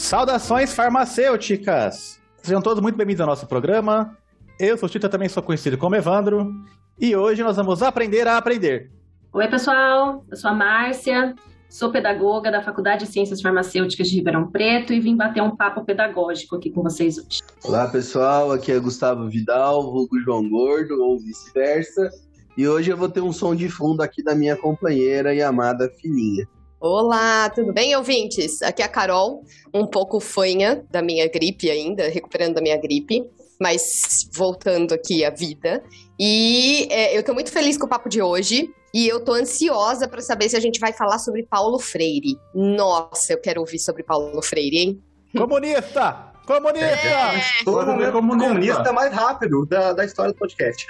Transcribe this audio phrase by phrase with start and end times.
[0.00, 2.18] Saudações farmacêuticas!
[2.42, 4.16] Sejam todos muito bem-vindos ao nosso programa.
[4.58, 6.50] Eu sou o Tita, também sou conhecido como Evandro,
[6.98, 8.90] e hoje nós vamos aprender a aprender.
[9.30, 11.34] Oi, pessoal, eu sou a Márcia,
[11.68, 15.84] sou pedagoga da Faculdade de Ciências Farmacêuticas de Ribeirão Preto e vim bater um papo
[15.84, 17.42] pedagógico aqui com vocês hoje.
[17.62, 22.10] Olá, pessoal, aqui é Gustavo Vidal, vulgo João Gordo, ou vice-versa,
[22.56, 25.90] e hoje eu vou ter um som de fundo aqui da minha companheira e amada
[26.00, 26.48] filhinha.
[26.80, 28.62] Olá, tudo bem, ouvintes?
[28.62, 33.22] Aqui é a Carol, um pouco fanha da minha gripe ainda, recuperando da minha gripe,
[33.60, 35.84] mas voltando aqui à vida.
[36.18, 38.70] E é, eu tô muito feliz com o papo de hoje.
[38.94, 42.38] E eu tô ansiosa para saber se a gente vai falar sobre Paulo Freire.
[42.54, 45.02] Nossa, eu quero ouvir sobre Paulo Freire, hein?
[45.36, 46.29] Comunista!
[46.50, 46.86] Comunista!
[46.86, 48.48] É, Todo mundo comunista.
[48.48, 50.84] comunista mais rápido da, da história do podcast.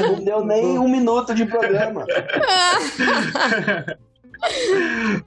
[0.00, 2.04] Não deu nem um minuto de programa.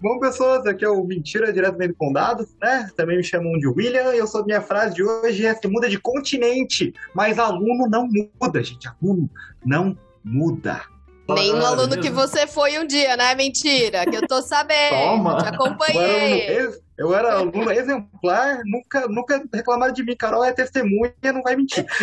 [0.01, 2.89] Bom, pessoas, aqui é o Mentira Diretamente com Dados, né?
[2.97, 4.13] Também me chamam de William.
[4.13, 8.05] Eu sou minha frase de hoje é se muda de continente, mas aluno não
[8.41, 8.85] muda, gente.
[8.87, 9.29] Aluno
[9.65, 10.81] não muda.
[11.29, 13.33] Nem no aluno que você foi um dia, né?
[13.33, 14.89] Mentira, que eu tô sabendo.
[14.89, 15.37] Toma.
[15.37, 16.69] Te acompanhei.
[16.97, 20.15] Eu era aluno exemplar, nunca, nunca reclamaram de mim.
[20.15, 21.85] Carol é testemunha, não vai mentir.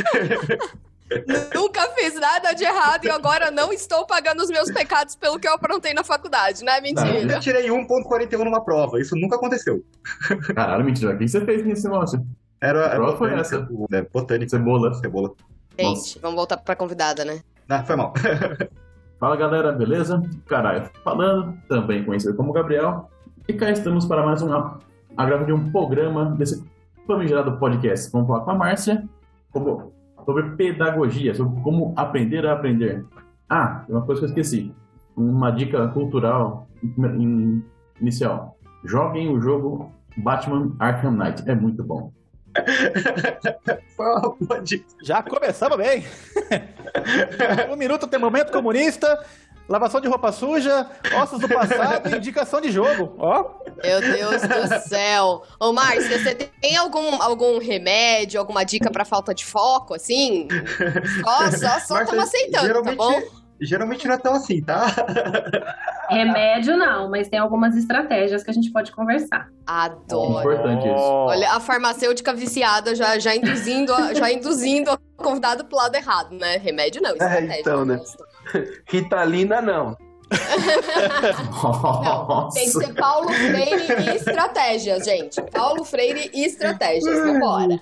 [1.54, 5.46] Nunca fiz nada de errado e agora não estou pagando os meus pecados pelo que
[5.46, 6.80] eu aprontei na faculdade, né?
[6.80, 7.20] Mentira.
[7.20, 9.84] Eu tirei 1.41 numa prova, isso nunca aconteceu.
[10.54, 11.14] Caralho, mentira.
[11.14, 12.26] O que você fez nesse negócio?
[12.60, 13.68] Era, a prova foi essa?
[13.92, 14.48] É, botânica.
[14.48, 14.94] Cebola.
[14.94, 15.32] Cebola.
[15.78, 16.18] Gente, Nossa.
[16.20, 17.42] vamos voltar pra convidada, né?
[17.68, 18.14] Ah, foi mal.
[19.20, 20.22] Fala galera, beleza?
[20.46, 23.10] Caralho, falando, também conhecido como Gabriel.
[23.46, 24.78] E cá estamos para mais uma
[25.14, 26.64] a gravação de um programa desse
[27.06, 28.10] famigerado podcast.
[28.10, 29.06] Vamos falar com a Márcia
[30.24, 33.04] sobre pedagogia, sobre como aprender a aprender.
[33.46, 34.74] Ah, tem uma coisa que eu esqueci.
[35.14, 36.66] Uma dica cultural
[38.00, 38.56] inicial.
[38.82, 41.42] Joguem o jogo Batman Arkham Knight.
[41.46, 42.10] É muito bom.
[45.04, 46.02] Já começamos bem.
[47.70, 49.22] um minuto tem momento comunista
[49.68, 50.86] lavação de roupa suja,
[51.20, 53.14] ossos do passado e indicação de jogo.
[53.18, 53.50] Ó.
[53.82, 55.42] Meu Deus do céu.
[55.58, 60.48] Ô, Márcia, você tem algum, algum remédio, alguma dica para falta de foco, assim?
[61.22, 63.22] Só, só, só estamos aceitando, tá bom?
[63.60, 64.86] Geralmente não é tão assim, tá?
[66.10, 69.48] Remédio não, mas tem algumas estratégias que a gente pode conversar.
[69.66, 70.40] Adoro.
[70.40, 71.02] Importante isso.
[71.02, 76.56] Olha, a farmacêutica viciada já, já induzindo, já induzindo o convidado pro lado errado, né?
[76.56, 77.54] Remédio não, estratégia.
[77.54, 78.00] É, então, né?
[78.88, 79.96] Ritalina não.
[81.62, 82.48] não.
[82.50, 85.42] Tem que ser Paulo Freire e estratégias, gente.
[85.52, 87.18] Paulo Freire e estratégias.
[87.20, 87.80] Vambora.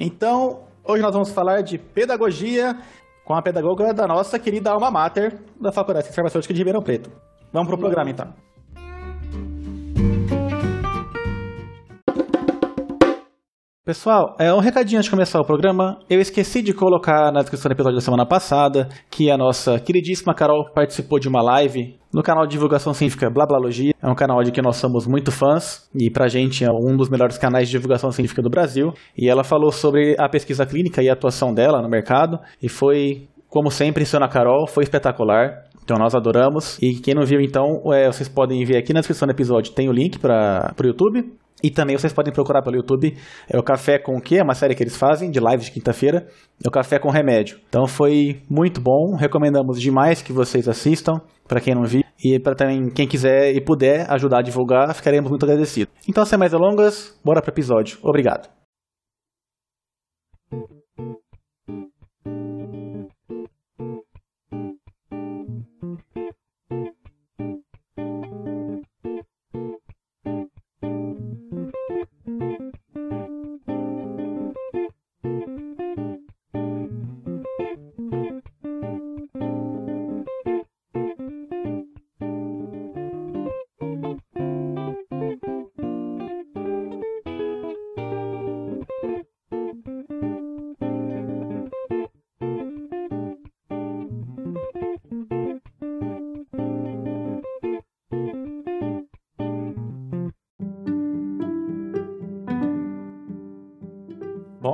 [0.00, 2.76] Então, hoje nós vamos falar de pedagogia
[3.24, 7.10] com a pedagoga da nossa querida alma mater da Faculdade de Farmacêutica de Ribeirão Preto.
[7.52, 8.32] Vamos pro programa então.
[13.84, 15.98] Pessoal, é um recadinho antes de começar o programa.
[16.08, 20.32] Eu esqueci de colocar na descrição do episódio da semana passada que a nossa queridíssima
[20.36, 23.92] Carol participou de uma live no canal de divulgação científica Blablalogia.
[24.00, 27.08] É um canal de que nós somos muito fãs e pra gente é um dos
[27.08, 28.92] melhores canais de divulgação científica do Brasil.
[29.18, 33.26] E ela falou sobre a pesquisa clínica e a atuação dela no mercado e foi,
[33.48, 35.64] como sempre, em Carol, foi espetacular.
[35.82, 36.78] Então nós adoramos.
[36.80, 39.88] E quem não viu, então, é, vocês podem ver aqui na descrição do episódio, tem
[39.88, 41.41] o link para o YouTube.
[41.62, 43.14] E também vocês podem procurar pelo YouTube
[43.48, 44.36] é o Café com o quê?
[44.38, 46.26] É uma série que eles fazem de live de quinta-feira.
[46.64, 47.58] É o Café com Remédio.
[47.68, 49.16] Então foi muito bom.
[49.16, 52.02] Recomendamos demais que vocês assistam, para quem não viu.
[52.24, 55.92] E para também quem quiser e puder ajudar a divulgar, ficaremos muito agradecidos.
[56.08, 57.98] Então, sem mais delongas, bora para o episódio.
[58.02, 58.61] Obrigado.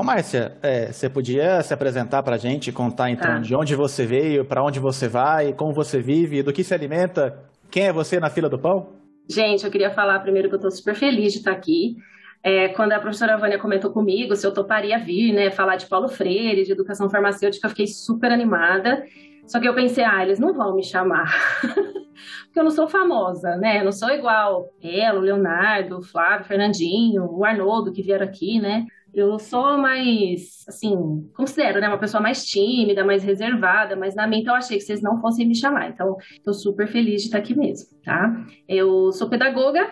[0.09, 3.39] Márcia, é, você podia se apresentar para a gente, contar então ah.
[3.41, 7.39] de onde você veio, para onde você vai, como você vive, do que se alimenta,
[7.71, 8.89] quem é você na fila do pão?
[9.29, 11.97] Gente, eu queria falar primeiro que eu estou super feliz de estar aqui.
[12.43, 16.09] É, quando a professora Vânia comentou comigo se eu toparia vir, né, falar de Paulo
[16.09, 19.05] Freire, de educação farmacêutica, eu fiquei super animada.
[19.47, 21.31] Só que eu pensei, ah, eles não vão me chamar.
[22.47, 23.81] Porque eu não sou famosa, né?
[23.81, 28.25] Eu não sou igual ela, o Leonardo, o Flávio, o Fernandinho, o Arnoldo que vieram
[28.25, 28.87] aqui, né?
[29.13, 34.47] Eu sou mais, assim, considero, né, uma pessoa mais tímida, mais reservada, mas na mente
[34.47, 35.89] eu achei que vocês não fossem me chamar.
[35.89, 38.45] Então, tô super feliz de estar aqui mesmo, tá?
[38.69, 39.91] Eu sou pedagoga,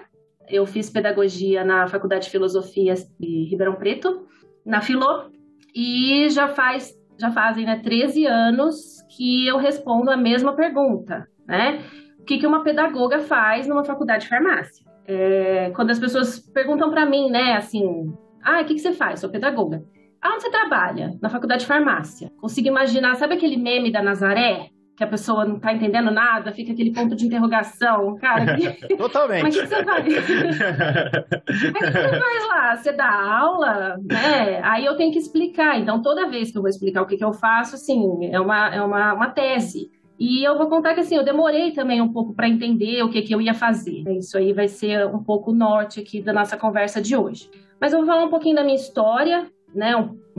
[0.49, 4.27] eu fiz pedagogia na Faculdade de Filosofia de Ribeirão Preto,
[4.65, 5.31] na Filô,
[5.75, 11.83] e já faz já fazem né, 13 anos que eu respondo a mesma pergunta, né?
[12.19, 14.85] O que, que uma pedagoga faz numa faculdade de farmácia?
[15.07, 18.13] É, quando as pessoas perguntam para mim, né, assim,
[18.47, 19.19] ah, o que, que você faz?
[19.19, 19.83] Sou pedagoga.
[20.23, 21.19] Aonde você trabalha?
[21.21, 22.31] Na faculdade de farmácia.
[22.41, 24.69] Consigo imaginar, sabe aquele meme da Nazaré?
[24.97, 28.17] Que a pessoa não tá entendendo nada, fica aquele ponto de interrogação.
[28.17, 28.71] Cara, que...
[28.97, 29.43] Totalmente.
[29.43, 30.07] Mas o que você faz?
[30.15, 32.77] Mas o que você faz lá?
[32.77, 33.97] Você dá aula?
[34.03, 34.61] Né?
[34.63, 35.79] Aí eu tenho que explicar.
[35.79, 38.75] Então, toda vez que eu vou explicar o que, que eu faço, assim, é uma,
[38.75, 39.91] é uma, uma tese.
[40.19, 43.21] E eu vou contar que assim, eu demorei também um pouco para entender o que,
[43.21, 44.03] que eu ia fazer.
[44.17, 47.51] Isso aí vai ser um pouco o norte aqui da nossa conversa de hoje.
[47.81, 49.93] Mas eu vou falar um pouquinho da minha história, né?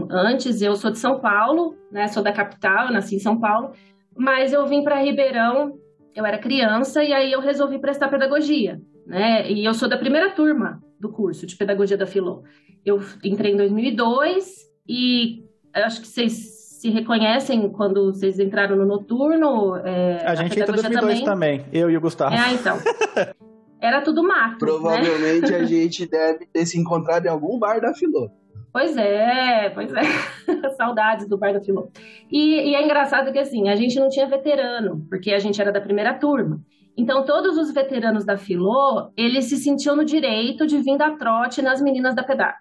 [0.09, 2.07] Antes eu sou de São Paulo, né?
[2.07, 3.71] Sou da capital, nasci em São Paulo,
[4.15, 5.77] mas eu vim para Ribeirão,
[6.15, 9.49] eu era criança e aí eu resolvi prestar pedagogia, né?
[9.49, 12.43] E eu sou da primeira turma do curso de pedagogia da Filô.
[12.83, 15.43] Eu entrei em 2002 e
[15.73, 19.75] acho que vocês se reconhecem quando vocês entraram no noturno.
[19.77, 21.59] É, a gente entrou em 2002 também.
[21.59, 22.35] também, eu e o Gustavo.
[22.35, 22.77] É, então.
[23.81, 24.51] Era tudo mato.
[24.51, 24.57] Né?
[24.59, 25.57] Provavelmente né?
[25.57, 28.29] a gente deve ter se encontrado em algum bar da Filô.
[28.71, 30.01] Pois é, pois é.
[30.77, 31.89] Saudades do bar da Filô.
[32.31, 35.71] E, e é engraçado que assim, a gente não tinha veterano, porque a gente era
[35.71, 36.61] da primeira turma.
[36.97, 41.61] Então, todos os veteranos da Filô, eles se sentiam no direito de vir dar trote
[41.61, 42.57] nas meninas da PEDAR.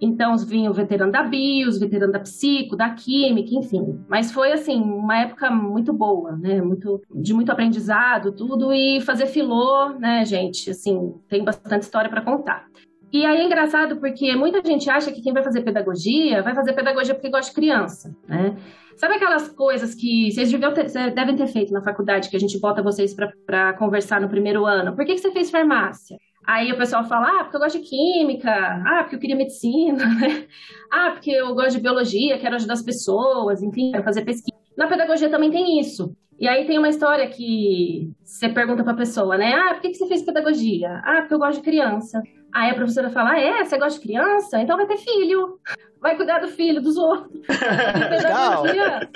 [0.00, 4.00] Então, vinha o veterano da bio, os veteranos da psico, da química, enfim.
[4.08, 6.62] Mas foi, assim, uma época muito boa, né?
[6.62, 8.72] Muito, de muito aprendizado, tudo.
[8.72, 10.70] E fazer filô, né, gente?
[10.70, 12.66] Assim, tem bastante história para contar.
[13.12, 16.72] E aí é engraçado porque muita gente acha que quem vai fazer pedagogia vai fazer
[16.74, 18.56] pedagogia porque gosta de criança, né?
[18.96, 22.82] Sabe aquelas coisas que vocês ter, devem ter feito na faculdade que a gente bota
[22.82, 23.14] vocês
[23.46, 24.94] para conversar no primeiro ano?
[24.94, 26.18] Por que, que você fez farmácia?
[26.46, 30.04] Aí o pessoal fala, ah, porque eu gosto de química, ah, porque eu queria medicina,
[30.18, 30.46] né?
[30.90, 34.58] Ah, porque eu gosto de biologia, quero ajudar as pessoas, enfim, quero fazer pesquisa.
[34.76, 36.14] Na pedagogia também tem isso.
[36.38, 39.52] E aí tem uma história que você pergunta para a pessoa, né?
[39.52, 41.00] Ah, por que você fez pedagogia?
[41.04, 42.22] Ah, porque eu gosto de criança.
[42.52, 43.64] Aí a professora fala, ah, é?
[43.64, 44.60] Você gosta de criança?
[44.60, 45.58] Então vai ter filho.
[46.00, 47.30] Vai cuidar do filho dos outros.
[47.46, 49.08] pedagogia.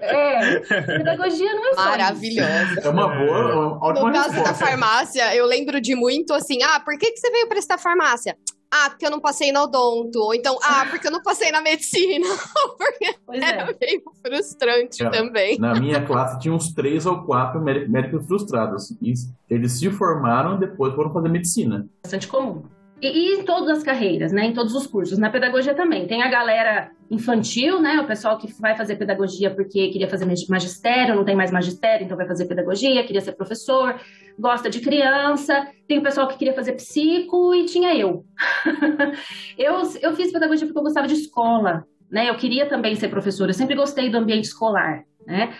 [0.00, 2.80] é, pedagogia não é só Maravilhosa.
[2.82, 4.52] É uma boa, uma ótima No caso resposta.
[4.52, 8.36] da farmácia, eu lembro de muito assim, ah, por que, que você veio prestar farmácia?
[8.74, 10.18] Ah, porque eu não passei no odonto.
[10.18, 12.26] Ou então, ah, porque eu não passei na medicina.
[12.78, 13.66] porque pois é.
[13.78, 15.58] meio frustrante é, também.
[15.58, 18.90] Na minha classe tinha uns três ou quatro médicos frustrados.
[19.02, 19.12] E
[19.50, 21.86] eles se formaram depois foram fazer medicina.
[22.02, 22.62] Bastante comum.
[23.02, 24.46] E, e, em todas as carreiras, né?
[24.46, 25.18] Em todos os cursos.
[25.18, 26.06] Na pedagogia também.
[26.06, 28.00] Tem a galera infantil, né?
[28.00, 32.16] O pessoal que vai fazer pedagogia porque queria fazer magistério, não tem mais magistério, então
[32.16, 33.98] vai fazer pedagogia, queria ser professor,
[34.38, 35.66] gosta de criança.
[35.88, 38.24] Tem o pessoal que queria fazer psico e tinha eu.
[39.58, 42.30] eu, eu fiz pedagogia porque eu gostava de escola, né?
[42.30, 45.52] Eu queria também ser professora, eu sempre gostei do ambiente escolar, né?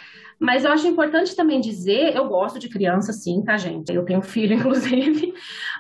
[0.42, 3.94] Mas eu acho importante também dizer, eu gosto de criança, sim, tá, gente?
[3.94, 5.32] Eu tenho filho, inclusive,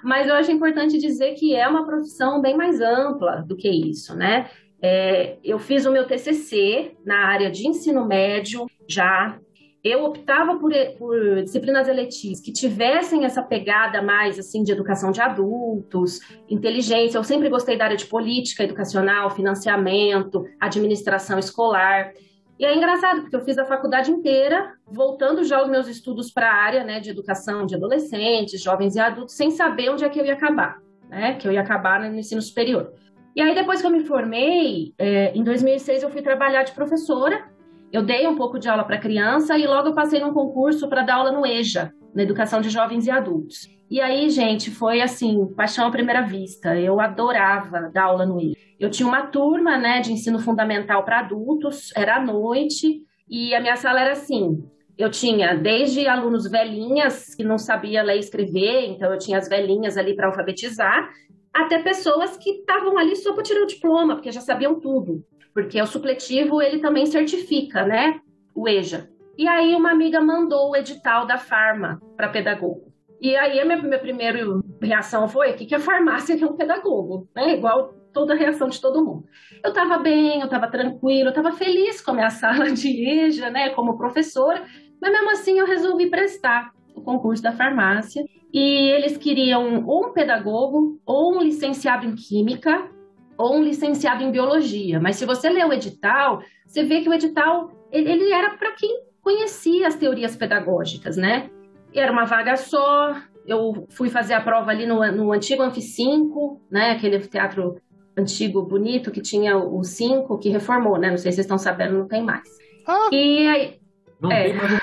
[0.04, 4.14] mas eu acho importante dizer que é uma profissão bem mais ampla do que isso,
[4.14, 4.48] né?
[4.80, 9.36] É, eu fiz o meu TCC na área de ensino médio já.
[9.82, 15.20] Eu optava por, por, disciplinas eletivas que tivessem essa pegada mais assim de educação de
[15.20, 17.18] adultos, inteligência.
[17.18, 22.12] Eu sempre gostei da área de política educacional, financiamento, administração escolar.
[22.62, 26.48] E é engraçado, porque eu fiz a faculdade inteira, voltando já os meus estudos para
[26.48, 30.20] a área né, de educação de adolescentes, jovens e adultos, sem saber onde é que
[30.20, 30.78] eu ia acabar,
[31.10, 31.34] né?
[31.34, 32.92] Que eu ia acabar no ensino superior.
[33.34, 37.50] E aí, depois que eu me formei, é, em 2006 eu fui trabalhar de professora.
[37.92, 41.02] Eu dei um pouco de aula para criança e logo eu passei num concurso para
[41.02, 43.68] dar aula no EJA, na educação de jovens e adultos.
[43.90, 46.78] E aí, gente, foi assim, paixão à primeira vista.
[46.78, 48.56] Eu adorava dar aula no IF.
[48.80, 53.60] Eu tinha uma turma, né, de ensino fundamental para adultos, era à noite, e a
[53.60, 54.62] minha sala era assim,
[54.98, 59.48] eu tinha desde alunos velhinhas que não sabia ler e escrever, então eu tinha as
[59.48, 61.10] velhinhas ali para alfabetizar,
[61.52, 65.24] até pessoas que estavam ali só para tirar o diploma, porque já sabiam tudo.
[65.54, 68.20] Porque o supletivo, ele também certifica, né,
[68.54, 69.08] o EJA.
[69.36, 72.91] E aí uma amiga mandou o edital da Farma para pedagogo.
[73.22, 74.40] E aí a minha, minha primeira
[74.82, 77.28] reação foi: que, que é farmácia é um pedagogo?
[77.36, 77.54] Né?
[77.54, 79.24] Igual toda a reação de todo mundo.
[79.64, 83.48] Eu estava bem, eu estava tranquilo, eu estava feliz com a minha sala de EJA,
[83.48, 84.64] né, como professora,
[85.00, 86.72] mas mesmo assim eu resolvi prestar.
[86.94, 92.90] o concurso da farmácia e eles queriam ou um pedagogo, ou um licenciado em química,
[93.38, 95.00] ou um licenciado em biologia.
[95.00, 99.04] Mas se você lê o edital, você vê que o edital ele era para quem
[99.22, 101.48] conhecia as teorias pedagógicas, né?
[101.94, 103.14] Era uma vaga só.
[103.46, 106.92] Eu fui fazer a prova ali no, no antigo Anfi 5, né?
[106.92, 107.76] Aquele teatro
[108.16, 111.10] antigo, bonito, que tinha o 5, que reformou, né?
[111.10, 112.48] Não sei se vocês estão sabendo, não tem mais.
[112.86, 113.80] Ah, e aí.
[114.20, 114.44] não é.
[114.44, 114.80] tem mais.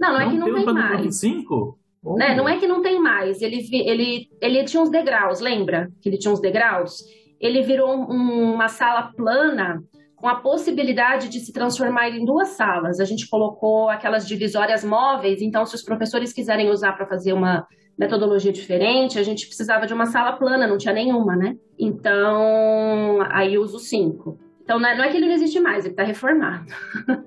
[0.00, 1.20] Não, não, é que não tem, um mais.
[1.20, 1.78] 5?
[2.16, 2.34] Né?
[2.34, 3.40] Não é que não tem mais.
[3.40, 5.90] Ele, ele, ele tinha uns degraus, lembra?
[6.02, 7.02] Que ele tinha uns degraus?
[7.40, 9.82] Ele virou um, uma sala plana
[10.24, 12.98] com a possibilidade de se transformar em duas salas.
[12.98, 17.66] A gente colocou aquelas divisórias móveis, então, se os professores quiserem usar para fazer uma
[17.98, 21.58] metodologia diferente, a gente precisava de uma sala plana, não tinha nenhuma, né?
[21.78, 24.38] Então, aí uso cinco.
[24.62, 26.72] Então, não é, não é que ele não existe mais, ele está reformado.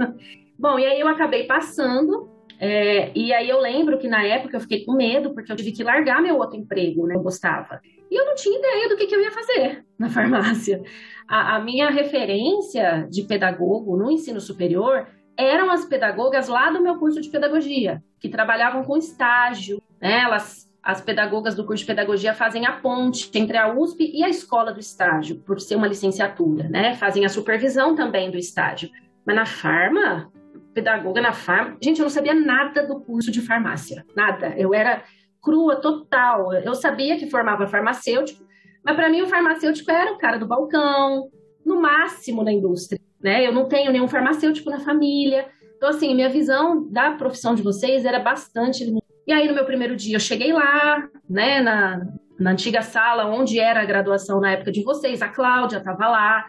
[0.57, 2.27] Bom, e aí eu acabei passando,
[2.59, 5.71] é, e aí eu lembro que na época eu fiquei com medo, porque eu tive
[5.71, 7.15] que largar meu outro emprego, né?
[7.15, 7.79] Eu gostava.
[8.09, 10.81] E eu não tinha ideia do que, que eu ia fazer na farmácia.
[11.27, 16.97] A, a minha referência de pedagogo no ensino superior eram as pedagogas lá do meu
[16.97, 20.21] curso de pedagogia, que trabalhavam com estágio, né?
[20.21, 24.29] Elas, as pedagogas do curso de pedagogia fazem a ponte entre a USP e a
[24.29, 26.95] escola do estágio, por ser uma licenciatura, né?
[26.95, 28.89] Fazem a supervisão também do estágio.
[29.23, 30.31] Mas na farma,
[30.77, 31.75] pedagoga na farma.
[31.81, 34.53] Gente, eu não sabia nada do curso de farmácia, nada.
[34.55, 35.03] Eu era
[35.41, 36.53] crua total.
[36.53, 38.46] Eu sabia que formava farmacêutico,
[38.86, 41.31] mas para mim o farmacêutico era o cara do balcão,
[41.65, 43.46] no máximo na indústria, né?
[43.46, 45.48] Eu não tenho nenhum farmacêutico na família.
[45.75, 48.86] Então, assim, minha visão da profissão de vocês era bastante.
[49.25, 52.07] E aí, no meu primeiro dia, eu cheguei lá, né, na,
[52.39, 56.46] na antiga sala onde era a graduação na época de vocês, a Cláudia estava lá.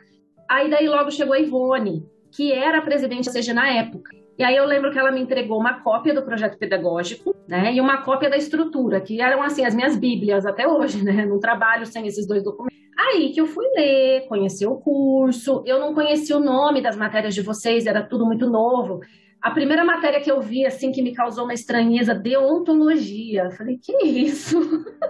[0.50, 4.17] Aí, daí, logo chegou a Ivone, que era a presidente da CG na época.
[4.38, 7.80] E aí eu lembro que ela me entregou uma cópia do projeto pedagógico, né, e
[7.80, 11.26] uma cópia da estrutura, que eram assim as minhas bíblias até hoje, né?
[11.26, 12.78] Não trabalho sem esses dois documentos.
[12.96, 15.62] Aí que eu fui ler, conhecer o curso.
[15.66, 19.00] Eu não conhecia o nome das matérias de vocês, era tudo muito novo.
[19.40, 23.44] A primeira matéria que eu vi, assim, que me causou uma estranheza, deontologia.
[23.44, 24.60] Eu falei, que isso?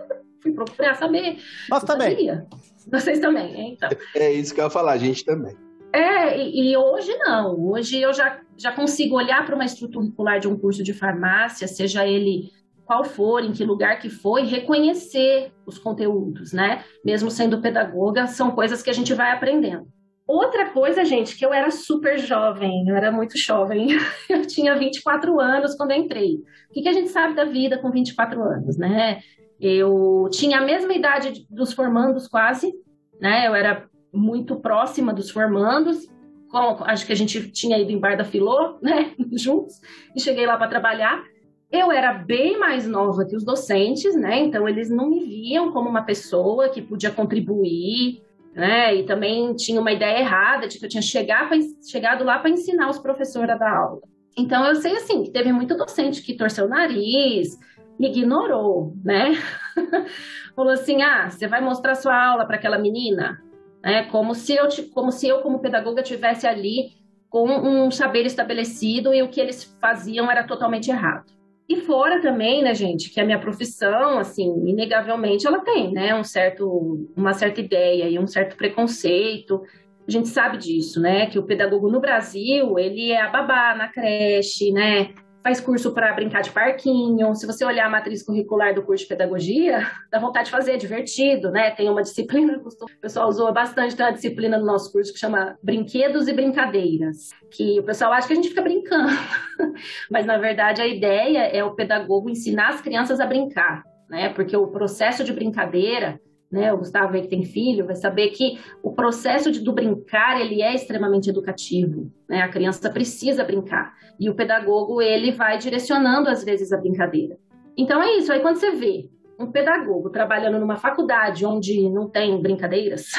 [0.42, 1.38] fui procurar saber.
[1.68, 2.10] Nós também.
[2.10, 2.46] Sabia.
[2.90, 3.88] Vocês também, então.
[4.14, 5.56] É isso que eu ia falar, a gente também.
[5.98, 7.58] É, e, hoje não.
[7.72, 11.66] Hoje eu já, já consigo olhar para uma estrutura curricular de um curso de farmácia,
[11.66, 12.52] seja ele
[12.86, 16.84] qual for, em que lugar que for, e reconhecer os conteúdos, né?
[17.04, 19.88] Mesmo sendo pedagoga, são coisas que a gente vai aprendendo.
[20.24, 23.88] Outra coisa, gente, que eu era super jovem, eu era muito jovem,
[24.30, 26.36] eu tinha 24 anos quando entrei.
[26.70, 29.18] O que, que a gente sabe da vida com 24 anos, né?
[29.60, 32.72] Eu tinha a mesma idade dos formandos quase,
[33.20, 33.48] né?
[33.48, 36.06] Eu era muito próxima dos formandos.
[36.50, 39.74] Com, acho que a gente tinha ido em Bar da Filô, né, juntos,
[40.16, 41.22] e cheguei lá para trabalhar.
[41.70, 44.40] Eu era bem mais nova que os docentes, né?
[44.40, 48.22] Então eles não me viam como uma pessoa que podia contribuir,
[48.54, 48.94] né?
[48.94, 52.48] E também tinha uma ideia errada de que eu tinha chegar pra, chegado lá para
[52.48, 54.00] ensinar os professores a dar aula.
[54.38, 57.58] Então eu sei assim que teve muito docente que torceu o nariz,
[58.00, 59.32] me ignorou, né?
[60.56, 63.42] Falou assim: "Ah, você vai mostrar sua aula para aquela menina?
[63.82, 64.04] Né?
[64.04, 66.90] Como se eu, como se eu como pedagoga tivesse ali
[67.28, 71.26] com um saber estabelecido e o que eles faziam era totalmente errado.
[71.68, 76.24] E fora também, né, gente, que a minha profissão, assim, inegavelmente ela tem, né, um
[76.24, 79.62] certo, uma certa ideia e um certo preconceito.
[80.06, 83.88] A gente sabe disso, né, que o pedagogo no Brasil, ele é a babá na
[83.88, 85.10] creche, né,
[85.42, 87.34] faz curso para brincar de parquinho.
[87.34, 90.76] Se você olhar a matriz curricular do curso de pedagogia, dá vontade de fazer, é
[90.76, 91.70] divertido, né?
[91.70, 95.56] Tem uma disciplina, o pessoal usou bastante, tem uma disciplina no nosso curso que chama
[95.62, 99.12] Brinquedos e Brincadeiras, que o pessoal acha que a gente fica brincando,
[100.10, 104.28] mas na verdade a ideia é o pedagogo ensinar as crianças a brincar, né?
[104.30, 108.58] Porque o processo de brincadeira né, o Gustavo aí que tem filho, vai saber que
[108.82, 114.30] o processo de, do brincar, ele é extremamente educativo, né, a criança precisa brincar, e
[114.30, 117.36] o pedagogo, ele vai direcionando, às vezes, a brincadeira.
[117.76, 122.40] Então, é isso, aí quando você vê um pedagogo trabalhando numa faculdade onde não tem
[122.40, 123.12] brincadeiras,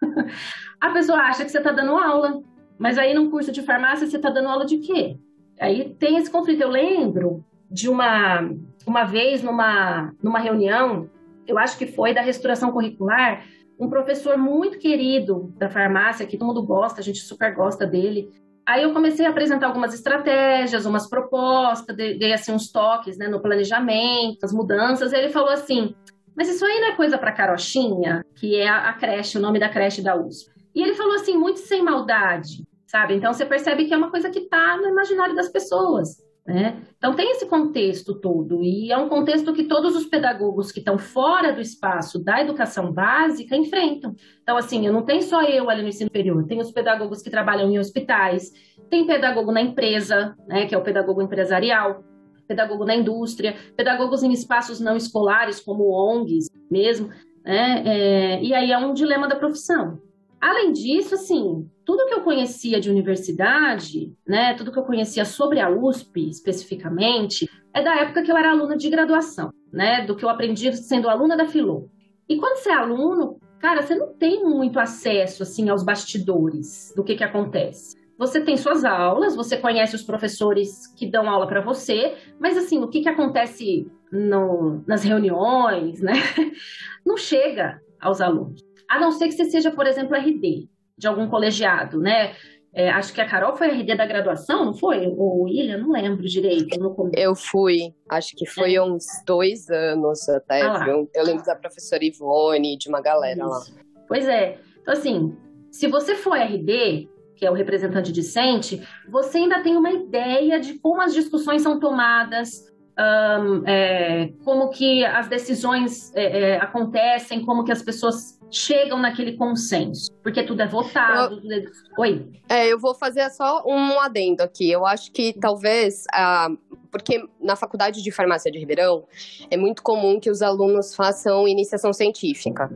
[0.80, 2.42] a pessoa acha que você está dando aula,
[2.78, 5.16] mas aí num curso de farmácia você está dando aula de quê?
[5.60, 6.62] Aí tem esse conflito.
[6.62, 8.50] Eu lembro de uma,
[8.86, 11.08] uma vez numa, numa reunião
[11.46, 13.44] eu acho que foi da restauração curricular,
[13.78, 18.30] um professor muito querido da farmácia, que todo mundo gosta, a gente super gosta dele.
[18.66, 23.40] Aí eu comecei a apresentar algumas estratégias, umas propostas, dei assim uns toques né, no
[23.40, 25.12] planejamento, as mudanças.
[25.12, 25.94] Ele falou assim:
[26.34, 29.58] Mas isso aí não é coisa para Carochinha, que é a, a creche, o nome
[29.58, 30.54] da creche da USP.
[30.74, 33.14] E ele falou assim, muito sem maldade, sabe?
[33.14, 36.16] Então você percebe que é uma coisa que está no imaginário das pessoas.
[36.46, 36.82] Né?
[36.98, 40.98] Então tem esse contexto todo, e é um contexto que todos os pedagogos que estão
[40.98, 44.14] fora do espaço da educação básica enfrentam.
[44.42, 47.30] Então, assim, eu não tenho só eu ali no ensino superior, tem os pedagogos que
[47.30, 48.52] trabalham em hospitais,
[48.90, 52.04] tem pedagogo na empresa, né, que é o pedagogo empresarial,
[52.46, 57.08] pedagogo na indústria, pedagogos em espaços não escolares, como ONGs mesmo,
[57.42, 59.98] né, é, e aí é um dilema da profissão.
[60.44, 65.58] Além disso, assim, tudo que eu conhecia de universidade, né, tudo que eu conhecia sobre
[65.58, 70.22] a USP especificamente, é da época que eu era aluna de graduação, né, do que
[70.22, 71.88] eu aprendi sendo aluna da Filô.
[72.28, 77.02] E quando você é aluno, cara, você não tem muito acesso assim aos bastidores do
[77.02, 77.96] que que acontece.
[78.18, 82.82] Você tem suas aulas, você conhece os professores que dão aula para você, mas assim,
[82.82, 86.12] o que que acontece no, nas reuniões, né?
[87.02, 88.73] Não chega aos alunos.
[88.90, 92.34] A não ser que você seja, por exemplo, RD de algum colegiado, né?
[92.72, 95.06] É, acho que a Carol foi RD da graduação, não foi?
[95.06, 96.76] Ou William, não lembro direito.
[97.16, 98.82] Eu fui, acho que foi é.
[98.82, 101.08] uns dois anos até, ah viu?
[101.14, 103.48] Eu lembro da professora Ivone, de uma galera Isso.
[103.48, 103.60] lá.
[104.08, 104.58] Pois é.
[104.82, 105.36] Então, assim,
[105.70, 110.74] se você for RD, que é o representante discente, você ainda tem uma ideia de
[110.74, 117.64] como as discussões são tomadas, um, é, como que as decisões é, é, acontecem, como
[117.64, 121.40] que as pessoas chegam naquele consenso, porque tudo é votado.
[121.44, 121.64] Eu, é...
[121.98, 122.30] Oi.
[122.48, 124.70] É, eu vou fazer só um adendo aqui.
[124.70, 126.48] Eu acho que talvez a
[126.94, 129.02] porque na faculdade de farmácia de Ribeirão
[129.50, 132.70] é muito comum que os alunos façam iniciação científica.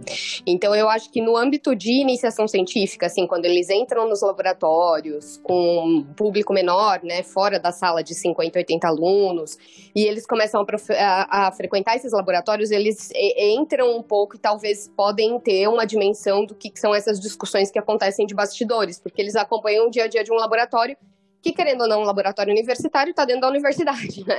[0.44, 5.36] Então eu acho que no âmbito de iniciação científica, assim, quando eles entram nos laboratórios
[5.36, 9.56] com um público menor, né, fora da sala de 50, 80 alunos,
[9.94, 10.66] e eles começam
[10.98, 16.44] a, a, frequentar esses laboratórios, eles entram um pouco e talvez podem ter uma dimensão
[16.44, 20.08] do que são essas discussões que acontecem de bastidores, porque eles acompanham o dia a
[20.08, 20.96] dia de um laboratório
[21.42, 24.38] que querendo ou não, um laboratório universitário está dentro da universidade, né?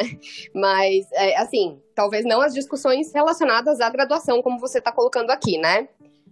[0.53, 5.57] Mas, é, assim, talvez não as discussões relacionadas à graduação, como você está colocando aqui,
[5.57, 5.88] né?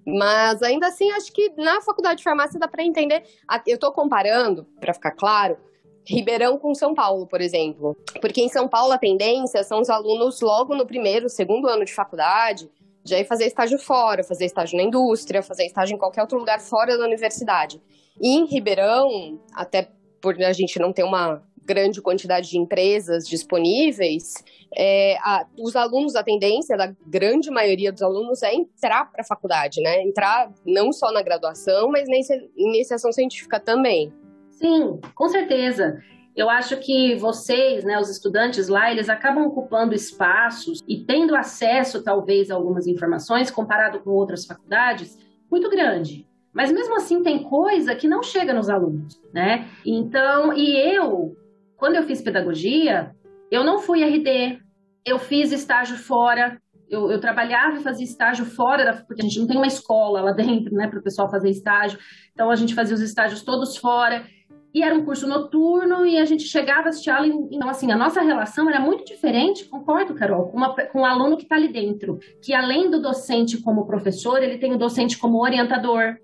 [0.05, 3.23] Mas ainda assim, acho que na faculdade de farmácia dá para entender.
[3.65, 5.57] Eu estou comparando, para ficar claro,
[6.05, 7.97] Ribeirão com São Paulo, por exemplo.
[8.21, 11.93] Porque em São Paulo a tendência são os alunos logo no primeiro, segundo ano de
[11.93, 12.71] faculdade,
[13.03, 16.61] já ir fazer estágio fora, fazer estágio na indústria, fazer estágio em qualquer outro lugar
[16.61, 17.81] fora da universidade.
[18.21, 19.89] E em Ribeirão, até
[20.21, 24.33] por a gente não ter uma grande quantidade de empresas disponíveis,
[24.75, 29.25] é, a, os alunos, a tendência da grande maioria dos alunos é entrar para a
[29.25, 30.01] faculdade, né?
[30.01, 32.15] Entrar não só na graduação, mas na
[32.55, 34.13] iniciação científica também.
[34.51, 36.01] Sim, com certeza.
[36.35, 42.03] Eu acho que vocês, né, os estudantes lá, eles acabam ocupando espaços e tendo acesso,
[42.03, 45.17] talvez, a algumas informações, comparado com outras faculdades,
[45.49, 46.26] muito grande.
[46.57, 49.67] Mas mesmo assim tem coisa que não chega nos alunos, né?
[49.85, 51.37] Então, e eu,
[51.77, 53.15] quando eu fiz pedagogia,
[53.51, 54.57] eu não fui RD,
[55.05, 59.39] eu fiz estágio fora, eu, eu, trabalhava e fazia estágio fora, da, porque a gente
[59.39, 61.99] não tem uma escola lá dentro, né, para o pessoal fazer estágio.
[62.33, 64.25] Então a gente fazia os estágios todos fora.
[64.73, 67.27] E era um curso noturno e a gente chegava a assistir aula.
[67.27, 71.37] Então, assim, a nossa relação era muito diferente, concordo, Carol, com, uma, com o aluno
[71.37, 72.19] que está ali dentro.
[72.43, 76.17] Que além do docente como professor, ele tem o docente como orientador,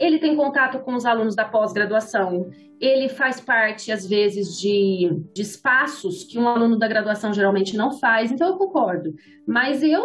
[0.00, 5.42] ele tem contato com os alunos da pós-graduação, ele faz parte, às vezes, de, de
[5.42, 9.14] espaços que um aluno da graduação geralmente não faz, então eu concordo.
[9.46, 10.02] Mas eu,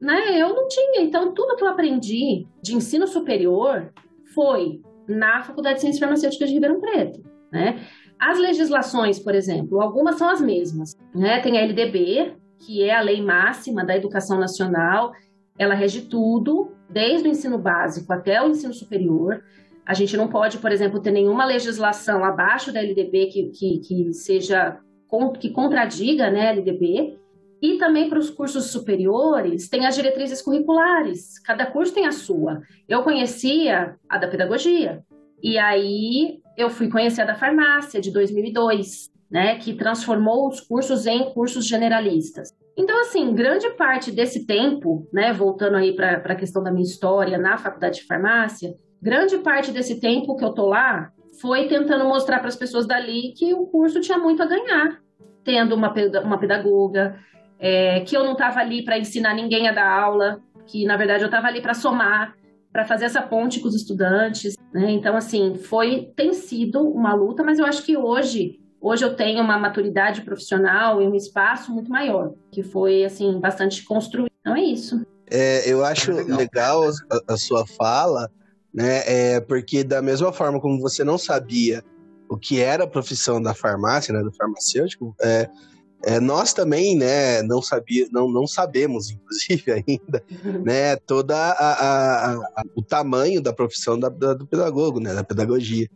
[0.00, 1.02] né, eu não tinha.
[1.02, 3.92] Então, tudo que eu aprendi de ensino superior
[4.32, 7.84] foi na Faculdade de Ciências Farmacêuticas de Ribeirão Preto, né?
[8.20, 11.40] As legislações, por exemplo, algumas são as mesmas, né?
[11.40, 15.12] Tem a LDB, que é a lei máxima da educação nacional,
[15.58, 19.42] ela rege tudo, desde o ensino básico até o ensino superior.
[19.84, 24.12] A gente não pode, por exemplo, ter nenhuma legislação abaixo da LDB que, que, que
[24.12, 24.78] seja
[25.38, 27.18] que contradiga né, a LDB.
[27.60, 31.38] E também para os cursos superiores, tem as diretrizes curriculares.
[31.40, 32.60] Cada curso tem a sua.
[32.88, 35.04] Eu conhecia a da pedagogia.
[35.40, 41.06] E aí eu fui conhecer a da farmácia, de 2002, né, que transformou os cursos
[41.06, 42.52] em cursos generalistas.
[42.76, 47.36] Então, assim, grande parte desse tempo, né, voltando aí para a questão da minha história
[47.36, 52.38] na faculdade de farmácia, grande parte desse tempo que eu tô lá foi tentando mostrar
[52.38, 55.00] para as pessoas dali que o curso tinha muito a ganhar,
[55.44, 55.92] tendo uma,
[56.24, 57.18] uma pedagoga,
[57.58, 61.22] é, que eu não estava ali para ensinar ninguém a dar aula, que na verdade
[61.22, 62.34] eu estava ali para somar,
[62.72, 64.90] para fazer essa ponte com os estudantes, né?
[64.90, 69.40] Então, assim, foi tem sido uma luta, mas eu acho que hoje Hoje eu tenho
[69.44, 74.32] uma maturidade profissional e um espaço muito maior, que foi assim bastante construído.
[74.40, 75.06] Então é isso.
[75.30, 78.28] É, eu acho legal, legal a, a, sua fala,
[78.74, 79.02] né?
[79.06, 81.84] É, porque da mesma forma como você não sabia
[82.28, 85.48] o que era a profissão da farmácia, né, do farmacêutico, é,
[86.04, 90.24] é, nós também, né, não, sabia, não, não sabemos, inclusive, ainda,
[90.64, 95.22] né, toda a, a, a, o tamanho da profissão da, da, do pedagogo, né, da
[95.22, 95.86] pedagogia.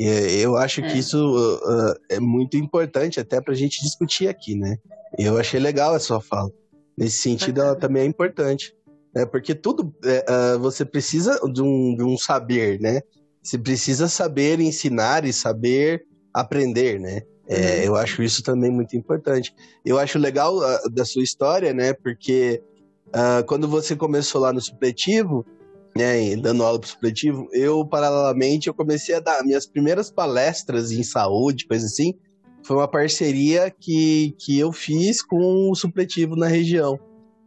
[0.00, 0.88] E eu acho é.
[0.88, 4.78] que isso uh, é muito importante até para a gente discutir aqui, né.
[5.18, 6.50] Eu achei legal a sua fala.
[6.96, 8.74] Nesse sentido, ela também é importante.
[9.14, 13.02] Né, porque tudo, é, uh, você precisa de um, de um saber, né.
[13.42, 17.20] Você precisa saber ensinar e saber aprender, né.
[17.46, 17.82] É, uhum.
[17.82, 19.54] eu acho isso também muito importante.
[19.84, 21.92] Eu acho legal uh, da sua história, né?
[21.92, 22.62] Porque
[23.08, 25.44] uh, quando você começou lá no supletivo,
[25.96, 31.02] né, dando aula para supletivo, eu, paralelamente, eu comecei a dar minhas primeiras palestras em
[31.02, 32.14] saúde, coisa assim,
[32.64, 36.98] foi uma parceria que, que eu fiz com o supletivo na região.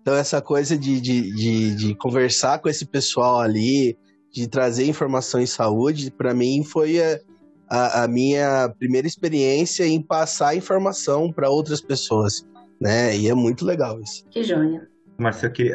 [0.02, 3.98] Então, essa coisa de, de, de, de conversar com esse pessoal ali,
[4.32, 7.00] de trazer informação em saúde, para mim foi...
[7.00, 7.34] Uh,
[7.74, 12.46] a, a minha primeira experiência em passar informação para outras pessoas,
[12.80, 13.18] né?
[13.18, 14.24] E é muito legal isso.
[14.30, 14.88] Que joia.
[15.18, 15.72] Marcelo, que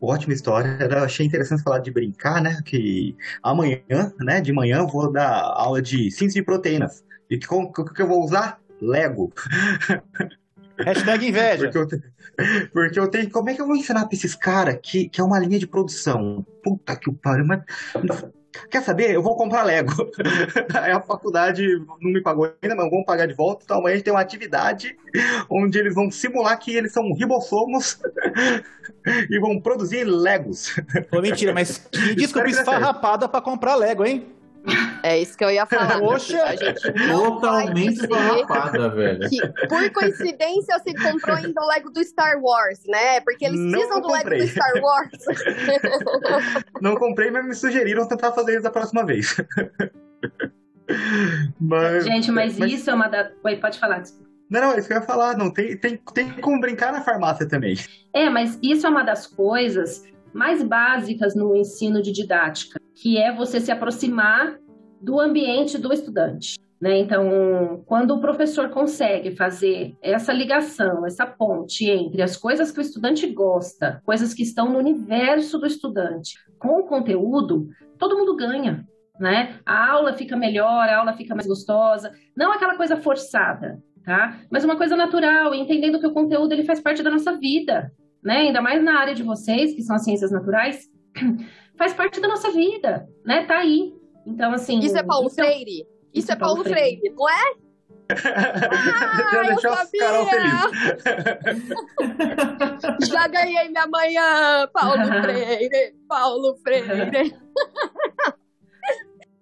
[0.00, 0.78] ótima história.
[0.80, 2.60] Eu achei interessante falar de brincar, né?
[2.64, 3.80] Que amanhã,
[4.20, 4.40] né?
[4.40, 7.04] De manhã eu vou dar aula de síntese de proteínas.
[7.28, 8.60] E que, como, que eu vou usar?
[8.80, 9.32] Lego.
[10.78, 11.70] Hashtag inveja.
[11.70, 13.30] Porque eu, porque eu tenho.
[13.30, 15.66] Como é que eu vou ensinar pra esses caras que, que é uma linha de
[15.66, 16.46] produção?
[16.62, 17.62] Puta que o pariu, mas
[18.70, 19.10] Quer saber?
[19.10, 19.92] Eu vou comprar Lego.
[20.74, 21.66] A faculdade
[22.00, 23.62] não me pagou ainda, mas vão pagar de volta.
[23.64, 24.96] Então amanhã a gente tem uma atividade
[25.50, 27.98] onde eles vão simular que eles são ribossomos
[29.30, 30.76] e vão produzir Legos.
[31.10, 34.26] Pô, mentira, mas que desculpa esfarrapada pra comprar Lego, hein?
[35.02, 35.98] É isso que eu ia falar.
[36.00, 39.28] Poxa, a gente não totalmente esfarrapada, velho.
[39.28, 43.20] Que, por coincidência, você comprou ainda o Lego do Star Wars, né?
[43.20, 45.10] Porque eles não precisam do Lego do Star Wars.
[46.80, 49.36] não comprei, mas me sugeriram tentar fazer isso da próxima vez.
[51.60, 53.30] mas, gente, mas, mas, isso é uma da.
[53.44, 54.26] Oi, pode falar, desculpa.
[54.48, 55.36] Não, não, é isso que eu ia falar.
[55.36, 57.76] Não, tem, tem, tem como brincar na farmácia também.
[58.12, 63.32] É, mas isso é uma das coisas mais básicas no ensino de didática, que é
[63.32, 64.58] você se aproximar
[65.00, 66.58] do ambiente do estudante.
[66.80, 66.98] Né?
[66.98, 72.82] Então, quando o professor consegue fazer essa ligação, essa ponte entre as coisas que o
[72.82, 78.84] estudante gosta, coisas que estão no universo do estudante, com o conteúdo, todo mundo ganha.
[79.18, 79.58] Né?
[79.64, 84.40] A aula fica melhor, a aula fica mais gostosa, não aquela coisa forçada, tá?
[84.50, 87.90] Mas uma coisa natural, entendendo que o conteúdo ele faz parte da nossa vida
[88.26, 88.38] né?
[88.38, 90.90] Ainda mais na área de vocês, que são as ciências naturais,
[91.76, 93.44] faz parte da nossa vida, né?
[93.44, 93.94] Tá aí.
[94.26, 94.78] Então, assim.
[94.80, 95.82] Isso é Paulo isso Freire?
[95.82, 95.86] É...
[96.14, 97.54] Isso, é Paulo Freire, Freire, não é?
[99.28, 100.06] Ah, eu sabia!
[103.06, 107.34] Já ganhei minha manhã, Paulo Freire, Paulo Freire.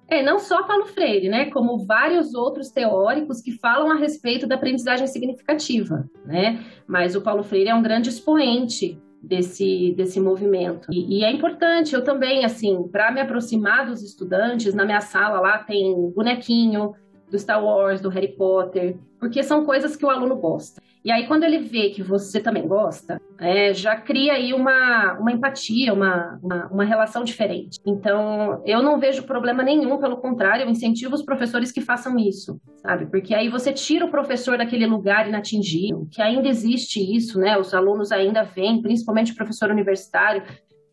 [0.09, 4.55] É, não só Paulo Freire, né, como vários outros teóricos que falam a respeito da
[4.55, 6.65] aprendizagem significativa, né?
[6.87, 10.89] Mas o Paulo Freire é um grande expoente desse, desse movimento.
[10.93, 15.41] E, e é importante, eu também, assim, para me aproximar dos estudantes, na minha sala
[15.41, 16.95] lá tem bonequinho
[17.31, 20.81] do Star Wars, do Harry Potter, porque são coisas que o aluno gosta.
[21.05, 25.33] E aí, quando ele vê que você também gosta, é, já cria aí uma, uma
[25.33, 27.79] empatia, uma, uma, uma, relação diferente.
[27.85, 32.59] Então, eu não vejo problema nenhum, pelo contrário, eu incentivo os professores que façam isso,
[32.77, 33.05] sabe?
[33.05, 37.59] Porque aí você tira o professor daquele lugar inatingível, que ainda existe isso, né?
[37.59, 40.43] Os alunos ainda vêm, principalmente o professor universitário,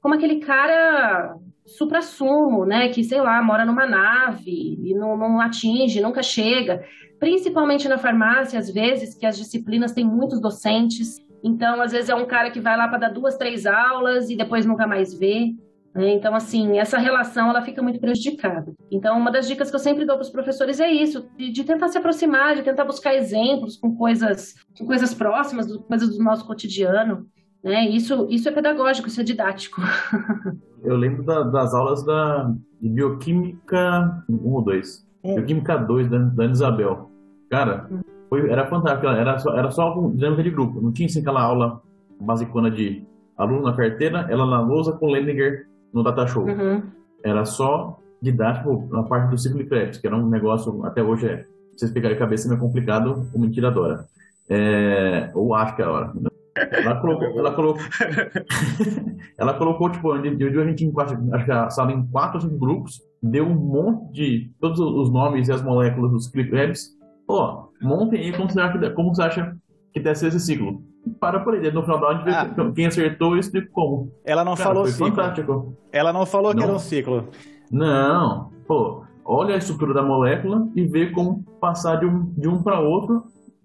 [0.01, 2.89] como aquele cara supra-sumo, né?
[2.89, 6.83] Que, sei lá, mora numa nave e não, não atinge, nunca chega
[7.21, 11.17] principalmente na farmácia, às vezes, que as disciplinas têm muitos docentes.
[11.43, 14.35] Então, às vezes, é um cara que vai lá para dar duas, três aulas e
[14.35, 15.53] depois nunca mais vê.
[15.93, 16.15] Né?
[16.15, 18.73] Então, assim, essa relação ela fica muito prejudicada.
[18.89, 21.63] Então, uma das dicas que eu sempre dou para os professores é isso, de, de,
[21.63, 26.47] tentar se aproximar, de tentar buscar exemplos com coisas, com coisas próximas, coisas do nosso
[26.47, 27.27] cotidiano.
[27.63, 27.87] Né?
[27.87, 29.79] Isso, isso é pedagógico, isso é didático.
[30.83, 35.07] Eu lembro da, das aulas da Bioquímica 1 ou 2.
[35.23, 35.35] É.
[35.35, 37.10] Bioquímica 2 da, da Isabel.
[37.51, 37.89] Cara,
[38.29, 39.07] foi, era fantástico.
[39.07, 40.81] Era só, era só dinâmica de grupo.
[40.81, 41.81] Não tinha assim, aquela aula
[42.19, 43.05] basicona de
[43.37, 46.45] aluno na carteira, ela na lousa com Leninger no data show.
[46.45, 46.81] Uhum.
[47.23, 51.27] Era só didático na parte do ciclo de créditos, que era um negócio, até hoje
[51.27, 51.45] é.
[51.75, 54.05] Vocês pegarem a cabeça é meio complicado, o mentira adora.
[54.49, 56.13] É, ou acho que é a hora.
[56.55, 57.81] Ela colocou, ela colocou,
[59.37, 62.35] ela colocou tipo, de, de a gente em quatro, acho que a sala em quatro
[62.35, 67.00] ou cinco grupos, deu um monte de todos os nomes e as moléculas dos clipwebs
[67.27, 69.57] Ó, montem aí como você acha, como você acha
[69.93, 70.83] que deve ser esse ciclo.
[71.19, 72.71] Para por aí, no final da aula, ah.
[72.75, 74.11] quem acertou, eu explico como.
[74.23, 75.07] Ela não Cara, falou ciclo.
[75.09, 75.77] Fantástico.
[75.91, 76.57] Ela não falou não.
[76.57, 77.29] que era um ciclo.
[77.71, 79.03] Não, pô.
[79.25, 83.23] olha a estrutura da molécula e vê como passar de um, de um para outro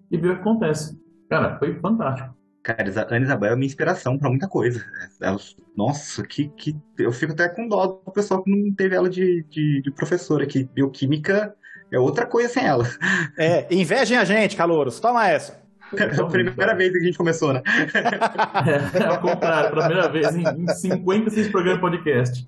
[0.09, 0.99] e ver o que acontece.
[1.29, 2.35] Cara, foi fantástico.
[2.63, 4.83] Cara, Ana Isabel é minha inspiração para muita coisa.
[5.21, 5.37] Ela,
[5.75, 6.75] nossa, que, que.
[6.97, 10.43] Eu fico até com dó do pessoal que não teve ela de, de, de professora
[10.43, 10.63] aqui.
[10.73, 11.55] Bioquímica
[11.91, 12.85] é outra coisa sem ela.
[13.37, 14.99] É, invejem a gente, calouros.
[14.99, 15.61] Toma essa.
[15.95, 17.61] É a primeira vez que a gente começou, né?
[18.93, 22.47] É, ao contrário, primeira vez em, em 56 programas de podcast.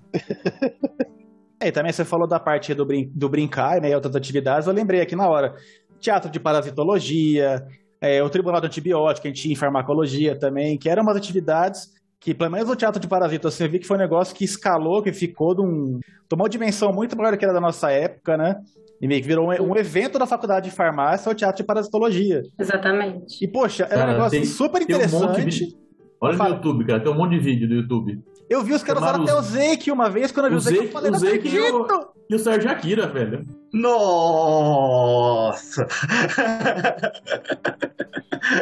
[1.58, 4.66] É, e também você falou da parte do, brin do brincar, né, e outras atividades,
[4.66, 5.54] eu lembrei aqui na hora.
[6.00, 7.66] Teatro de parasitologia,
[8.00, 11.90] é, o Tribunal de Antibiótico, a gente tinha em farmacologia também, que eram umas atividades
[12.20, 15.02] que, pelo menos o teatro de parasitas, você viu que foi um negócio que escalou,
[15.02, 18.36] que ficou de um, tomou uma dimensão muito maior do que era da nossa época,
[18.36, 18.56] né?
[19.00, 22.42] E meio que virou um, um, evento da faculdade de farmácia, o teatro de parasitologia.
[22.58, 23.42] Exatamente.
[23.42, 25.64] E, poxa, era um negócio tem, super interessante.
[25.64, 25.80] Um
[26.20, 28.22] Olha no YouTube, cara, tem um monte de vídeo do YouTube.
[28.50, 30.86] Eu vi os caras usaram até o Zeke uma vez, quando eu vi o Zeke,
[30.86, 31.86] eu falei, o Zeke e o,
[32.28, 33.46] e o Sérgio Akira, velho.
[33.72, 35.86] Nossa!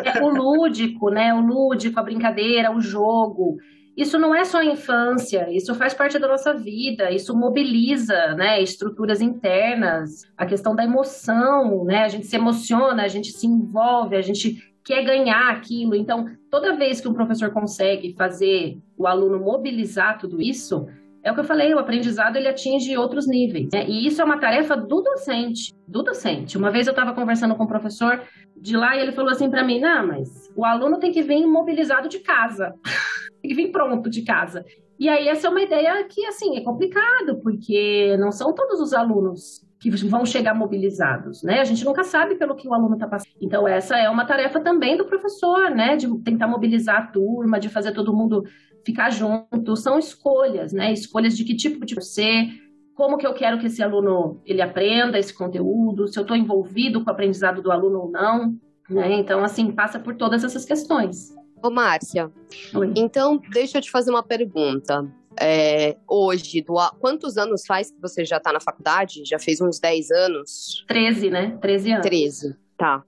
[0.04, 1.32] É, o lúdico, né?
[1.32, 3.56] O lúdico, a brincadeira, o jogo.
[3.96, 8.62] Isso não é só a infância, isso faz parte da nossa vida, isso mobiliza, né,
[8.62, 12.04] estruturas internas, a questão da emoção, né?
[12.04, 15.94] A gente se emociona, a gente se envolve, a gente quer ganhar aquilo.
[15.94, 20.86] Então, toda vez que um professor consegue fazer o aluno mobilizar tudo isso,
[21.22, 23.68] é o que eu falei, o aprendizado ele atinge outros níveis.
[23.70, 23.86] Né?
[23.86, 26.56] E isso é uma tarefa do docente, do docente.
[26.56, 28.22] Uma vez eu estava conversando com um professor
[28.56, 31.46] de lá e ele falou assim para mim, não, mas o aluno tem que vir
[31.46, 32.74] mobilizado de casa,
[33.42, 34.64] tem que vir pronto de casa.
[34.98, 38.94] E aí essa é uma ideia que, assim, é complicado, porque não são todos os
[38.94, 41.60] alunos que vão chegar mobilizados, né?
[41.60, 43.32] A gente nunca sabe pelo que o aluno está passando.
[43.40, 45.96] Então, essa é uma tarefa também do professor, né?
[45.96, 48.44] De tentar mobilizar a turma, de fazer todo mundo
[48.84, 49.76] ficar junto.
[49.76, 50.92] São escolhas, né?
[50.92, 52.48] Escolhas de que tipo de você,
[52.94, 57.04] como que eu quero que esse aluno ele aprenda esse conteúdo, se eu estou envolvido
[57.04, 58.56] com o aprendizado do aluno ou não,
[58.90, 59.12] né?
[59.12, 61.32] Então, assim, passa por todas essas questões.
[61.62, 62.30] Ô, Márcia,
[62.74, 62.92] Oi.
[62.96, 65.08] então deixa eu te fazer uma pergunta
[65.40, 69.22] é, hoje, do, quantos anos faz que você já está na faculdade?
[69.24, 70.84] Já fez uns 10 anos?
[70.86, 71.58] 13, né?
[71.60, 72.06] 13 anos.
[72.06, 73.04] 13, tá.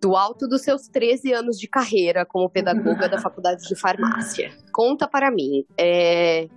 [0.00, 4.52] Do alto dos seus 13 anos de carreira como pedagoga da faculdade de farmácia.
[4.72, 6.48] Conta para mim, é,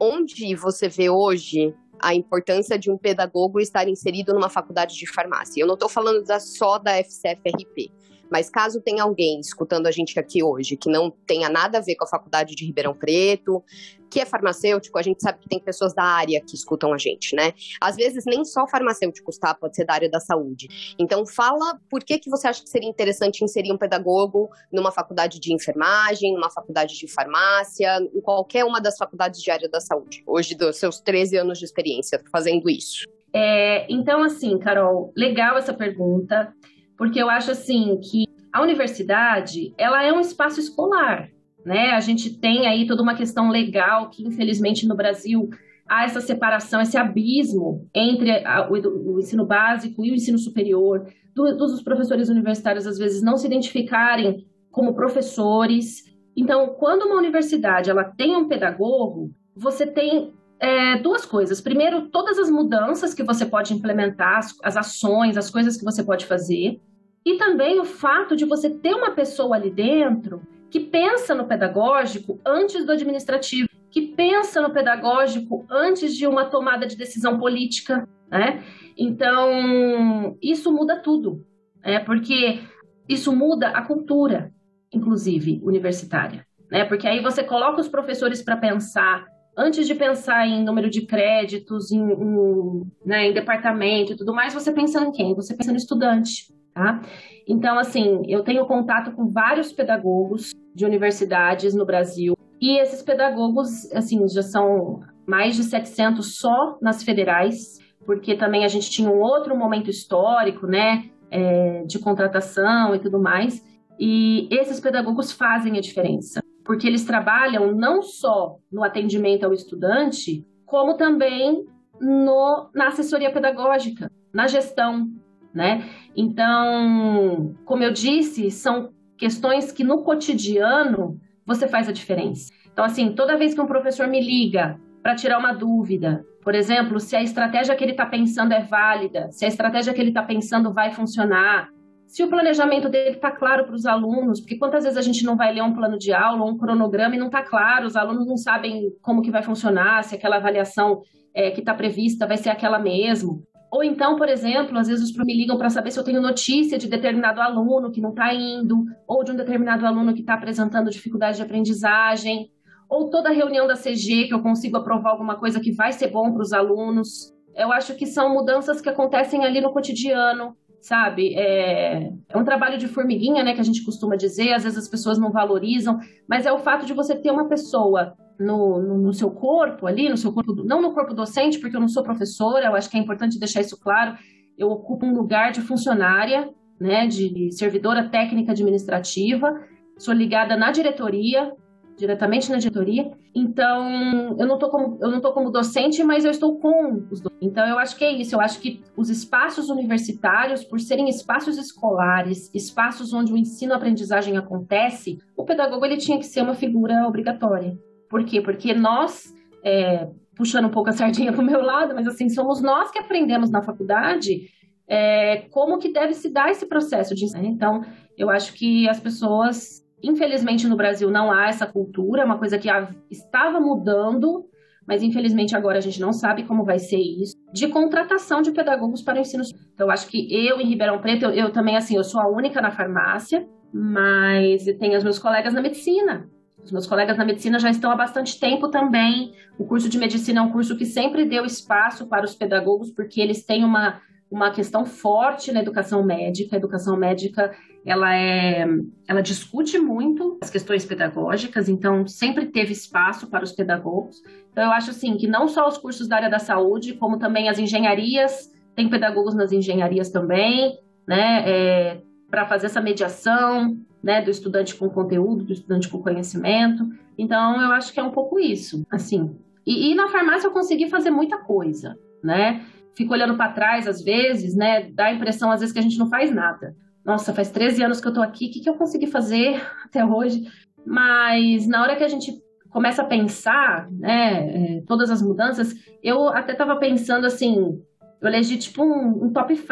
[0.00, 5.60] onde você vê hoje a importância de um pedagogo estar inserido numa faculdade de farmácia?
[5.60, 7.92] Eu não estou falando da, só da FCFRP.
[8.30, 11.94] Mas caso tenha alguém escutando a gente aqui hoje que não tenha nada a ver
[11.94, 13.62] com a faculdade de Ribeirão Preto,
[14.10, 17.34] que é farmacêutico, a gente sabe que tem pessoas da área que escutam a gente,
[17.34, 17.52] né?
[17.80, 19.54] Às vezes nem só farmacêuticos, tá?
[19.54, 20.68] Pode ser da área da saúde.
[20.98, 25.40] Então fala por que, que você acha que seria interessante inserir um pedagogo numa faculdade
[25.40, 30.22] de enfermagem, numa faculdade de farmácia, em qualquer uma das faculdades de área da saúde,
[30.26, 33.06] hoje dos seus 13 anos de experiência fazendo isso.
[33.32, 36.54] É, então, assim, Carol, legal essa pergunta
[36.96, 41.28] porque eu acho assim que a universidade ela é um espaço escolar,
[41.66, 41.90] né?
[41.90, 45.50] A gente tem aí toda uma questão legal que infelizmente no Brasil
[45.84, 51.08] há essa separação, esse abismo entre a, o, o, ensino básico e o ensino superior,
[51.34, 56.04] do, dos professores universitários às vezes não se identificarem como professores.
[56.36, 61.60] Então, quando uma universidade ela tem um pedagogo, você tem é, duas coisas.
[61.60, 66.04] Primeiro, todas as mudanças que você pode implementar, as, as ações, as coisas que você
[66.04, 66.80] pode fazer.
[67.24, 72.40] E também o fato de você ter uma pessoa ali dentro que pensa no pedagógico
[72.44, 78.62] antes do administrativo, que pensa no pedagógico antes de uma tomada de decisão política, né?
[78.96, 81.46] Então, isso muda tudo,
[81.84, 82.00] né?
[82.00, 82.60] Porque
[83.08, 84.52] isso muda a cultura,
[84.92, 86.84] inclusive, universitária, né?
[86.84, 89.24] Porque aí você coloca os professores para pensar
[89.56, 94.52] antes de pensar em número de créditos, em, em, né, em departamento e tudo mais,
[94.52, 95.34] você pensa em quem?
[95.34, 97.00] Você pensa no estudante, tá?
[97.46, 102.36] Então, assim, eu tenho contato com vários pedagogos de universidades no Brasil.
[102.60, 108.68] E esses pedagogos, assim, já são mais de 700 só nas federais, porque também a
[108.68, 113.64] gente tinha um outro momento histórico, né, é, de contratação e tudo mais,
[113.98, 120.44] e esses pedagogos fazem a diferença porque eles trabalham não só no atendimento ao estudante,
[120.66, 121.64] como também
[122.00, 125.08] no, na assessoria pedagógica, na gestão,
[125.56, 125.88] né?
[126.14, 132.52] Então, como eu disse, são questões que no cotidiano você faz a diferença.
[132.70, 137.00] Então, assim, toda vez que um professor me liga para tirar uma dúvida, por exemplo,
[137.00, 140.22] se a estratégia que ele está pensando é válida, se a estratégia que ele está
[140.22, 141.70] pensando vai funcionar,
[142.06, 145.36] se o planejamento dele está claro para os alunos, porque quantas vezes a gente não
[145.36, 148.36] vai ler um plano de aula um cronograma e não está claro, os alunos não
[148.36, 151.00] sabem como que vai funcionar, se aquela avaliação
[151.34, 153.42] é, que está prevista vai ser aquela mesmo.
[153.76, 156.88] Ou então, por exemplo, às vezes me ligam para saber se eu tenho notícia de
[156.88, 161.36] determinado aluno que não está indo, ou de um determinado aluno que está apresentando dificuldade
[161.36, 162.50] de aprendizagem,
[162.88, 166.32] ou toda reunião da CG que eu consigo aprovar alguma coisa que vai ser bom
[166.32, 167.34] para os alunos.
[167.54, 171.34] Eu acho que são mudanças que acontecem ali no cotidiano, sabe?
[171.34, 174.88] É, é, um trabalho de formiguinha, né, que a gente costuma dizer, às vezes as
[174.88, 179.12] pessoas não valorizam, mas é o fato de você ter uma pessoa no, no, no,
[179.12, 182.66] seu corpo ali, no seu corpo, não no corpo docente, porque eu não sou professora,
[182.66, 184.16] eu acho que é importante deixar isso claro,
[184.56, 189.60] eu ocupo um lugar de funcionária, né, de servidora técnica administrativa,
[189.98, 191.52] sou ligada na diretoria,
[191.96, 193.10] diretamente na diretoria.
[193.34, 197.20] Então, eu não tô como, eu não tô como docente, mas eu estou com os
[197.20, 197.38] docentes.
[197.40, 198.34] Então, eu acho que é isso.
[198.34, 205.18] Eu acho que os espaços universitários, por serem espaços escolares, espaços onde o ensino-aprendizagem acontece,
[205.36, 207.78] o pedagogo ele tinha que ser uma figura obrigatória.
[208.08, 208.40] Por quê?
[208.40, 212.60] Porque nós, é, puxando um pouco a sardinha para o meu lado, mas assim, somos
[212.60, 214.48] nós que aprendemos na faculdade
[214.88, 217.44] é, como que deve se dar esse processo de ensino.
[217.44, 217.82] Então,
[218.16, 222.58] eu acho que as pessoas Infelizmente, no Brasil não há essa cultura, é uma coisa
[222.58, 222.68] que
[223.10, 224.46] estava mudando,
[224.86, 229.02] mas infelizmente agora a gente não sabe como vai ser isso, de contratação de pedagogos
[229.02, 229.42] para o ensino.
[229.74, 232.28] Então, eu acho que eu, em Ribeirão Preto, eu, eu também, assim, eu sou a
[232.28, 236.28] única na farmácia, mas tem os meus colegas na medicina.
[236.66, 239.32] Os meus colegas na medicina já estão há bastante tempo também.
[239.56, 243.20] O curso de medicina é um curso que sempre deu espaço para os pedagogos, porque
[243.20, 246.56] eles têm uma, uma questão forte na educação médica.
[246.56, 248.66] A educação médica ela é,
[249.06, 254.20] ela discute muito as questões pedagógicas, então sempre teve espaço para os pedagogos.
[254.50, 257.48] Então eu acho assim que não só os cursos da área da saúde, como também
[257.48, 260.76] as engenharias, tem pedagogos nas engenharias também,
[261.06, 266.88] né, é, para fazer essa mediação, né, do estudante com conteúdo, do estudante com conhecimento.
[267.18, 269.36] Então eu acho que é um pouco isso, assim.
[269.66, 272.64] E, e na farmácia eu consegui fazer muita coisa, né?
[272.94, 274.88] Fico olhando para trás às vezes, né?
[274.92, 276.74] Dá a impressão às vezes que a gente não faz nada
[277.06, 280.04] nossa, faz 13 anos que eu tô aqui, o que, que eu consegui fazer até
[280.04, 280.44] hoje?
[280.84, 282.34] Mas na hora que a gente
[282.68, 287.80] começa a pensar, né, é, todas as mudanças, eu até estava pensando assim,
[288.20, 289.70] eu elegi tipo um, um top 5,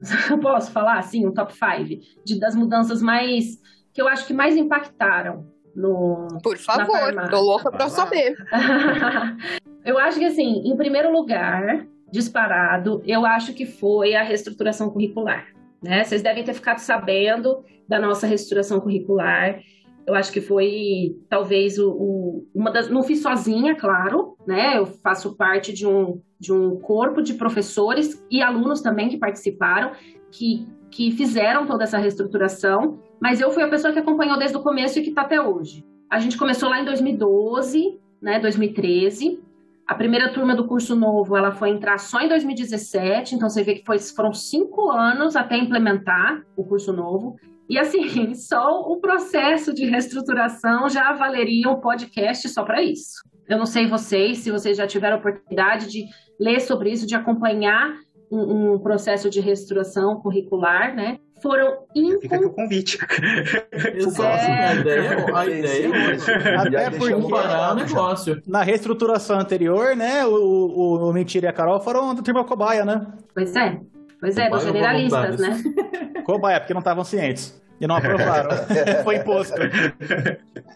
[0.30, 3.60] eu posso falar assim, um top 5 das mudanças mais,
[3.92, 8.34] que eu acho que mais impactaram no Por favor, tô louca para saber.
[9.84, 15.46] eu acho que assim, em primeiro lugar, disparado, eu acho que foi a reestruturação curricular.
[15.82, 16.02] Né?
[16.02, 19.60] Vocês devem ter ficado sabendo da nossa reestruturação curricular.
[20.06, 22.88] Eu acho que foi talvez o, o, uma das.
[22.88, 24.78] Não fiz sozinha, claro, né?
[24.78, 29.92] Eu faço parte de um, de um corpo de professores e alunos também que participaram,
[30.30, 34.62] que, que fizeram toda essa reestruturação, mas eu fui a pessoa que acompanhou desde o
[34.62, 35.84] começo e que está até hoje.
[36.08, 39.40] A gente começou lá em 2012, né, 2013,
[39.86, 43.76] a primeira turma do curso novo, ela foi entrar só em 2017, então você vê
[43.76, 47.36] que foi, foram cinco anos até implementar o curso novo.
[47.68, 53.22] E assim, só o processo de reestruturação já valeria um podcast só para isso.
[53.48, 56.04] Eu não sei vocês, se vocês já tiveram oportunidade de
[56.38, 57.94] ler sobre isso, de acompanhar
[58.30, 61.18] um, um processo de reestruturação curricular, né?
[61.40, 62.20] foram incom...
[62.20, 62.98] Fica aqui o convite.
[63.94, 64.28] Exato.
[64.28, 65.32] É...
[65.32, 65.90] A ideia,
[66.60, 68.42] a ideia é Até porque o negócio.
[68.46, 72.84] Na reestruturação anterior, né, o, o, o Mentira e a Carol foram do turma cobaia,
[72.84, 73.06] né?
[73.34, 73.80] Pois é.
[74.20, 75.62] Pois é, dos generalistas, né?
[76.24, 77.60] Cobaia, porque não estavam cientes.
[77.78, 78.50] E não aprovaram.
[79.04, 79.54] Foi imposto.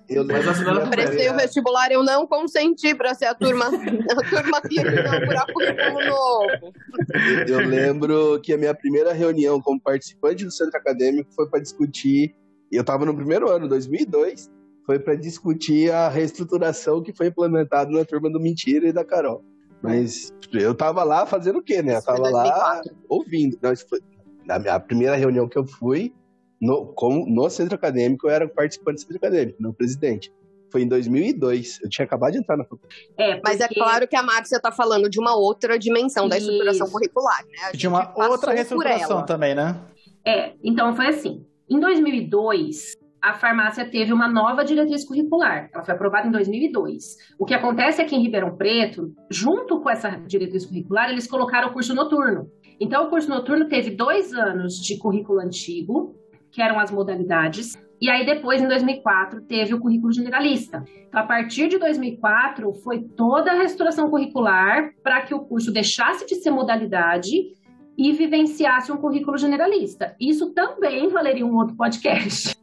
[0.08, 0.26] Eu
[0.90, 5.46] Prestei o vestibular, eu não consenti para ser a turma, a turma que ia inaugurar
[5.50, 6.74] currículo novo.
[7.48, 12.34] Eu lembro que a minha primeira reunião como participante do centro acadêmico foi para discutir.
[12.70, 14.50] Eu estava no primeiro ano, 2002,
[14.84, 19.42] foi para discutir a reestruturação que foi implementada na turma do Mentira e da Carol.
[19.82, 21.96] Mas eu tava lá fazendo o quê, né?
[21.96, 23.58] Eu tava lá ouvindo.
[23.62, 24.00] Não, foi,
[24.44, 26.12] na minha primeira reunião que eu fui,
[26.60, 30.32] no, com, no centro acadêmico, eu era participante do centro acadêmico, não presidente.
[30.70, 31.80] Foi em 2002.
[31.82, 32.94] Eu tinha acabado de entrar na faculdade.
[33.16, 33.42] É, porque...
[33.44, 36.92] Mas é claro que a Márcia está falando de uma outra dimensão da estruturação Isso.
[36.92, 37.72] curricular, né?
[37.72, 39.80] De uma outra reestruturação também, né?
[40.24, 41.44] É, então foi assim.
[41.68, 45.68] Em 2002, a farmácia teve uma nova diretriz curricular.
[45.72, 47.16] Ela foi aprovada em 2002.
[47.38, 51.68] O que acontece é que em Ribeirão Preto, junto com essa diretriz curricular, eles colocaram
[51.68, 52.48] o curso noturno.
[52.80, 56.14] Então, o curso noturno teve dois anos de currículo antigo,
[56.50, 57.74] que eram as modalidades.
[58.00, 60.82] E aí depois, em 2004, teve o currículo generalista.
[61.06, 66.24] Então, a partir de 2004, foi toda a restauração curricular para que o curso deixasse
[66.26, 67.30] de ser modalidade
[67.98, 70.16] e vivenciasse um currículo generalista.
[70.18, 72.58] Isso também valeria um outro podcast.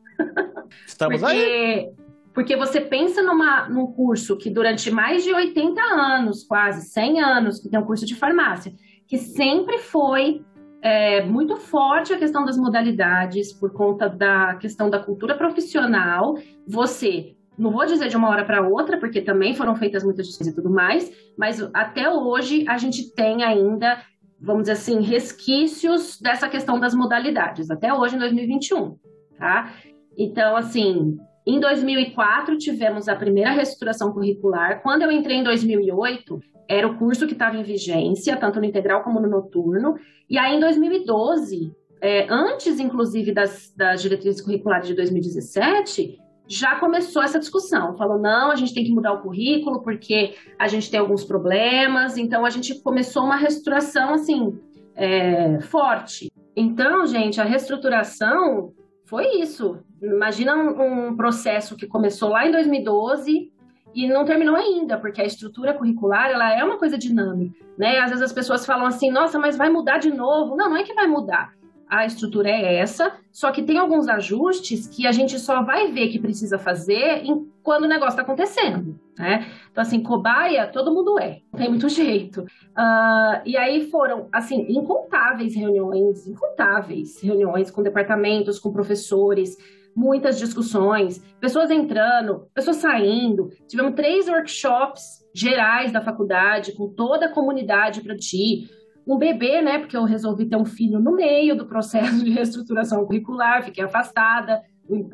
[0.86, 1.92] Estamos porque, aí.
[2.34, 7.60] Porque você pensa numa, num curso que durante mais de 80 anos, quase 100 anos,
[7.60, 8.74] que tem um curso de farmácia,
[9.08, 10.46] que sempre foi
[10.82, 16.38] é, muito forte a questão das modalidades por conta da questão da cultura profissional.
[16.68, 20.54] Você, não vou dizer de uma hora para outra, porque também foram feitas muitas discussões
[20.54, 24.00] e tudo mais, mas até hoje a gente tem ainda,
[24.40, 28.96] vamos dizer assim, resquícios dessa questão das modalidades, até hoje em 2021,
[29.38, 29.74] tá?
[30.18, 34.82] Então, assim, em 2004 tivemos a primeira reestruturação curricular.
[34.82, 39.04] Quando eu entrei em 2008, era o curso que estava em vigência, tanto no integral
[39.04, 39.96] como no noturno.
[40.30, 47.22] E aí, em 2012, é, antes, inclusive, das, das diretrizes curriculares de 2017, já começou
[47.22, 47.96] essa discussão.
[47.96, 52.18] Falou, não, a gente tem que mudar o currículo porque a gente tem alguns problemas.
[52.18, 54.58] Então, a gente começou uma reestruturação, assim,
[54.96, 56.32] é, forte.
[56.56, 58.74] Então, gente, a reestruturação
[59.06, 59.80] foi isso.
[60.02, 63.52] Imagina um, um processo que começou lá em 2012
[63.96, 68.00] e não terminou ainda, porque a estrutura curricular ela é uma coisa dinâmica, né?
[68.00, 70.56] Às vezes as pessoas falam assim, nossa, mas vai mudar de novo.
[70.56, 71.58] Não, não é que vai mudar.
[71.90, 76.10] A estrutura é essa, só que tem alguns ajustes que a gente só vai ver
[76.10, 79.48] que precisa fazer em, quando o negócio está acontecendo, né?
[79.72, 82.42] Então, assim, cobaia, todo mundo é, não tem muito jeito.
[82.42, 89.56] Uh, e aí foram, assim, incontáveis reuniões, incontáveis reuniões com departamentos, com professores,
[89.98, 93.50] muitas discussões, pessoas entrando, pessoas saindo.
[93.68, 98.70] Tivemos três workshops gerais da faculdade com toda a comunidade para ti.
[99.08, 99.80] Um bebê, né?
[99.80, 104.62] Porque eu resolvi ter um filho no meio do processo de reestruturação curricular, fiquei afastada,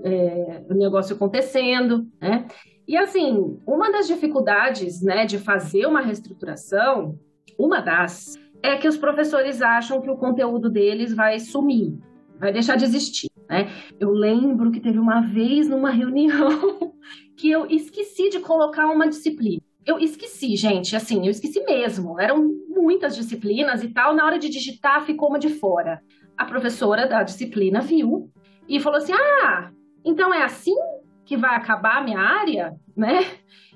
[0.03, 2.45] é, o negócio acontecendo, né?
[2.85, 7.17] E assim, uma das dificuldades, né, de fazer uma reestruturação,
[7.57, 11.97] uma das, é que os professores acham que o conteúdo deles vai sumir,
[12.37, 13.32] vai deixar de existir.
[13.53, 13.69] Né?
[13.99, 16.91] Eu lembro que teve uma vez numa reunião
[17.37, 19.61] que eu esqueci de colocar uma disciplina.
[19.85, 22.19] Eu esqueci, gente, assim, eu esqueci mesmo.
[22.19, 24.15] Eram muitas disciplinas e tal.
[24.15, 26.01] Na hora de digitar, ficou uma de fora.
[26.35, 28.31] A professora da disciplina viu
[28.67, 29.69] e falou assim: Ah,
[30.03, 30.75] então é assim
[31.23, 33.19] que vai acabar a minha área, né?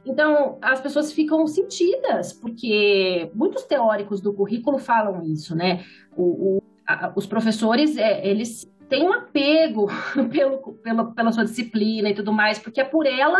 [0.05, 5.83] Então, as pessoas ficam sentidas, porque muitos teóricos do currículo falam isso, né?
[6.15, 9.87] O, o, a, os professores, é, eles tem um apego
[10.31, 13.39] pelo, pelo, pela sua disciplina e tudo mais, porque é por ela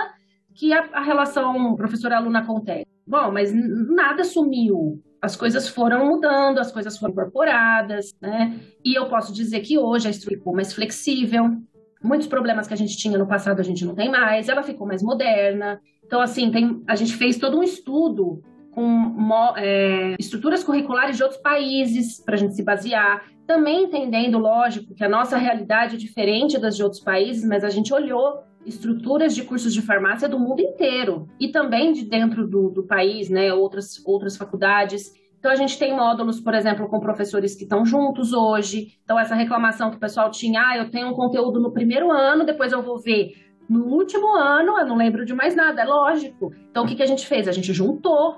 [0.54, 2.86] que a, a relação professor-aluno acontece.
[3.06, 5.02] Bom, mas nada sumiu.
[5.22, 8.60] As coisas foram mudando, as coisas foram incorporadas, né?
[8.84, 11.58] E eu posso dizer que hoje a estrutura ficou mais flexível.
[12.04, 14.50] Muitos problemas que a gente tinha no passado a gente não tem mais.
[14.50, 15.80] Ela ficou mais moderna.
[16.06, 18.44] Então, assim, tem, a gente fez todo um estudo
[18.78, 19.18] com
[19.58, 23.26] é, estruturas curriculares de outros países para a gente se basear.
[23.48, 27.72] Também entendendo, lógico, que a nossa realidade é diferente das de outros países, mas a
[27.72, 32.70] gente olhou estruturas de cursos de farmácia do mundo inteiro e também de dentro do,
[32.70, 35.12] do país, né, outras, outras faculdades.
[35.40, 39.00] Então, a gente tem módulos, por exemplo, com professores que estão juntos hoje.
[39.04, 42.46] Então, essa reclamação que o pessoal tinha, ah, eu tenho um conteúdo no primeiro ano,
[42.46, 43.34] depois eu vou ver
[43.68, 46.54] no último ano, eu não lembro de mais nada, é lógico.
[46.70, 47.48] Então, o que, que a gente fez?
[47.48, 48.38] A gente juntou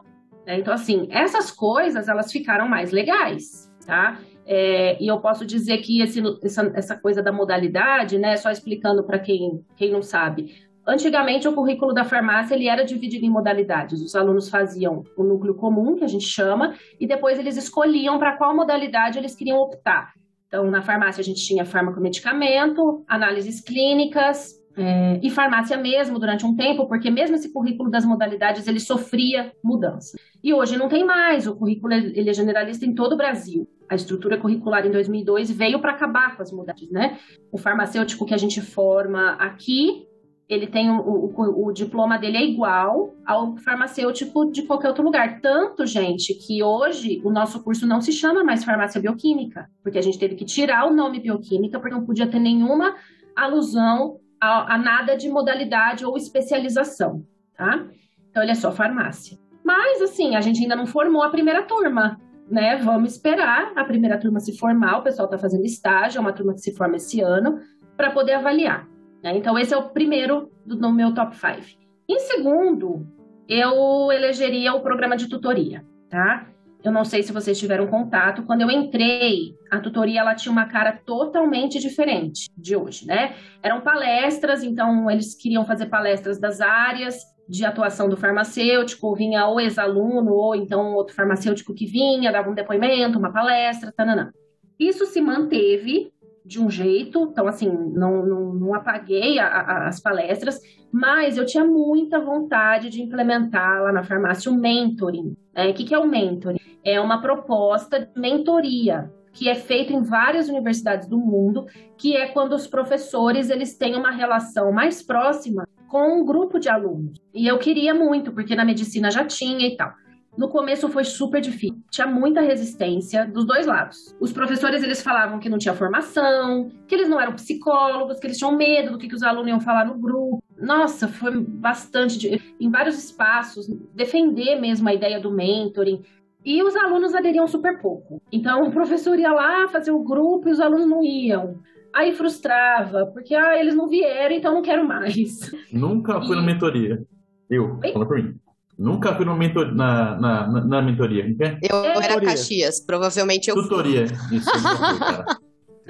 [0.50, 0.58] né?
[0.58, 4.20] Então, assim, essas coisas, elas ficaram mais legais, tá?
[4.47, 9.04] É, e eu posso dizer que esse, essa, essa coisa da modalidade, né, só explicando
[9.04, 14.02] para quem, quem não sabe, Antigamente, o currículo da farmácia ele era dividido em modalidades.
[14.02, 18.36] Os alunos faziam o núcleo comum, que a gente chama, e depois eles escolhiam para
[18.38, 20.14] qual modalidade eles queriam optar.
[20.47, 26.55] Então, na farmácia, a gente tinha farmacomedicamento, análises clínicas, é, e farmácia mesmo durante um
[26.55, 30.17] tempo, porque mesmo esse currículo das modalidades ele sofria mudança.
[30.43, 33.67] E hoje não tem mais, o currículo ele é generalista em todo o Brasil.
[33.89, 37.17] A estrutura curricular em 2002 veio para acabar com as modalidades, né?
[37.51, 40.07] O farmacêutico que a gente forma aqui,
[40.47, 45.41] ele tem o, o, o, diploma dele é igual ao farmacêutico de qualquer outro lugar.
[45.41, 50.01] Tanto, gente, que hoje o nosso curso não se chama mais farmácia bioquímica, porque a
[50.01, 52.95] gente teve que tirar o nome bioquímica, porque não podia ter nenhuma
[53.36, 57.26] alusão a, a nada de modalidade ou especialização,
[57.56, 57.86] tá?
[58.30, 59.38] Então ele é só farmácia.
[59.64, 62.20] Mas, assim, a gente ainda não formou a primeira turma,
[62.50, 62.78] né?
[62.78, 64.98] Vamos esperar a primeira turma se formar.
[64.98, 67.60] O pessoal está fazendo estágio, é uma turma que se forma esse ano,
[67.96, 68.88] para poder avaliar.
[69.24, 69.38] Né?
[69.38, 71.80] Então, esse é o primeiro do, no meu top 5.
[72.08, 73.06] Em segundo,
[73.48, 76.48] eu elegeria o programa de tutoria, tá?
[76.84, 78.44] Eu não sei se vocês tiveram contato.
[78.44, 83.36] Quando eu entrei, a tutoria ela tinha uma cara totalmente diferente de hoje, né?
[83.62, 89.60] Eram palestras, então eles queriam fazer palestras das áreas de atuação do farmacêutico, vinha ou
[89.60, 94.32] ex-aluno, ou então outro farmacêutico que vinha, dava um depoimento, uma palestra, tananã.
[94.80, 96.14] Isso se manteve
[96.50, 100.60] de um jeito, então assim, não, não, não apaguei a, a, as palestras,
[100.91, 105.36] mas eu tinha muita vontade de implementar lá na farmácia o mentoring.
[105.54, 105.70] Né?
[105.70, 106.58] O que, que é o mentoring?
[106.84, 112.26] É uma proposta de mentoria que é feito em várias universidades do mundo, que é
[112.30, 117.22] quando os professores eles têm uma relação mais próxima com um grupo de alunos.
[117.32, 119.93] E eu queria muito, porque na medicina já tinha e tal.
[120.40, 124.16] No começo foi super difícil, tinha muita resistência dos dois lados.
[124.22, 128.38] Os professores eles falavam que não tinha formação, que eles não eram psicólogos, que eles
[128.38, 130.42] tinham medo do que, que os alunos iam falar no grupo.
[130.58, 136.02] Nossa, foi bastante em vários espaços defender mesmo a ideia do mentoring.
[136.46, 138.22] E os alunos aderiam super pouco.
[138.32, 141.60] Então o professor ia lá fazer o grupo e os alunos não iam.
[141.94, 145.52] Aí frustrava, porque ah, eles não vieram, então não quero mais.
[145.70, 146.40] Nunca fui e...
[146.40, 147.04] na mentoria.
[147.50, 148.40] Eu, fala pra mim.
[148.80, 151.26] Nunca fui no mentor, na, na, na, na mentoria.
[151.62, 154.08] Eu é, era Caxias, provavelmente eu Tutoria.
[154.08, 154.38] Fui.
[154.38, 155.26] Isso, eu fui, cara.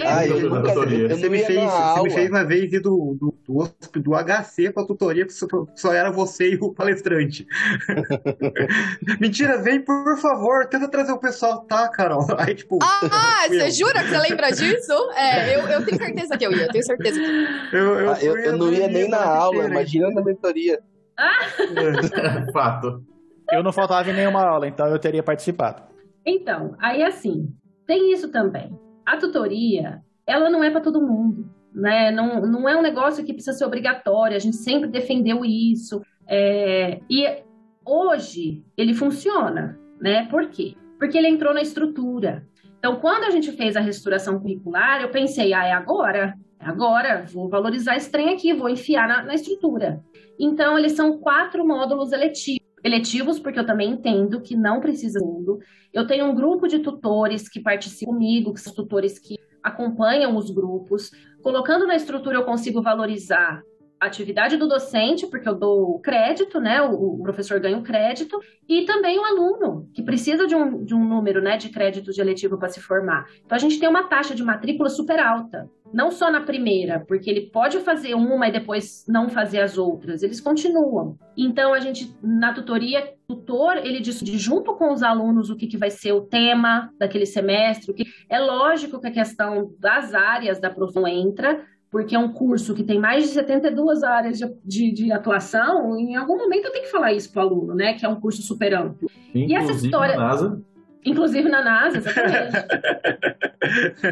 [0.02, 3.36] Ah, eu nunca, eu você, me fez, você me fez uma vez ir do, do,
[3.46, 7.46] do, do HC pra tutoria, que só, só era você e o palestrante.
[9.20, 12.26] Mentira, vem, por favor, tenta trazer o pessoal, tá, Carol?
[12.40, 12.80] Aí, tipo.
[12.82, 14.94] Ah, você jura que você lembra disso?
[15.16, 17.78] É, eu, eu tenho certeza que eu ia, tenho certeza eu.
[17.78, 20.80] Eu, eu, ah, eu, eu não ia nem na aula, imagina na mentoria.
[22.54, 23.04] Fato.
[23.52, 25.84] Eu não faltava em nenhuma aula, então eu teria participado.
[26.26, 27.48] Então, aí assim,
[27.88, 28.78] tem isso também.
[29.06, 32.12] A tutoria, ela não é para todo mundo, né?
[32.12, 36.02] Não, não é um negócio que precisa ser obrigatório, a gente sempre defendeu isso.
[36.28, 37.00] É...
[37.10, 37.44] E
[37.84, 40.28] hoje ele funciona, né?
[40.30, 40.76] Por quê?
[41.00, 42.46] Porque ele entrou na estrutura.
[42.78, 47.48] Então, quando a gente fez a restauração curricular, eu pensei, ah, é agora, Agora, vou
[47.48, 50.04] valorizar esse trem aqui, vou enfiar na, na estrutura.
[50.40, 52.60] Então, eles são quatro módulos eletivos.
[52.82, 55.60] Eletivos, porque eu também entendo que não precisa tudo.
[55.92, 60.50] Eu tenho um grupo de tutores que participam comigo, que são tutores que acompanham os
[60.50, 61.12] grupos.
[61.44, 63.62] Colocando na estrutura, eu consigo valorizar
[64.00, 66.82] atividade do docente, porque eu dou crédito, né?
[66.82, 70.96] O, o professor ganha o crédito, e também o aluno, que precisa de um, de
[70.96, 73.26] um número né, de créditos de eletivo para se formar.
[73.46, 75.70] Então a gente tem uma taxa de matrícula super alta.
[75.94, 80.22] Não só na primeira, porque ele pode fazer uma e depois não fazer as outras,
[80.22, 81.18] eles continuam.
[81.36, 85.68] Então a gente, na tutoria, o tutor, ele diz junto com os alunos o que,
[85.68, 87.92] que vai ser o tema daquele semestre.
[87.92, 88.06] O que...
[88.30, 92.84] É lógico que a questão das áreas da profissão entra, porque é um curso que
[92.84, 96.92] tem mais de 72 áreas de, de, de atuação, em algum momento eu tenho que
[96.92, 97.94] falar isso para o aluno, né?
[97.94, 99.10] Que é um curso super amplo.
[99.30, 100.16] Inclusive e essa história.
[100.16, 100.62] Na NASA.
[101.06, 102.58] Inclusive na NASA, exatamente.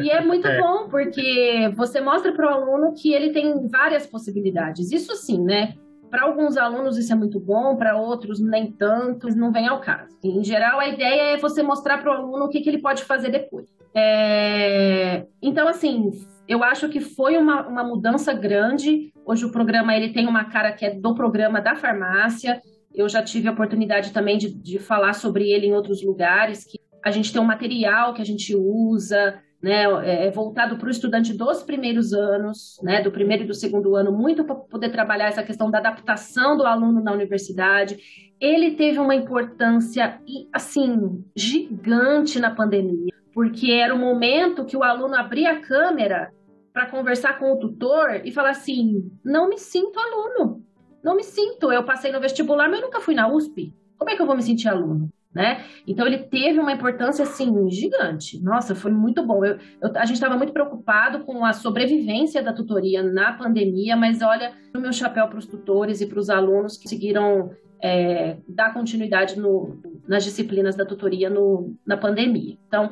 [0.02, 0.58] e é muito é.
[0.58, 4.90] bom, porque você mostra para o aluno que ele tem várias possibilidades.
[4.90, 5.74] Isso sim, né?
[6.10, 10.16] Para alguns alunos isso é muito bom, para outros nem tanto, não vem ao caso.
[10.24, 13.04] Em geral, a ideia é você mostrar para o aluno o que, que ele pode
[13.04, 13.68] fazer depois.
[13.94, 15.26] É...
[15.42, 16.10] Então, assim,
[16.48, 19.12] eu acho que foi uma, uma mudança grande.
[19.26, 22.62] Hoje o programa ele tem uma cara que é do programa da farmácia.
[22.98, 26.80] Eu já tive a oportunidade também de, de falar sobre ele em outros lugares, que
[27.00, 30.90] a gente tem um material que a gente usa, né, é, é voltado para o
[30.90, 35.28] estudante dos primeiros anos, né, do primeiro e do segundo ano, muito para poder trabalhar
[35.28, 37.98] essa questão da adaptação do aluno na universidade.
[38.40, 40.20] Ele teve uma importância,
[40.52, 46.32] assim, gigante na pandemia, porque era o momento que o aluno abria a câmera
[46.72, 50.64] para conversar com o tutor e falar assim: não me sinto aluno,
[51.08, 51.72] não me sinto.
[51.72, 53.74] Eu passei no vestibular, mas eu nunca fui na USP.
[53.96, 55.10] Como é que eu vou me sentir aluno?
[55.34, 55.62] Né?
[55.86, 58.42] Então ele teve uma importância assim gigante.
[58.42, 59.44] Nossa, foi muito bom.
[59.44, 64.20] Eu, eu, a gente estava muito preocupado com a sobrevivência da tutoria na pandemia, mas
[64.22, 67.50] olha, o meu chapéu para os tutores e para os alunos que conseguiram
[67.82, 72.56] é, dar continuidade no, nas disciplinas da tutoria no, na pandemia.
[72.66, 72.90] Então,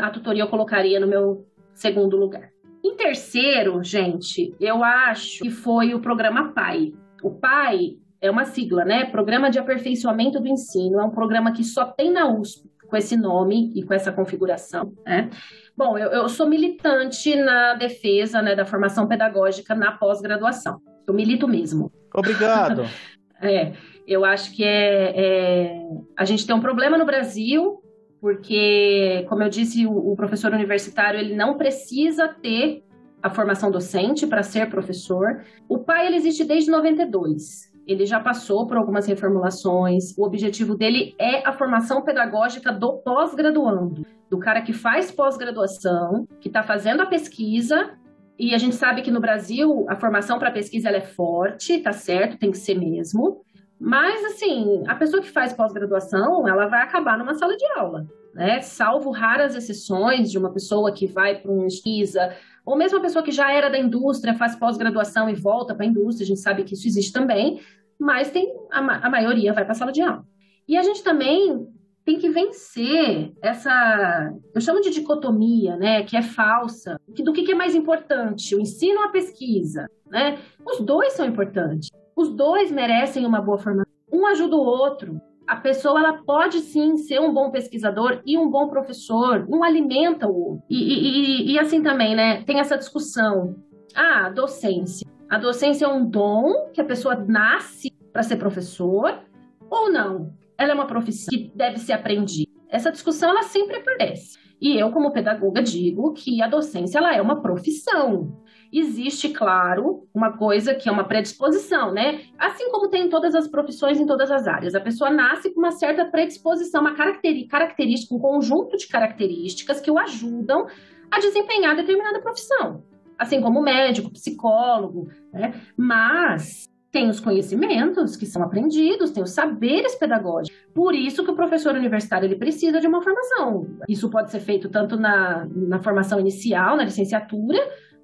[0.00, 2.50] a tutoria eu colocaria no meu segundo lugar.
[2.84, 6.92] Em terceiro, gente, eu acho que foi o programa PAI.
[7.22, 9.04] O PAI é uma sigla, né?
[9.04, 11.00] Programa de Aperfeiçoamento do Ensino.
[11.00, 14.92] É um programa que só tem na USP com esse nome e com essa configuração,
[15.06, 15.30] né?
[15.76, 20.80] Bom, eu, eu sou militante na defesa né, da formação pedagógica na pós-graduação.
[21.06, 21.90] Eu milito mesmo.
[22.14, 22.84] Obrigado.
[23.40, 23.72] é,
[24.06, 25.82] eu acho que é, é,
[26.16, 27.82] a gente tem um problema no Brasil
[28.20, 32.84] porque, como eu disse, o, o professor universitário ele não precisa ter
[33.22, 35.44] a formação docente para ser professor.
[35.68, 37.72] O PAI ele existe desde 92.
[37.86, 40.16] Ele já passou por algumas reformulações.
[40.16, 46.48] O objetivo dele é a formação pedagógica do pós-graduando, do cara que faz pós-graduação, que
[46.48, 47.90] está fazendo a pesquisa.
[48.38, 52.38] E a gente sabe que no Brasil a formação para pesquisa é forte, tá certo,
[52.38, 53.42] tem que ser mesmo.
[53.78, 58.60] Mas, assim, a pessoa que faz pós-graduação, ela vai acabar numa sala de aula, né?
[58.60, 62.32] Salvo raras exceções de uma pessoa que vai para um esquiza
[62.64, 65.88] ou mesmo a pessoa que já era da indústria, faz pós-graduação e volta para a
[65.88, 67.60] indústria, a gente sabe que isso existe também,
[67.98, 70.24] mas tem a, a maioria vai para a sala de aula.
[70.68, 71.66] E a gente também
[72.04, 77.54] tem que vencer essa, eu chamo de dicotomia, né, que é falsa, do que é
[77.54, 80.38] mais importante, o ensino ou a pesquisa, né?
[80.66, 85.20] Os dois são importantes, os dois merecem uma boa formação, um ajuda o outro.
[85.52, 90.26] A pessoa ela pode sim ser um bom pesquisador e um bom professor, um alimenta
[90.26, 90.64] o outro.
[90.70, 92.42] E, e, e assim também, né?
[92.44, 93.54] Tem essa discussão.
[93.94, 95.06] Ah, docência.
[95.28, 99.20] A docência é um dom que a pessoa nasce para ser professor
[99.68, 100.32] ou não?
[100.56, 102.50] ela é uma profissão que deve ser aprendida.
[102.70, 104.38] Essa discussão ela sempre aparece.
[104.60, 108.40] E eu, como pedagoga, digo que a docência ela é uma profissão.
[108.72, 112.22] Existe, claro, uma coisa que é uma predisposição, né?
[112.38, 114.74] Assim como tem em todas as profissões, em todas as áreas.
[114.74, 119.98] A pessoa nasce com uma certa predisposição, uma característica, um conjunto de características que o
[119.98, 120.66] ajudam
[121.10, 122.82] a desempenhar determinada profissão.
[123.18, 125.52] Assim como médico, psicólogo, né?
[125.76, 130.58] Mas tem os conhecimentos que são aprendidos, tem os saberes pedagógicos.
[130.74, 133.66] Por isso que o professor universitário ele precisa de uma formação.
[133.88, 137.58] Isso pode ser feito tanto na, na formação inicial, na licenciatura,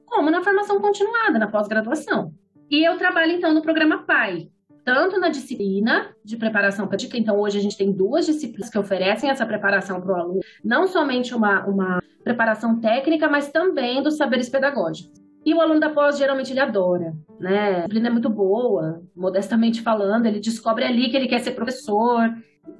[0.08, 2.32] como na formação continuada, na pós-graduação.
[2.70, 4.48] E eu trabalho então no programa PAI,
[4.84, 9.30] tanto na disciplina de preparação pedagógica, então hoje a gente tem duas disciplinas que oferecem
[9.30, 14.48] essa preparação para o aluno, não somente uma, uma preparação técnica, mas também dos saberes
[14.48, 15.28] pedagógicos.
[15.44, 17.70] E o aluno da pós, geralmente, ele adora, né?
[17.70, 22.28] A disciplina é muito boa, modestamente falando, ele descobre ali que ele quer ser professor.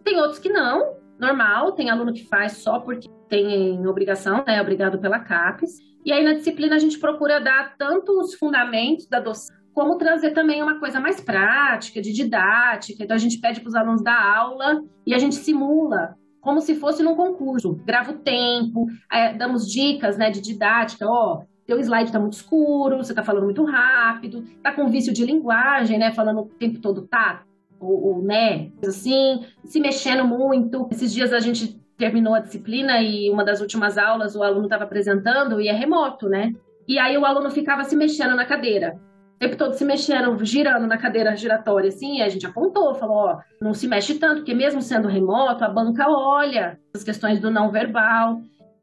[0.04, 4.60] Tem outros que não, normal, tem aluno que faz só porque tem obrigação, né?
[4.60, 5.78] Obrigado pela CAPES.
[6.08, 10.30] E aí, na disciplina, a gente procura dar tanto os fundamentos da docência, como trazer
[10.30, 13.04] também uma coisa mais prática, de didática.
[13.04, 16.76] Então, a gente pede para os alunos da aula e a gente simula como se
[16.76, 17.74] fosse num concurso.
[17.84, 22.96] Grava o tempo, é, damos dicas né, de didática, ó, teu slide está muito escuro,
[22.96, 26.10] você está falando muito rápido, está com vício de linguagem, né?
[26.12, 27.42] Falando o tempo todo tá,
[27.78, 30.88] ou, ou né, assim, se mexendo muito.
[30.90, 34.84] Esses dias a gente terminou a disciplina e uma das últimas aulas o aluno estava
[34.84, 36.52] apresentando e é remoto, né?
[36.86, 38.98] E aí o aluno ficava se mexendo na cadeira.
[39.34, 43.16] O tempo todo se mexendo, girando na cadeira giratória, assim, e a gente apontou, falou,
[43.16, 47.50] ó, não se mexe tanto, porque mesmo sendo remoto, a banca olha as questões do
[47.50, 48.40] não verbal.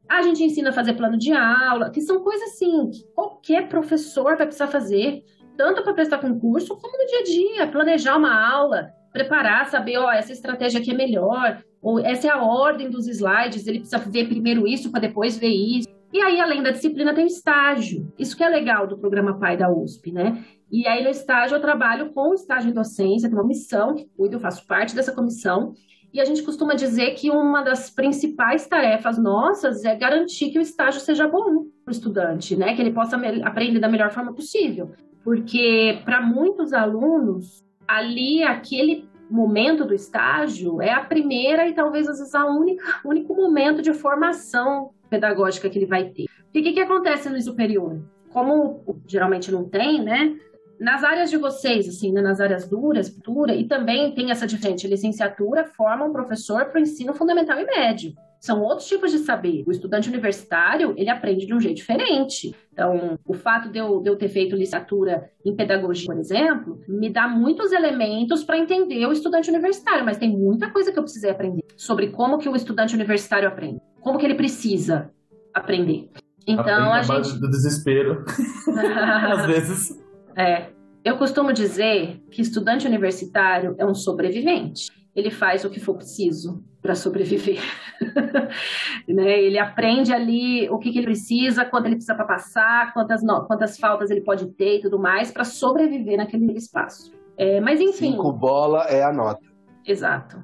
[0.08, 4.36] A gente ensina a fazer plano de aula, que são coisas assim que qualquer professor
[4.36, 5.22] vai precisar fazer,
[5.56, 10.10] tanto para prestar concurso como no dia a dia, planejar uma aula, preparar, saber, ó,
[10.12, 14.26] essa estratégia aqui é melhor, ou essa é a ordem dos slides, ele precisa ver
[14.26, 15.86] primeiro isso para depois ver isso.
[16.12, 18.12] E aí, além da disciplina, tem o estágio.
[18.18, 20.44] Isso que é legal do programa PAI da USP, né?
[20.68, 24.34] E aí, no estágio, eu trabalho com estágio em docência, tem uma missão que cuido,
[24.34, 25.74] eu faço parte dessa comissão,
[26.12, 30.62] e a gente costuma dizer que uma das principais tarefas nossas é garantir que o
[30.62, 32.74] estágio seja bom para o estudante, né?
[32.74, 34.90] Que ele possa aprender da melhor forma possível.
[35.22, 42.18] Porque para muitos alunos, ali aquele momento do estágio é a primeira e talvez às
[42.18, 46.26] vezes a única único momento de formação pedagógica que ele vai ter.
[46.54, 48.00] E o que, que acontece no superior?
[48.30, 50.36] Como geralmente não tem, né?
[50.78, 54.86] Nas áreas de vocês, assim, né, nas áreas duras, dura, e também tem essa diferente,
[54.86, 58.12] licenciatura forma um professor para o ensino fundamental e médio.
[58.40, 59.64] São outros tipos de saber.
[59.66, 62.54] O estudante universitário, ele aprende de um jeito diferente.
[62.72, 67.10] Então, o fato de eu, de eu ter feito licenciatura em pedagogia, por exemplo, me
[67.10, 71.30] dá muitos elementos para entender o estudante universitário, mas tem muita coisa que eu precisei
[71.30, 75.10] aprender sobre como que o estudante universitário aprende, como que ele precisa
[75.54, 76.10] aprender.
[76.46, 77.40] Então, Aprende a gente...
[77.40, 78.24] do desespero,
[79.32, 80.00] às vezes.
[80.36, 80.68] É,
[81.04, 84.90] eu costumo dizer que estudante universitário é um sobrevivente.
[85.14, 87.60] Ele faz o que for preciso para sobreviver.
[89.08, 89.42] né?
[89.42, 93.76] Ele aprende ali o que, que, ele precisa, quanto ele precisa para passar, quantas, quantas
[93.76, 97.12] faltas ele pode ter e tudo mais para sobreviver naquele espaço.
[97.36, 98.12] É, mas enfim.
[98.12, 99.44] Cinco bola é a nota.
[99.84, 100.40] Exato.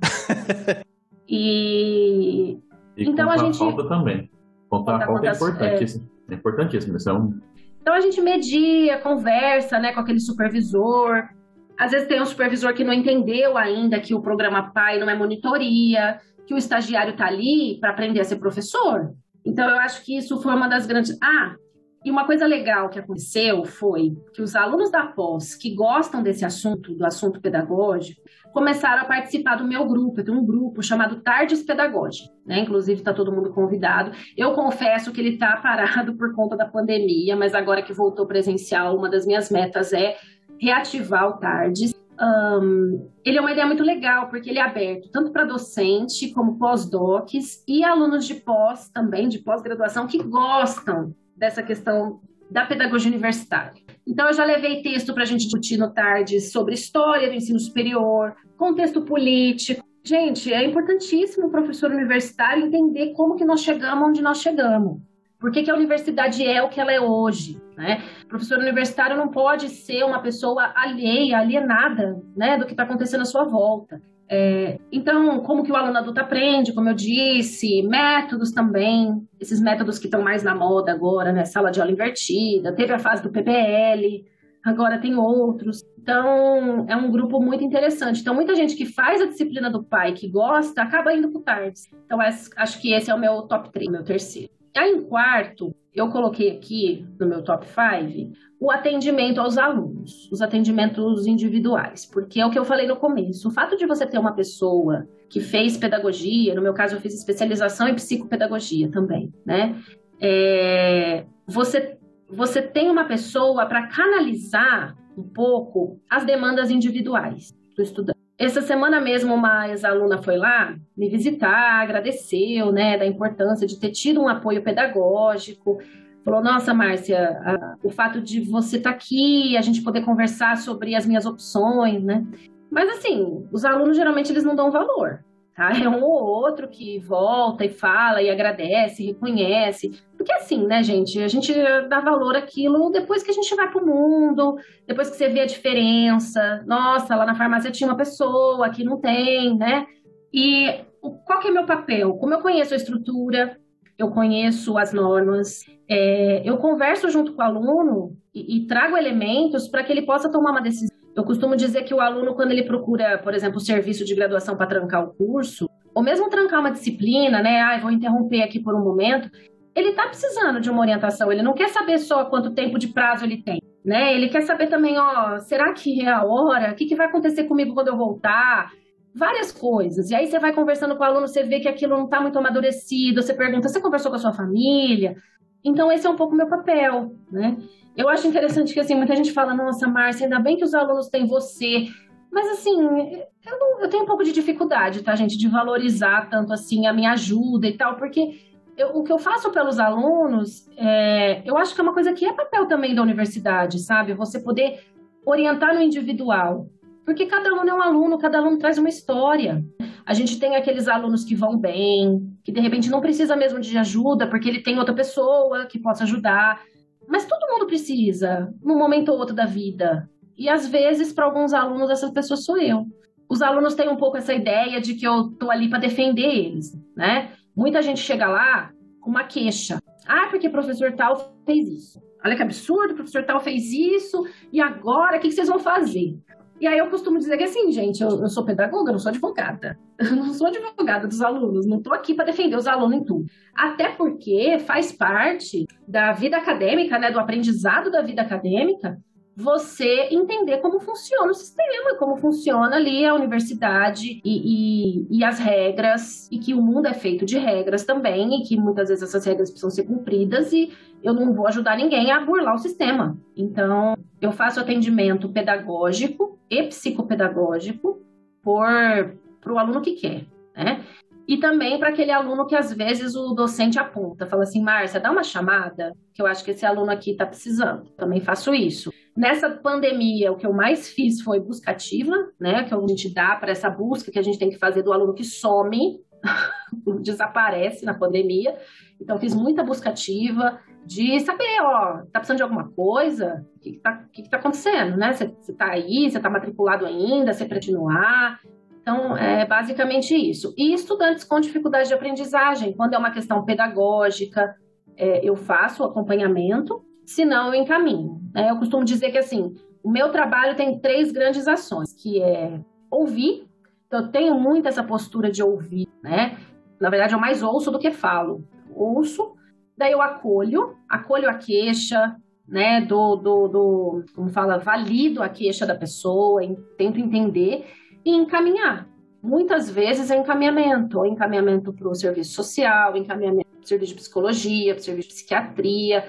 [1.29, 2.59] e,
[2.97, 3.59] e então a gente.
[3.59, 4.29] falta também.
[4.69, 6.11] Contar a falta é importantíssimo.
[6.29, 6.97] É, é importantíssimo.
[6.97, 7.41] Isso é um
[7.83, 11.29] então a gente media, conversa, né, com aquele supervisor.
[11.77, 15.17] Às vezes tem um supervisor que não entendeu ainda que o programa PAI não é
[15.17, 19.15] monitoria, que o estagiário está ali para aprender a ser professor.
[19.45, 21.17] Então eu acho que isso foi uma das grandes.
[21.23, 21.57] Ah,
[22.05, 26.45] e uma coisa legal que aconteceu foi que os alunos da pós que gostam desse
[26.45, 28.21] assunto, do assunto pedagógico,
[28.53, 30.19] começaram a participar do meu grupo.
[30.21, 32.59] Eu tenho um grupo chamado Tardes Pedagógicas, né?
[32.59, 34.11] Inclusive está todo mundo convidado.
[34.37, 38.97] Eu confesso que ele está parado por conta da pandemia, mas agora que voltou presencial,
[38.97, 40.17] uma das minhas metas é
[40.61, 41.95] reativar o Tardes.
[42.23, 46.57] Um, ele é uma ideia muito legal, porque ele é aberto tanto para docente como
[46.57, 53.83] pós-docs e alunos de pós também, de pós-graduação, que gostam dessa questão da pedagogia universitária.
[54.07, 57.59] Então, eu já levei texto para a gente discutir no tarde sobre história do ensino
[57.59, 59.83] superior, contexto político.
[60.05, 65.01] Gente, é importantíssimo o professor universitário entender como que nós chegamos onde nós chegamos.
[65.43, 67.61] Por que, que a universidade é o que ela é hoje?
[67.77, 68.01] Né?
[68.25, 73.23] O professor universitário não pode ser uma pessoa alheia, alienada né, do que está acontecendo
[73.23, 74.01] à sua volta.
[74.29, 79.99] É, então, como que o aluno adulto aprende, como eu disse, métodos também, esses métodos
[79.99, 81.45] que estão mais na moda agora, né?
[81.45, 84.25] Sala de aula invertida, teve a fase do PBL,
[84.65, 85.83] agora tem outros.
[85.99, 88.21] Então, é um grupo muito interessante.
[88.21, 91.43] Então, muita gente que faz a disciplina do pai, que gosta, acaba indo para o
[91.43, 91.91] TARDS.
[92.07, 94.62] Então, acho que esse é o meu top 3, meu terceiro.
[94.77, 100.41] Aí, em quarto, eu coloquei aqui no meu top 5 o atendimento aos alunos, os
[100.41, 103.49] atendimentos individuais, porque é o que eu falei no começo.
[103.49, 107.13] O fato de você ter uma pessoa que fez pedagogia, no meu caso eu fiz
[107.13, 109.77] especialização em psicopedagogia também, né?
[110.21, 111.99] É, você,
[112.29, 118.22] você tem uma pessoa para canalizar um pouco as demandas individuais do estudante.
[118.43, 123.91] Essa semana mesmo, uma ex-aluna foi lá me visitar, agradeceu, né, da importância de ter
[123.91, 125.79] tido um apoio pedagógico.
[126.25, 130.57] Falou: Nossa, Márcia, a, o fato de você estar tá aqui, a gente poder conversar
[130.57, 132.27] sobre as minhas opções, né?
[132.69, 135.25] Mas assim, os alunos geralmente eles não dão valor.
[135.55, 135.71] Tá?
[135.79, 139.91] É um ou outro que volta e fala e agradece, reconhece.
[140.17, 141.23] Porque assim, né, gente?
[141.23, 141.53] A gente
[141.89, 145.47] dá valor àquilo depois que a gente vai pro mundo, depois que você vê a
[145.47, 146.63] diferença.
[146.67, 149.87] Nossa, lá na farmácia tinha uma pessoa, aqui não tem, né?
[150.33, 150.85] E
[151.25, 152.15] qual que é meu papel?
[152.15, 153.59] Como eu conheço a estrutura,
[153.99, 159.69] eu conheço as normas, é, eu converso junto com o aluno e, e trago elementos
[159.69, 162.63] para que ele possa tomar uma decisão eu costumo dizer que o aluno, quando ele
[162.63, 166.71] procura, por exemplo, o serviço de graduação para trancar o curso, ou mesmo trancar uma
[166.71, 167.61] disciplina, né?
[167.61, 169.31] Ah, vou interromper aqui por um momento.
[169.75, 171.31] Ele está precisando de uma orientação.
[171.31, 174.15] Ele não quer saber só quanto tempo de prazo ele tem, né?
[174.15, 176.73] Ele quer saber também, ó, será que é a hora?
[176.73, 178.71] O que, que vai acontecer comigo quando eu voltar?
[179.15, 180.11] Várias coisas.
[180.11, 182.39] E aí você vai conversando com o aluno, você vê que aquilo não está muito
[182.39, 183.23] amadurecido.
[183.23, 185.17] Você pergunta, você conversou com a sua família?
[185.63, 187.57] Então esse é um pouco o meu papel, né?
[187.97, 191.09] Eu acho interessante que, assim, muita gente fala, nossa, Márcia, ainda bem que os alunos
[191.09, 191.89] têm você.
[192.31, 196.53] Mas, assim, eu, não, eu tenho um pouco de dificuldade, tá, gente, de valorizar tanto,
[196.53, 198.41] assim, a minha ajuda e tal, porque
[198.77, 202.25] eu, o que eu faço pelos alunos, é, eu acho que é uma coisa que
[202.25, 204.15] é papel também da universidade, sabe?
[204.15, 204.81] Você poder
[205.25, 206.69] orientar no individual.
[207.05, 209.65] Porque cada aluno é um aluno, cada aluno traz uma história.
[210.07, 213.77] A gente tem aqueles alunos que vão bem, que de repente não precisa mesmo de
[213.77, 216.63] ajuda, porque ele tem outra pessoa que possa ajudar.
[217.09, 220.09] Mas todo mundo precisa, num momento ou outro da vida.
[220.37, 222.87] E às vezes, para alguns alunos, essa pessoa sou eu.
[223.29, 226.73] Os alunos têm um pouco essa ideia de que eu tô ali para defender eles,
[226.97, 227.33] né?
[227.57, 229.79] Muita gente chega lá com uma queixa.
[230.07, 232.03] Ah, porque o professor tal fez isso.
[232.25, 236.19] Olha que absurdo, o professor tal fez isso, e agora o que vocês vão fazer?
[236.63, 239.11] E aí eu costumo dizer que assim, gente, eu, eu sou pedagoga, eu não sou
[239.11, 239.77] advogada.
[239.99, 243.27] Eu não sou advogada dos alunos, não estou aqui para defender os alunos em tudo.
[243.53, 248.97] Até porque faz parte da vida acadêmica, né, do aprendizado da vida acadêmica,
[249.35, 255.39] você entender como funciona o sistema, como funciona ali a universidade e, e, e, as
[255.39, 259.25] regras, e que o mundo é feito de regras também, e que muitas vezes essas
[259.25, 260.73] regras precisam ser cumpridas, e
[261.03, 263.17] eu não vou ajudar ninguém a burlar o sistema.
[263.37, 268.01] Então, eu faço atendimento pedagógico e psicopedagógico
[268.43, 269.15] para
[269.47, 270.85] o aluno que quer, né?
[271.27, 275.11] E também para aquele aluno que às vezes o docente aponta, fala assim, Márcia, dá
[275.11, 277.85] uma chamada, que eu acho que esse aluno aqui está precisando.
[277.97, 278.93] Também faço isso.
[279.17, 282.65] Nessa pandemia, o que eu mais fiz foi buscativa, né?
[282.65, 285.15] Que a gente dá para essa busca que a gente tem que fazer do aluno
[285.15, 286.01] que some,
[287.03, 288.57] desaparece na pandemia.
[289.01, 293.47] Então, fiz muita buscativa de saber, ó, tá precisando de alguma coisa?
[293.57, 295.13] O que, que, tá, que, que tá acontecendo, né?
[295.13, 298.41] Você, você tá aí, você tá matriculado ainda, você continuar?
[298.81, 300.53] Então, é basicamente isso.
[300.57, 304.55] E estudantes com dificuldade de aprendizagem, quando é uma questão pedagógica,
[304.97, 308.21] é, eu faço o acompanhamento, se não, eu encaminho.
[308.35, 308.51] Né?
[308.51, 313.47] Eu costumo dizer que, assim, o meu trabalho tem três grandes ações, que é ouvir,
[313.87, 316.39] então eu tenho muito essa postura de ouvir, né?
[316.81, 318.43] Na verdade, eu mais ouço do que falo.
[318.75, 319.35] Ouço,
[319.77, 325.67] daí eu acolho, acolho a queixa, né, do, do, do, como fala, valido a queixa
[325.67, 326.41] da pessoa,
[326.77, 327.67] tento entender,
[328.05, 328.89] e encaminhar.
[329.23, 334.01] Muitas vezes é encaminhamento, ou encaminhamento para o serviço social, encaminhamento para o serviço de
[334.01, 336.05] psicologia, para o serviço de psiquiatria,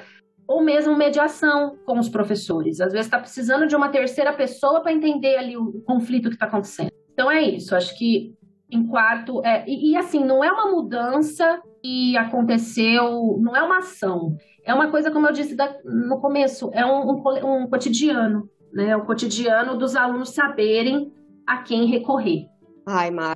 [0.48, 2.82] ou mesmo mediação com os professores.
[2.82, 6.46] Às vezes está precisando de uma terceira pessoa para entender ali o conflito que está
[6.46, 6.92] acontecendo.
[7.14, 8.36] Então é isso, acho que
[8.74, 13.78] em quarto, é, e, e, assim, não é uma mudança que aconteceu, não é uma
[13.80, 14.36] ação,
[14.66, 18.96] é uma coisa, como eu disse no começo, é um, um, um cotidiano, né?
[18.96, 21.14] O cotidiano dos alunos saberem
[21.46, 22.48] a quem recorrer.
[22.88, 23.33] Ai, Mar,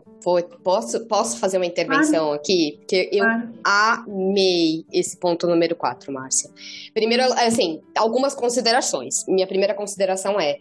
[0.63, 2.77] posso, posso fazer uma intervenção aqui?
[2.79, 3.25] Porque eu
[3.63, 6.49] amei esse ponto número 4, Márcia.
[6.93, 9.25] Primeiro, assim, algumas considerações.
[9.27, 10.57] Minha primeira consideração é,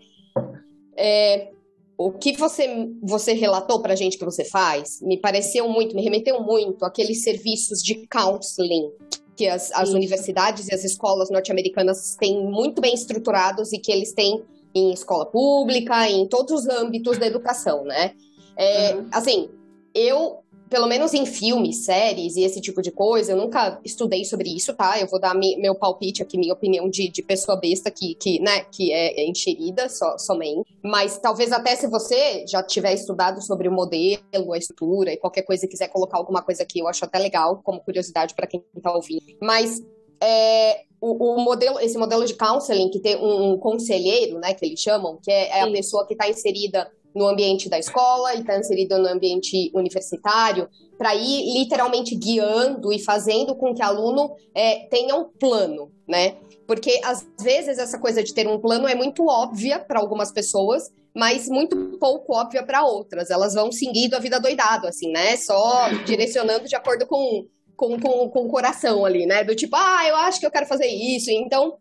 [0.97, 1.51] é
[1.99, 6.43] o que você, você relatou pra gente que você faz me pareceu muito, me remeteu
[6.43, 8.91] muito aqueles serviços de counseling
[9.37, 14.13] que as, as universidades e as escolas norte-americanas têm muito bem estruturados e que eles
[14.13, 14.43] têm
[14.75, 18.13] em escola pública, em todos os âmbitos da educação, né?
[18.57, 19.09] É, uhum.
[19.13, 19.51] Assim,
[19.95, 20.39] eu,
[20.69, 24.75] pelo menos em filmes, séries e esse tipo de coisa, eu nunca estudei sobre isso,
[24.75, 25.01] tá?
[25.01, 28.41] Eu vou dar mi, meu palpite aqui, minha opinião de, de pessoa besta que, que,
[28.41, 30.69] né, que é, é enxerida so, somente.
[30.83, 35.43] Mas talvez até se você já tiver estudado sobre o modelo, a estrutura e qualquer
[35.43, 38.63] coisa e quiser colocar alguma coisa aqui, eu acho até legal, como curiosidade para quem
[38.83, 39.25] tá ouvindo.
[39.41, 39.81] Mas
[40.21, 44.65] é, o, o, modelo, esse modelo de counseling que tem um, um conselheiro, né, que
[44.65, 48.41] eles chamam, que é, é a pessoa que está inserida no ambiente da escola e
[48.41, 54.37] está inserido no ambiente universitário, para ir literalmente guiando e fazendo com que o aluno
[54.55, 56.37] é, tenha um plano, né?
[56.67, 60.91] Porque às vezes essa coisa de ter um plano é muito óbvia para algumas pessoas,
[61.15, 63.31] mas muito pouco óbvia para outras.
[63.31, 65.39] Elas vão seguindo a vida doidado, assim, né?
[65.39, 69.43] Só direcionando de acordo com, com, com, com o coração ali, né?
[69.43, 71.31] Do tipo, ah, eu acho que eu quero fazer isso.
[71.31, 71.79] Então,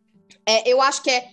[0.47, 1.27] é, eu acho que é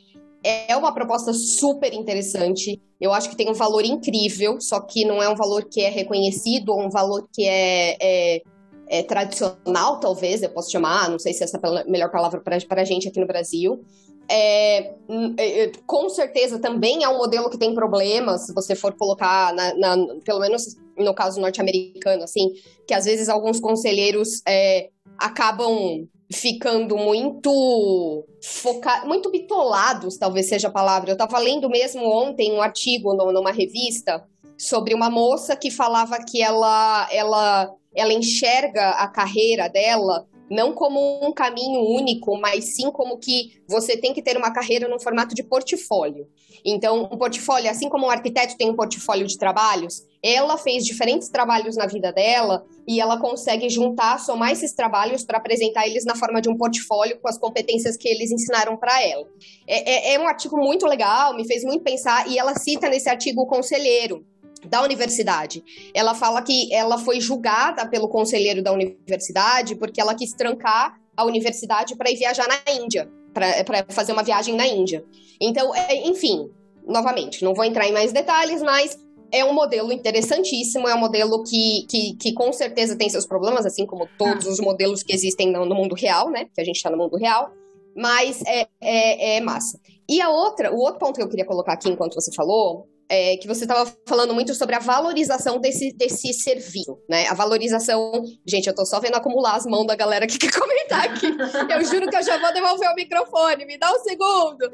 [0.45, 2.81] é uma proposta super interessante.
[3.01, 5.89] Eu acho que tem um valor incrível, só que não é um valor que é
[5.89, 8.43] reconhecido, ou um valor que é, é,
[8.89, 12.81] é tradicional, talvez, eu posso chamar, não sei se essa é a melhor palavra para
[12.81, 13.85] a gente aqui no Brasil.
[14.29, 14.95] É, é,
[15.39, 19.75] é, com certeza também é um modelo que tem problemas, se você for colocar, na,
[19.75, 22.51] na, pelo menos no caso norte-americano, assim,
[22.87, 30.73] que às vezes alguns conselheiros é, acabam ficando muito focados, muito bitolados, talvez seja a
[30.73, 31.11] palavra.
[31.11, 34.25] Eu estava lendo mesmo ontem um artigo numa revista
[34.59, 41.27] sobre uma moça que falava que ela, ela, ela enxerga a carreira dela não como
[41.27, 45.35] um caminho único, mas sim como que você tem que ter uma carreira no formato
[45.35, 46.29] de portfólio.
[46.63, 51.29] Então, um portfólio, assim como um arquiteto tem um portfólio de trabalhos, ela fez diferentes
[51.29, 56.15] trabalhos na vida dela e ela consegue juntar, somar esses trabalhos para apresentar eles na
[56.15, 59.27] forma de um portfólio com as competências que eles ensinaram para ela.
[59.67, 63.09] É, é, é um artigo muito legal, me fez muito pensar, e ela cita nesse
[63.09, 64.25] artigo o conselheiro
[64.65, 65.65] da universidade.
[65.93, 71.25] Ela fala que ela foi julgada pelo conselheiro da universidade porque ela quis trancar a
[71.25, 75.05] universidade para ir viajar na Índia, para fazer uma viagem na Índia.
[75.41, 76.49] Então, é, enfim,
[76.87, 78.97] novamente, não vou entrar em mais detalhes, mas
[79.33, 83.65] é um modelo interessantíssimo, é um modelo que, que, que com certeza tem seus problemas,
[83.65, 86.47] assim como todos os modelos que existem no, no mundo real, né?
[86.55, 87.51] Que a gente está no mundo real,
[87.97, 89.81] mas é, é, é massa.
[90.09, 93.37] E a outra, o outro ponto que eu queria colocar aqui enquanto você falou é,
[93.37, 97.27] que você estava falando muito sobre a valorização desse, desse serviço, né?
[97.29, 98.23] A valorização.
[98.47, 101.27] Gente, eu tô só vendo acumular as mãos da galera que quer comentar aqui.
[101.27, 104.71] Eu juro que eu já vou devolver o microfone, me dá um segundo.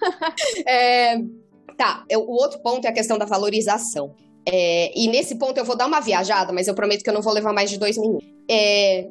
[0.68, 1.16] é,
[1.78, 4.14] tá, eu, o outro ponto é a questão da valorização.
[4.44, 7.22] É, e nesse ponto eu vou dar uma viajada, mas eu prometo que eu não
[7.22, 8.28] vou levar mais de dois minutos.
[8.50, 9.08] É,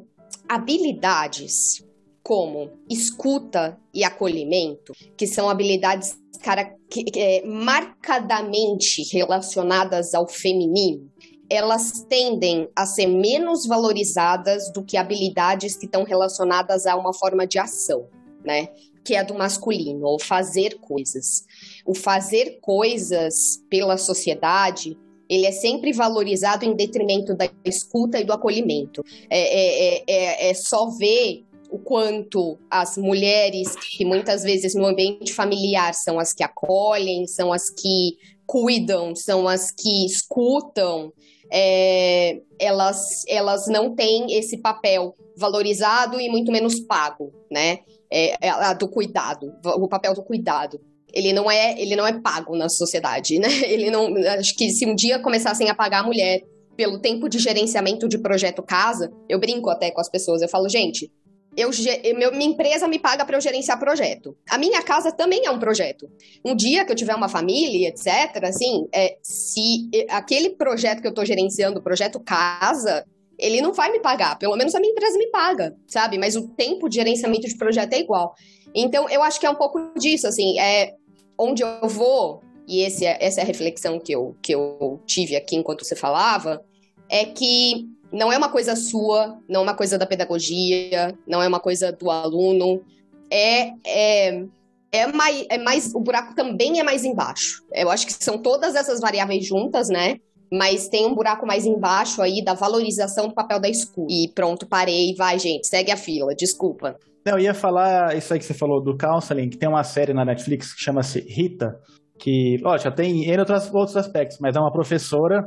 [0.48, 1.84] habilidades
[2.22, 11.10] como escuta e acolhimento, que são habilidades cara, que, é, marcadamente relacionadas ao feminino,
[11.50, 17.46] elas tendem a ser menos valorizadas do que habilidades que estão relacionadas a uma forma
[17.46, 18.06] de ação,
[18.44, 18.68] né?
[19.02, 21.44] Que é do masculino, ou fazer coisas.
[21.88, 24.94] O fazer coisas pela sociedade
[25.26, 29.02] ele é sempre valorizado em detrimento da escuta e do acolhimento.
[29.30, 35.32] É, é, é, é só ver o quanto as mulheres, que muitas vezes no ambiente
[35.32, 41.10] familiar são as que acolhem, são as que cuidam, são as que escutam,
[41.50, 47.78] é, elas, elas não têm esse papel valorizado e muito menos pago, né?
[48.10, 50.78] É, é, do cuidado, o papel do cuidado.
[51.12, 53.48] Ele não é, ele não é pago na sociedade, né?
[53.64, 56.42] Ele não, acho que se um dia começassem a pagar a mulher
[56.76, 60.68] pelo tempo de gerenciamento de projeto casa, eu brinco até com as pessoas, eu falo,
[60.68, 61.10] gente,
[61.56, 61.70] eu,
[62.16, 64.36] meu, minha empresa me paga para eu gerenciar projeto.
[64.48, 66.08] A minha casa também é um projeto.
[66.44, 71.10] Um dia que eu tiver uma família, etc., assim, é, se aquele projeto que eu
[71.10, 73.04] estou gerenciando, o projeto casa,
[73.36, 74.38] ele não vai me pagar.
[74.38, 76.16] Pelo menos a minha empresa me paga, sabe?
[76.16, 78.34] Mas o tempo de gerenciamento de projeto é igual.
[78.72, 80.92] Então, eu acho que é um pouco disso, assim, é
[81.38, 85.36] onde eu vou, e esse é, essa é a reflexão que eu, que eu tive
[85.36, 86.62] aqui enquanto você falava,
[87.08, 91.48] é que não é uma coisa sua, não é uma coisa da pedagogia, não é
[91.48, 92.82] uma coisa do aluno.
[93.30, 94.44] É, é,
[94.90, 95.94] é, mais, é mais.
[95.94, 97.62] O buraco também é mais embaixo.
[97.72, 100.18] Eu acho que são todas essas variáveis juntas, né?
[100.50, 104.10] Mas tem um buraco mais embaixo aí da valorização do papel da escuta.
[104.10, 105.14] E pronto, parei.
[105.14, 106.34] Vai, gente, segue a fila.
[106.34, 106.98] Desculpa.
[107.30, 110.24] Eu ia falar isso aí que você falou do counseling, que tem uma série na
[110.24, 111.78] Netflix que chama-se Rita,
[112.18, 115.44] que, lógico, tem em outros, outros aspectos, mas é uma professora,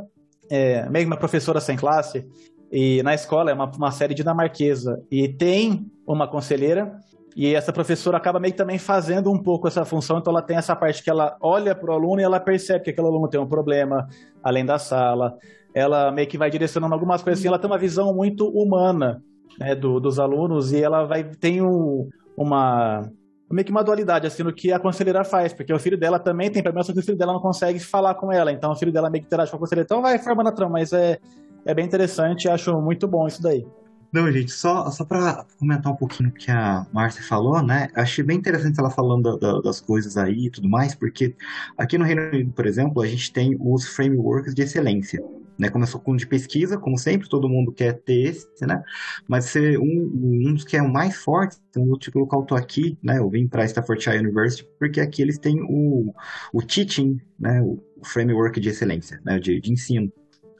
[0.49, 2.23] é, meio uma professora sem classe,
[2.71, 4.95] e na escola é uma, uma série dinamarquesa.
[5.11, 6.93] E tem uma conselheira,
[7.36, 10.57] e essa professora acaba meio que também fazendo um pouco essa função, então ela tem
[10.57, 13.41] essa parte que ela olha para o aluno e ela percebe que aquele aluno tem
[13.41, 14.07] um problema,
[14.43, 15.34] além da sala.
[15.73, 19.21] Ela meio que vai direcionando algumas coisas assim, ela tem uma visão muito humana
[19.59, 23.09] né, do, dos alunos e ela vai tem um, uma
[23.49, 26.49] meio que uma dualidade assim no que a conselheira faz, porque o filho dela também
[26.49, 28.91] tem problema, só que o filho dela não consegue falar com ela, então o filho
[28.91, 31.19] dela meio que interage com a conselheira, então vai formando a trama, mas é,
[31.65, 33.65] é bem interessante, acho muito bom isso daí.
[34.11, 37.87] Não, gente, só, só para comentar um pouquinho o que a Márcia falou, né?
[37.95, 41.33] Achei bem interessante ela falando da, da, das coisas aí e tudo mais, porque
[41.77, 45.23] aqui no Reino Unido, por exemplo, a gente tem os frameworks de excelência.
[45.59, 48.81] Né, começou com de pesquisa, como sempre, todo mundo quer ter esse, né?
[49.27, 50.11] Mas ser um,
[50.47, 53.19] um dos que é o mais forte, então eu tipo, local tô aqui, né?
[53.19, 56.13] Eu vim para Staffordshire University porque aqui eles têm o,
[56.51, 57.61] o teaching, né?
[57.61, 59.39] O framework de excelência, né?
[59.39, 60.11] De, de ensino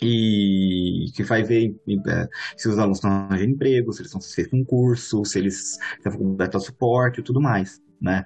[0.02, 1.76] e que vai ver
[2.08, 2.28] é,
[2.58, 6.08] se os alunos estão arranjando emprego, se eles estão fazendo um curso, se eles se
[6.08, 7.80] a faculdade suporte e tudo mais.
[8.02, 8.26] Né?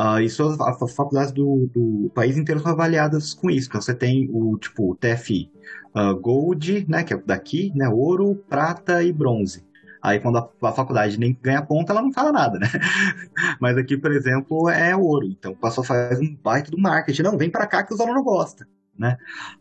[0.00, 3.68] Uh, isso as faculdades do, do, país inteiro são avaliadas com isso.
[3.68, 5.50] Então você tem o tipo TFI
[5.94, 9.66] uh, ah, Gold, né, que é daqui, né, ouro, prata e bronze.
[10.00, 12.68] Aí quando a, a, faculdade nem ganha ponta, ela não fala nada, né?
[13.60, 15.26] Mas aqui, por exemplo, é ouro.
[15.26, 17.22] Então o pessoal faz um baita do marketing.
[17.22, 18.66] Não, vem para cá que os alunos gostam
[18.98, 19.16] né?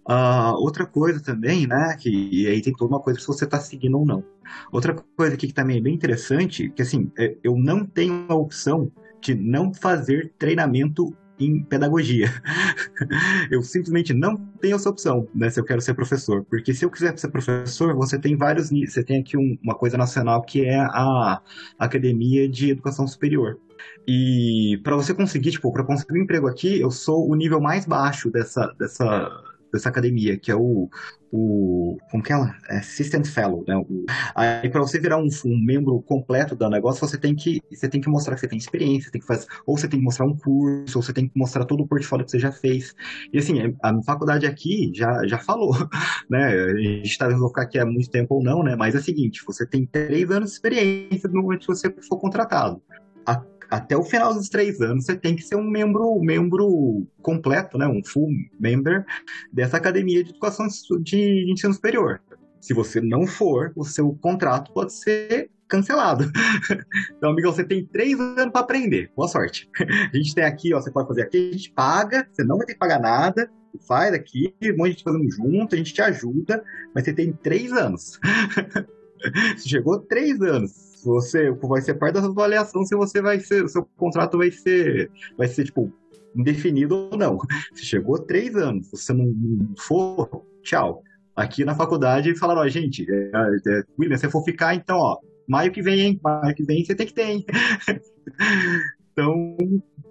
[0.07, 3.97] Uh, outra coisa também, né, que aí tem toda uma coisa se você está seguindo
[3.97, 4.24] ou não.
[4.72, 8.36] Outra coisa aqui que também é bem interessante, que assim, é, eu não tenho a
[8.36, 8.91] opção
[9.26, 12.28] de não fazer treinamento em pedagogia.
[13.51, 16.45] eu simplesmente não tenho essa opção, né, se eu quero ser professor.
[16.45, 19.97] Porque se eu quiser ser professor, você tem vários Você tem aqui um, uma coisa
[19.97, 21.41] nacional que é a
[21.80, 23.59] Academia de Educação Superior.
[24.07, 27.86] E para você conseguir, tipo, para conseguir um emprego aqui, eu sou o nível mais
[27.86, 29.30] baixo dessa, dessa,
[29.76, 30.89] dessa academia, que é o,
[31.32, 32.55] o como que ela?
[32.69, 33.76] É Assistant Fellow, né?
[33.78, 37.88] O, aí para você virar um, um, membro completo do negócio, você tem que você
[37.88, 40.26] tem que mostrar que você tem experiência, tem que fazer, ou você tem que mostrar
[40.26, 42.95] um curso, ou você tem que mostrar todo o portfólio que você já fez.
[43.32, 45.73] E assim, a faculdade aqui já, já falou,
[46.30, 46.45] né?
[46.45, 48.76] A gente tá vendo ficar aqui há muito tempo ou não, né?
[48.76, 52.17] Mas é o seguinte, você tem três anos de experiência no momento que você for
[52.17, 52.82] contratado.
[53.26, 57.78] A até o final dos três anos você tem que ser um membro, membro completo,
[57.78, 59.05] né, um full member
[59.51, 60.68] dessa academia de educação
[61.01, 62.22] de ensino superior.
[62.61, 66.32] Se você não for, o seu contrato pode ser cancelado.
[67.18, 69.11] então, amigo, você tem três anos para aprender.
[69.16, 69.70] Boa sorte.
[70.11, 72.66] A gente tem aqui, ó, você pode fazer aqui, a gente paga, você não vai
[72.66, 73.49] ter que pagar nada,
[73.88, 76.63] faz aqui, um monte de gente fazendo junto, a gente te ajuda,
[76.93, 78.20] mas você tem três anos.
[79.57, 83.69] você chegou três anos você vai ser parte da avaliação se você vai ser, o
[83.69, 85.91] seu contrato vai ser, vai ser tipo
[86.35, 87.37] indefinido ou não.
[87.73, 89.33] Você chegou três anos, você não,
[89.79, 91.01] for, tchau.
[91.35, 95.71] Aqui na faculdade falaram, ó, gente, é, é, William, se for ficar, então, ó, maio
[95.71, 96.19] que vem, hein?
[96.23, 97.45] Maio que vem você tem que ter, hein?
[99.11, 99.57] então,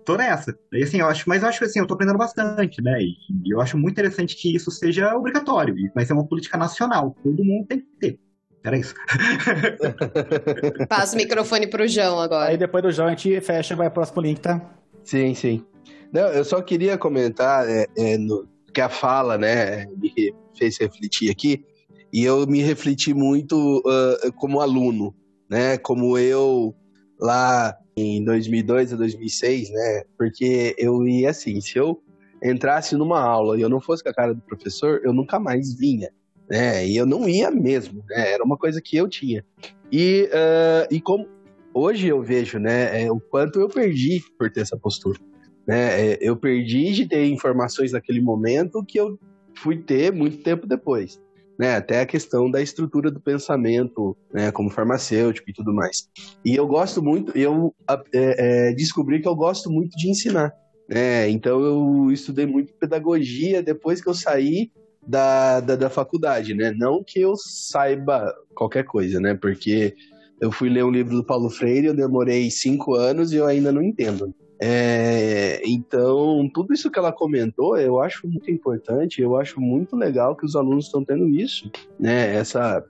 [0.05, 0.57] tô nessa.
[0.73, 3.01] E, assim, eu acho, mas eu acho assim, eu tô aprendendo bastante, né?
[3.01, 3.17] E,
[3.47, 7.45] e eu acho muito interessante que isso seja obrigatório, mas é uma política nacional, todo
[7.45, 8.21] mundo tem que ter.
[8.65, 8.95] Era isso.
[10.89, 12.51] Passa o microfone pro João agora.
[12.51, 14.75] Aí depois do João a gente fecha e vai pro próximo link, tá?
[15.05, 15.63] Sim, sim.
[16.11, 21.31] Não, eu só queria comentar é, é, no, que a fala, né, me fez refletir
[21.31, 21.65] aqui,
[22.13, 25.15] e eu me refleti muito uh, como aluno,
[25.51, 26.75] né, como eu
[27.21, 32.01] lá em 2002 a 2006, né, porque eu ia assim, se eu
[32.43, 35.75] entrasse numa aula e eu não fosse com a cara do professor, eu nunca mais
[35.75, 36.11] vinha
[36.49, 36.87] né?
[36.87, 38.33] E eu não ia mesmo, né?
[38.33, 39.45] Era uma coisa que eu tinha.
[39.91, 41.27] E, uh, e como
[41.75, 45.19] hoje eu vejo, né, é, o quanto eu perdi por ter essa postura.
[45.67, 46.13] Né?
[46.13, 49.19] É, eu perdi de ter informações naquele momento que eu
[49.57, 51.21] fui ter muito tempo depois.
[51.57, 56.09] Né, até a questão da estrutura do pensamento, né, como farmacêutico e tudo mais.
[56.45, 60.53] E eu gosto muito, eu é, é, descobri que eu gosto muito de ensinar.
[60.89, 64.73] Né, então eu estudei muito pedagogia depois que eu saí
[65.07, 66.73] da, da, da, faculdade, né?
[66.77, 69.35] Não que eu saiba qualquer coisa, né?
[69.35, 69.95] Porque
[70.41, 73.73] eu fui ler um livro do Paulo Freire, eu demorei cinco anos e eu ainda
[73.73, 74.35] não entendo.
[74.61, 80.37] É, então, tudo isso que ela comentou, eu acho muito importante, eu acho muito legal
[80.37, 82.35] que os alunos estão tendo isso, né?
[82.35, 82.85] Essa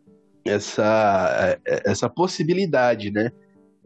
[0.45, 3.31] essa, essa possibilidade, né?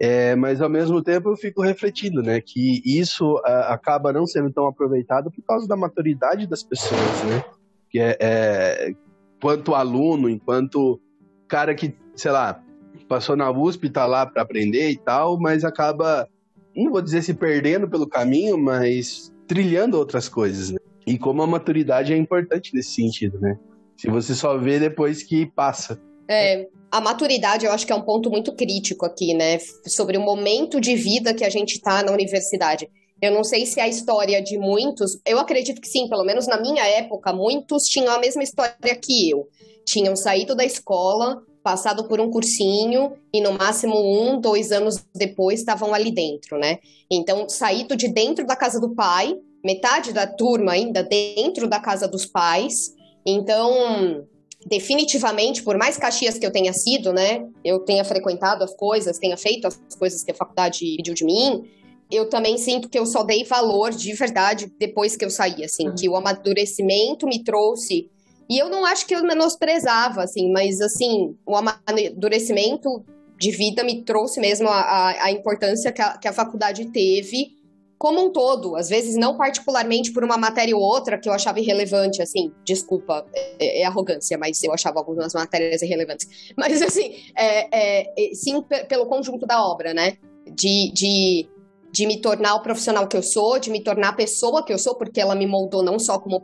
[0.00, 4.48] É, mas ao mesmo tempo eu fico refletindo, né, que isso a, acaba não sendo
[4.52, 7.44] tão aproveitado por causa da maturidade das pessoas, né?
[7.90, 8.92] Que é, é
[9.40, 11.00] quanto aluno, enquanto
[11.48, 12.62] cara que, sei lá,
[13.08, 16.28] passou na USP, tá lá para aprender e tal, mas acaba,
[16.76, 20.78] não vou dizer se perdendo pelo caminho, mas trilhando outras coisas, né?
[21.06, 23.58] E como a maturidade é importante nesse sentido, né?
[23.96, 26.00] Se você só vê depois que passa.
[26.28, 29.58] É, a maturidade eu acho que é um ponto muito crítico aqui, né?
[29.86, 32.88] Sobre o momento de vida que a gente está na universidade.
[33.20, 36.46] Eu não sei se é a história de muitos, eu acredito que sim, pelo menos
[36.46, 39.48] na minha época, muitos tinham a mesma história que eu.
[39.84, 45.60] Tinham saído da escola, passado por um cursinho e no máximo um, dois anos depois
[45.60, 46.78] estavam ali dentro, né?
[47.10, 52.06] Então, saído de dentro da casa do pai, metade da turma ainda dentro da casa
[52.06, 52.94] dos pais.
[53.26, 54.24] Então,
[54.66, 59.36] definitivamente, por mais Caxias que eu tenha sido, né, eu tenha frequentado as coisas, tenha
[59.36, 61.64] feito as coisas que a faculdade pediu de mim,
[62.10, 65.88] eu também sinto que eu só dei valor de verdade depois que eu saí, assim,
[65.88, 65.94] uhum.
[65.94, 68.10] que o amadurecimento me trouxe.
[68.48, 73.04] E eu não acho que eu menosprezava, assim, mas, assim, o amadurecimento
[73.38, 77.58] de vida me trouxe mesmo a, a, a importância que a, que a faculdade teve
[77.98, 81.58] como um todo, às vezes não particularmente por uma matéria ou outra que eu achava
[81.58, 86.52] irrelevante, assim, desculpa, é, é arrogância, mas eu achava algumas matérias irrelevantes.
[86.56, 90.16] Mas, assim, é, é, sim pelo conjunto da obra, né?
[90.46, 91.48] De, de,
[91.98, 94.78] de me tornar o profissional que eu sou, de me tornar a pessoa que eu
[94.78, 96.40] sou, porque ela me moldou não só como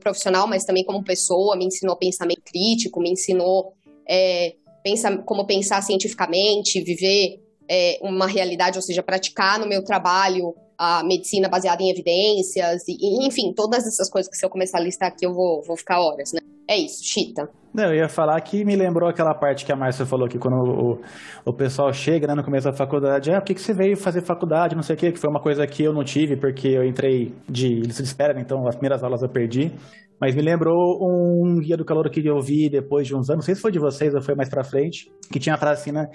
[0.00, 3.72] profissional, mas também como pessoa, me ensinou pensamento crítico, me ensinou
[4.08, 10.56] é, pensa, como pensar cientificamente, viver é, uma realidade, ou seja, praticar no meu trabalho
[10.76, 14.80] a medicina baseada em evidências, e, enfim, todas essas coisas que se eu começar a
[14.80, 16.40] listar aqui eu vou, vou ficar horas, né?
[16.70, 17.48] É isso, Chita.
[17.74, 20.54] Não, eu ia falar que me lembrou aquela parte que a Márcia falou que quando
[20.54, 21.00] o,
[21.44, 24.24] o pessoal chega né, no começo da faculdade, ah, por que, que você veio fazer
[24.24, 26.84] faculdade, não sei o quê, que foi uma coisa que eu não tive, porque eu
[26.84, 29.72] entrei de lista de espera, né, então as primeiras aulas eu perdi.
[30.20, 33.42] Mas me lembrou um guia do calor que eu vi depois de uns anos, não
[33.42, 35.92] sei se foi de vocês ou foi mais pra frente, que tinha a frase assim,
[35.92, 36.06] né?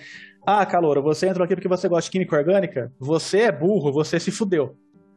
[0.48, 2.92] Ah, Calouro, você entrou aqui porque você gosta de química orgânica?
[3.00, 4.76] Você é burro, você se fudeu.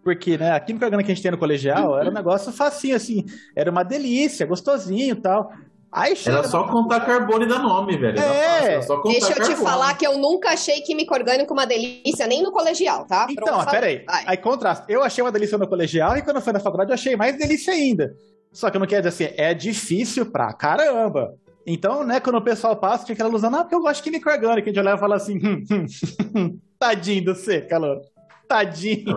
[0.08, 2.96] Porque, né, a química orgânica que a gente tem no colegial era um negócio facinho,
[2.96, 3.26] assim.
[3.54, 5.52] Era uma delícia, gostosinho e tal.
[5.92, 8.18] Aí Era só contar carbono e dar nome, velho.
[8.18, 8.78] É.
[8.78, 9.44] Deixa eu carbono.
[9.44, 13.26] te falar que eu nunca achei química orgânica uma delícia, nem no colegial, tá?
[13.28, 14.02] Então, peraí.
[14.08, 14.86] Aí, contraste.
[14.88, 17.36] Eu achei uma delícia no colegial e quando eu fui na faculdade eu achei mais
[17.36, 18.14] delícia ainda.
[18.50, 21.34] Só que eu não quero dizer assim, é difícil pra caramba.
[21.66, 24.30] Então, né, quando o pessoal passa, tinha aquela ilusão, ah, porque eu gosto de química
[24.30, 24.70] orgânica.
[24.70, 25.86] A gente olhava e fala assim, hum, hum,
[26.34, 28.00] hum, tadinho do você, calor.
[28.48, 29.14] Tadinho.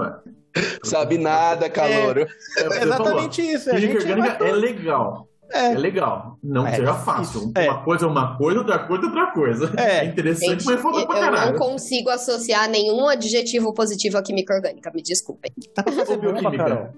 [0.84, 2.18] Sabe nada, calor.
[2.18, 2.28] É,
[2.62, 3.70] é exatamente isso.
[3.70, 5.28] Química orgânica é legal.
[5.54, 5.74] É.
[5.74, 5.78] é.
[5.78, 6.38] legal.
[6.44, 7.52] Não é, seja fácil.
[7.56, 7.70] É.
[7.70, 9.74] Uma coisa é uma coisa, outra coisa é outra coisa.
[9.78, 14.24] É, é interessante, Gente, mas falta pra Eu não consigo associar nenhum adjetivo positivo à
[14.24, 15.52] química orgânica, me desculpem.
[15.76, 16.94] Tá pra fazer bioquímica.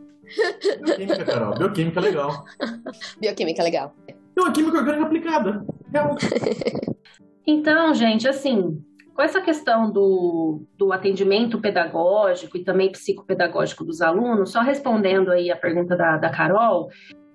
[0.84, 1.58] Bioquímica, Carol.
[1.58, 2.46] Bioquímica é legal.
[3.20, 3.96] Bioquímica é legal.
[4.08, 5.66] É uma química orgânica aplicada.
[7.46, 8.84] então, gente, assim,
[9.14, 15.52] com essa questão do, do atendimento pedagógico e também psicopedagógico dos alunos, só respondendo aí
[15.52, 16.90] a pergunta da, da Carol,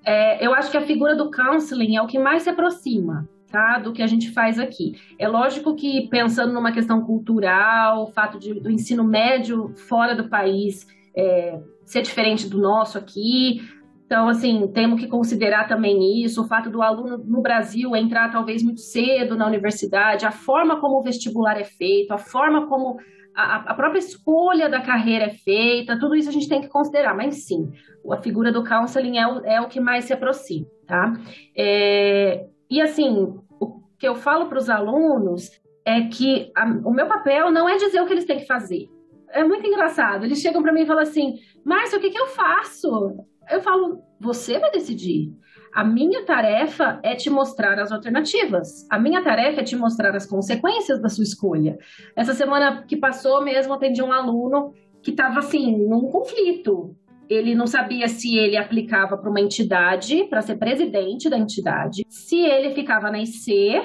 [0.04, 3.78] é, eu acho que a figura do counseling é o que mais se aproxima tá,
[3.78, 5.00] do que a gente faz aqui.
[5.18, 10.28] É lógico que pensando numa questão cultural, o fato de, do ensino médio fora do
[10.28, 13.62] país é, ser diferente do nosso aqui,
[14.08, 18.62] então, assim, temos que considerar também isso, o fato do aluno no Brasil entrar talvez
[18.62, 22.96] muito cedo na universidade, a forma como o vestibular é feito, a forma como
[23.36, 27.14] a, a própria escolha da carreira é feita, tudo isso a gente tem que considerar,
[27.14, 27.70] mas sim,
[28.10, 31.12] a figura do counseling é o, é o que mais se aproxima, tá?
[31.54, 35.50] É, e assim, o que eu falo para os alunos
[35.84, 38.88] é que a, o meu papel não é dizer o que eles têm que fazer.
[39.32, 40.24] É muito engraçado.
[40.24, 43.26] Eles chegam para mim e falam assim: Márcia, o que, que eu faço?
[43.50, 45.32] Eu falo, você vai decidir.
[45.72, 48.86] A minha tarefa é te mostrar as alternativas.
[48.90, 51.78] A minha tarefa é te mostrar as consequências da sua escolha.
[52.16, 54.72] Essa semana que passou mesmo, atendi um aluno
[55.02, 56.94] que estava assim, num conflito.
[57.28, 62.40] Ele não sabia se ele aplicava para uma entidade, para ser presidente da entidade, se
[62.40, 63.82] ele ficava na IC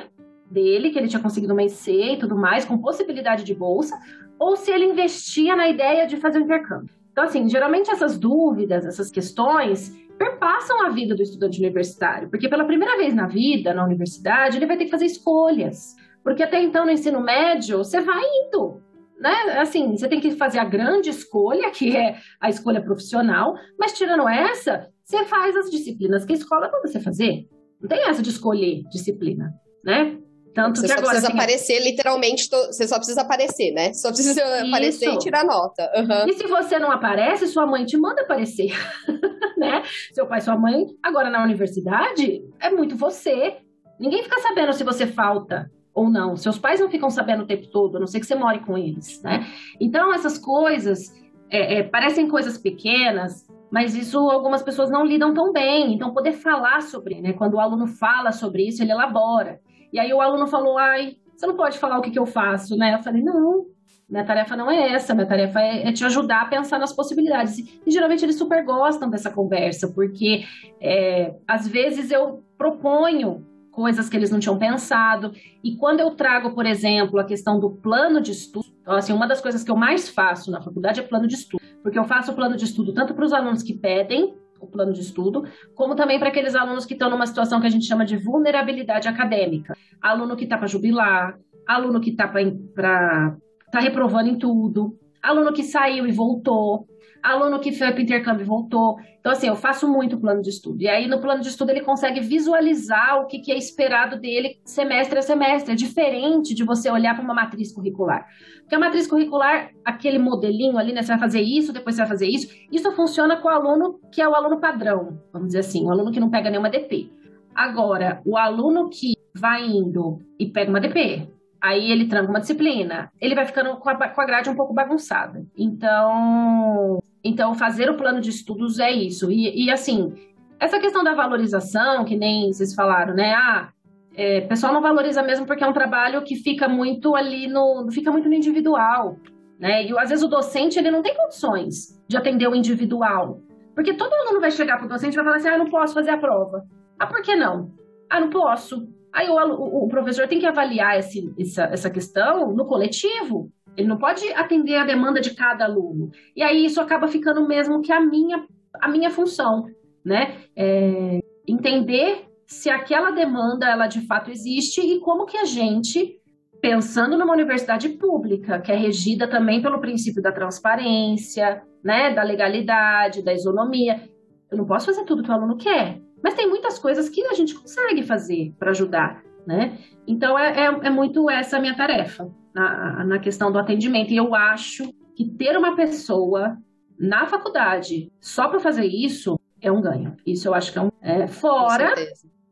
[0.49, 3.98] dele, que ele tinha conseguido uma IC e tudo mais, com possibilidade de bolsa,
[4.40, 7.03] ou se ele investia na ideia de fazer o intercâmbio.
[7.14, 12.65] Então, assim, geralmente essas dúvidas, essas questões, perpassam a vida do estudante universitário, porque pela
[12.65, 15.95] primeira vez na vida, na universidade, ele vai ter que fazer escolhas.
[16.23, 18.81] Porque até então, no ensino médio, você vai indo,
[19.19, 19.60] né?
[19.60, 24.27] Assim, você tem que fazer a grande escolha, que é a escolha profissional, mas tirando
[24.27, 27.48] essa, você faz as disciplinas que a escola manda você fazer.
[27.80, 29.53] Não tem essa de escolher disciplina,
[29.84, 30.18] né?
[30.54, 31.08] Tanto você que só agora.
[31.10, 33.94] precisa assim, aparecer, literalmente, to- você só precisa aparecer, né?
[33.94, 35.92] Só precisa aparecer e tirar nota.
[35.96, 36.26] Aham.
[36.28, 38.72] E se você não aparece, sua mãe te manda aparecer,
[39.58, 39.82] né?
[40.14, 40.86] Seu pai, sua mãe.
[41.02, 43.58] Agora na universidade é muito você.
[44.00, 46.36] Ninguém fica sabendo se você falta ou não.
[46.36, 48.78] Seus pais não ficam sabendo o tempo todo, a não ser que você more com
[48.78, 49.46] eles, né?
[49.80, 51.12] Então essas coisas
[51.50, 55.94] é, é, parecem coisas pequenas, mas isso algumas pessoas não lidam tão bem.
[55.94, 57.34] Então poder falar sobre, né?
[57.34, 59.60] Quando o aluno fala sobre isso, ele elabora.
[59.94, 62.76] E aí o aluno falou, ai, você não pode falar o que, que eu faço,
[62.76, 62.95] né?
[62.95, 63.68] Eu falei, não,
[64.10, 67.60] minha tarefa não é essa, minha tarefa é, é te ajudar a pensar nas possibilidades.
[67.86, 70.45] E geralmente eles super gostam dessa conversa, porque
[70.82, 75.32] é, às vezes eu proponho coisas que eles não tinham pensado.
[75.64, 79.28] E quando eu trago, por exemplo, a questão do plano de estudo, então, assim, uma
[79.28, 82.32] das coisas que eu mais faço na faculdade é plano de estudo, porque eu faço
[82.32, 84.34] o plano de estudo tanto para os alunos que pedem
[84.64, 85.44] o plano de estudo,
[85.76, 89.07] como também para aqueles alunos que estão numa situação que a gente chama de vulnerabilidade
[89.07, 89.76] acadêmica.
[90.02, 91.38] Aluno que está para jubilar,
[91.68, 93.35] aluno que está para
[93.72, 96.88] tá reprovando em tudo, aluno que saiu e voltou,
[97.24, 98.98] aluno que foi para intercâmbio voltou.
[99.20, 100.82] Então, assim, eu faço muito plano de estudo.
[100.82, 104.60] E aí, no plano de estudo, ele consegue visualizar o que, que é esperado dele
[104.66, 105.72] semestre a semestre.
[105.72, 108.28] É diferente de você olhar para uma matriz curricular.
[108.60, 111.02] Porque a matriz curricular, aquele modelinho ali, né?
[111.02, 112.54] Você vai fazer isso, depois você vai fazer isso.
[112.70, 116.12] Isso funciona com o aluno que é o aluno padrão, vamos dizer assim, o aluno
[116.12, 117.10] que não pega nenhuma DP.
[117.56, 121.28] Agora, o aluno que vai indo e pega uma DP,
[121.64, 124.73] aí ele tranca uma disciplina, ele vai ficando com a, com a grade um pouco
[124.73, 125.45] bagunçada.
[125.57, 129.31] Então, então, fazer o plano de estudos é isso.
[129.31, 130.14] E, e assim,
[130.60, 133.34] essa questão da valorização, que nem vocês falaram, né?
[133.34, 133.69] Ah,
[134.14, 137.90] é, o pessoal não valoriza mesmo porque é um trabalho que fica muito ali no.
[137.91, 139.15] fica muito no individual.
[139.57, 139.85] Né?
[139.85, 143.40] E às vezes o docente ele não tem condições de atender o individual.
[143.73, 145.94] Porque todo aluno vai chegar para o docente e vai falar assim: ah, não posso
[145.94, 146.65] fazer a prova.
[146.99, 147.72] Ah, por que não?
[148.10, 148.85] Ah, não posso.
[149.14, 153.52] Aí o, o, o professor tem que avaliar esse, essa, essa questão no coletivo.
[153.77, 156.10] Ele não pode atender a demanda de cada aluno.
[156.35, 158.45] E aí isso acaba ficando mesmo que a minha,
[158.81, 159.65] a minha função,
[160.03, 160.38] né?
[160.56, 166.19] É entender se aquela demanda ela de fato existe e como que a gente,
[166.61, 173.23] pensando numa universidade pública, que é regida também pelo princípio da transparência, né, da legalidade,
[173.23, 174.02] da isonomia,
[174.49, 177.34] eu não posso fazer tudo que o aluno quer, mas tem muitas coisas que a
[177.34, 179.78] gente consegue fazer para ajudar, né?
[180.08, 184.12] Então é, é, é muito essa a minha tarefa na, na questão do atendimento.
[184.12, 186.58] E eu acho que ter uma pessoa
[186.98, 190.16] na faculdade só para fazer isso é um ganho.
[190.26, 190.91] Isso eu acho que é um.
[191.02, 191.94] É, fora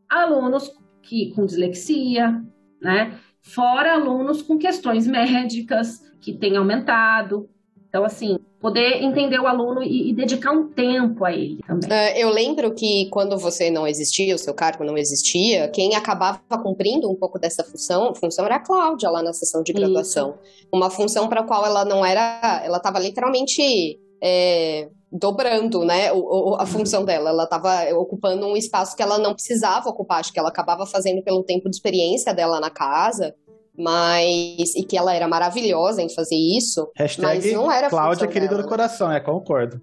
[0.10, 0.72] alunos
[1.02, 2.44] que, com dislexia,
[2.82, 3.18] né?
[3.42, 7.50] Fora alunos com questões médicas que têm aumentado.
[7.88, 11.90] Então, assim, poder entender o aluno e, e dedicar um tempo a ele também.
[11.90, 16.40] Uh, eu lembro que quando você não existia, o seu cargo não existia, quem acabava
[16.64, 20.36] cumprindo um pouco dessa função, função era a Cláudia lá na sessão de graduação.
[20.44, 20.68] Isso.
[20.72, 26.52] Uma função para a qual ela não era, ela estava literalmente é, dobrando, né, o,
[26.52, 27.32] o, a função dela.
[27.32, 31.24] Ela estava ocupando um espaço que ela não precisava ocupar, acho que ela acabava fazendo
[31.24, 33.36] pelo tempo de experiência dela na casa
[33.82, 38.56] mas e que ela era maravilhosa em fazer isso, Hashtag mas não era Cláudia querida
[38.56, 39.82] do coração, é, concordo.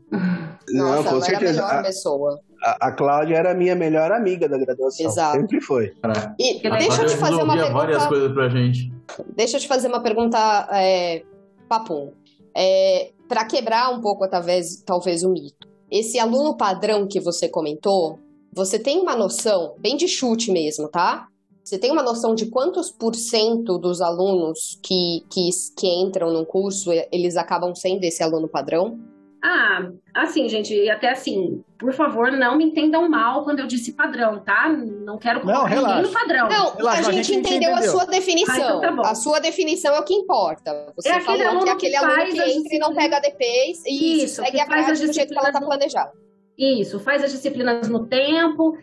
[0.70, 1.53] Não, Nossa, com ela certeza.
[1.53, 2.41] era a melhor A, pessoa.
[2.62, 5.07] a, a Cláudia era a minha melhor amiga da graduação.
[5.07, 5.39] Exato.
[5.39, 5.93] Sempre foi.
[6.39, 8.09] E Ela deixa eu te fazer uma resolvia várias pergunta.
[8.09, 8.93] coisas pra gente.
[9.35, 11.23] Deixa eu te fazer uma pergunta, é,
[11.69, 12.12] papum.
[12.57, 15.69] É, para quebrar um pouco, talvez, talvez, o mito.
[15.91, 18.19] Esse aluno padrão que você comentou,
[18.53, 21.27] você tem uma noção, bem de chute mesmo, tá?
[21.69, 26.47] Você tem uma noção de quantos por cento dos alunos que, que, que entram no
[26.47, 28.99] curso, eles acabam sendo esse aluno padrão?
[29.45, 33.93] Ah, assim, gente, e até assim, por favor, não me entendam mal quando eu disse
[33.93, 34.66] padrão, tá?
[34.70, 36.03] Não quero Não, colocar ninguém relaxa.
[36.03, 36.49] no padrão.
[36.49, 38.55] Não, Relaxa, a a gente, gente entendeu, a sua definição.
[38.55, 39.03] Ah, então tá bom.
[39.03, 40.90] a sua definição é o que importa.
[40.97, 43.20] Você É aquele falou que aluno é aquele que aluno que entra e não pega
[43.20, 46.12] DPs e isso, segue que a as do jeito que ela está planejada.
[46.57, 48.74] Isso, faz as disciplinas no tempo.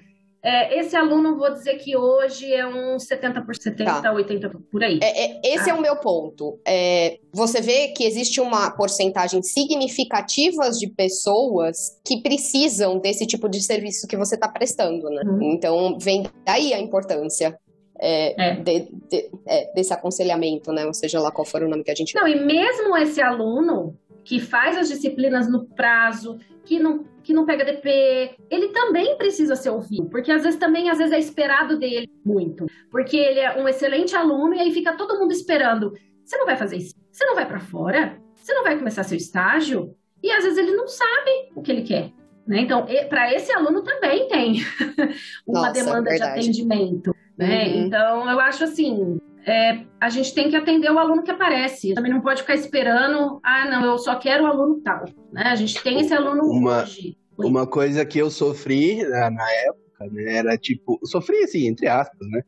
[0.45, 4.13] É, esse aluno, vou dizer que hoje é uns 70 por 70, Tá.
[4.13, 4.99] 80 por aí.
[5.01, 6.59] É, é, esse é o meu ponto.
[6.67, 13.61] É, você vê que existe uma porcentagem significativa de pessoas que precisam desse tipo de
[13.61, 15.21] serviço que você está prestando, né?
[15.25, 15.41] Uhum.
[15.53, 17.57] Então, vem daí a importância
[17.99, 18.55] é, É.
[18.57, 20.85] de- de- é, desse aconselhamento, né?
[20.85, 23.97] Ou seja lá qual for o nome que a gente Não, e mesmo esse aluno
[24.23, 29.55] que faz as disciplinas no prazo, que não, que não pega DP, ele também precisa
[29.55, 33.59] ser ouvido, porque às vezes também às vezes é esperado dele muito, porque ele é
[33.59, 35.91] um excelente aluno e aí fica todo mundo esperando.
[36.23, 36.93] Você não vai fazer isso?
[37.11, 38.21] Você não vai para fora?
[38.35, 39.95] Você não vai começar seu estágio?
[40.21, 42.11] E às vezes ele não sabe o que ele quer.
[42.47, 42.59] Né?
[42.59, 44.57] Então, para esse aluno também tem
[45.47, 47.15] uma Nossa, demanda de atendimento.
[47.35, 47.65] Né?
[47.65, 47.85] Uhum.
[47.85, 51.93] Então, eu acho assim, é, a gente tem que atender o aluno que aparece.
[51.93, 55.05] Também não pode ficar esperando, ah, não, eu só quero o aluno tal.
[55.31, 55.43] Né?
[55.43, 57.17] A gente tem esse aluno Uma- hoje.
[57.37, 62.25] Uma coisa que eu sofri na, na época, né, era tipo, sofri assim, entre aspas,
[62.29, 62.41] né?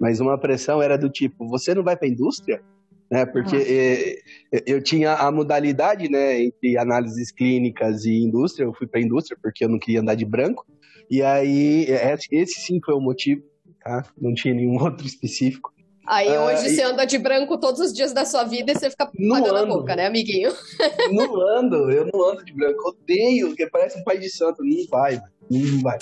[0.00, 2.62] Mas uma pressão era do tipo, você não vai para a indústria?
[3.10, 3.26] Né?
[3.26, 3.68] Porque Nossa.
[3.68, 9.02] eh, eu tinha a modalidade, né, entre análises clínicas e indústria, eu fui para a
[9.02, 10.64] indústria porque eu não queria andar de branco.
[11.10, 13.42] E aí, esse esse sim foi o motivo,
[13.82, 14.04] tá?
[14.20, 15.72] Não tinha nenhum outro específico.
[16.10, 18.74] Aí Ah, hoje e- você anda de branco todos os dias da sua vida e
[18.74, 20.50] você fica Não pagando a boca, né, amiguinho?
[21.12, 24.86] Não ando, eu não ando de branco, odeio, porque parece um pai de santo, não
[24.88, 25.98] vai, mano, não vai.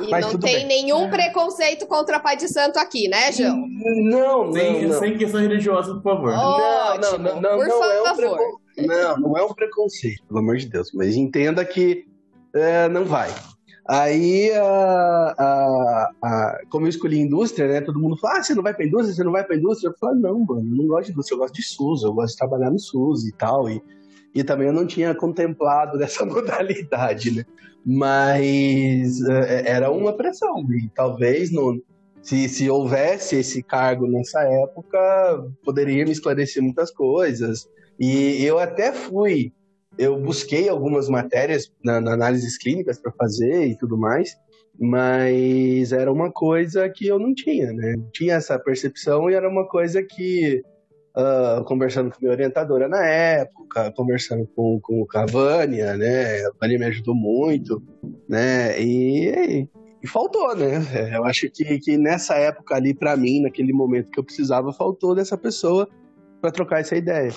[0.00, 0.66] E Mas não tem bem.
[0.66, 3.66] nenhum preconceito contra pai de santo aqui, né, João?
[4.04, 4.98] Não, não, Sem, não.
[4.98, 6.30] sem questão religiosa, por favor.
[6.32, 6.98] Oh.
[7.00, 8.16] Não, não, não, não, Por não é um favor.
[8.16, 8.58] preconceito.
[8.88, 10.90] Não, não é um preconceito, pelo amor de Deus.
[10.94, 12.04] Mas entenda que
[12.54, 13.30] é, não vai.
[13.86, 17.80] Aí, a, a- a- como eu escolhi indústria, né?
[17.82, 19.88] Todo mundo fala: ah, você não vai pra indústria, você não vai pra indústria.
[19.90, 22.32] Eu falei: não, mano, eu não gosto de indústria, eu gosto de SUS, eu gosto
[22.32, 23.68] de trabalhar no SUS e tal.
[23.68, 23.82] E,
[24.34, 27.44] e também eu não tinha contemplado dessa modalidade, né?
[27.84, 30.64] Mas é, era uma pressão.
[30.72, 31.50] E talvez
[32.22, 37.68] se, se houvesse esse cargo nessa época, poderia me esclarecer muitas coisas.
[38.00, 39.52] E eu até fui,
[39.98, 44.36] eu busquei algumas matérias na, na análises clínicas para fazer e tudo mais,
[44.78, 47.94] mas era uma coisa que eu não tinha, né?
[47.96, 50.62] Não tinha essa percepção e era uma coisa que,
[51.16, 56.44] ah, conversando com minha orientadora na época, conversando com, com a Vânia, né?
[56.46, 57.82] A Vânia me ajudou muito,
[58.28, 58.80] né?
[58.80, 59.68] E,
[60.02, 60.82] e faltou, né?
[61.14, 65.14] Eu acho que, que nessa época ali, para mim, naquele momento que eu precisava, faltou
[65.14, 65.88] dessa pessoa
[66.44, 67.32] para trocar essa ideia.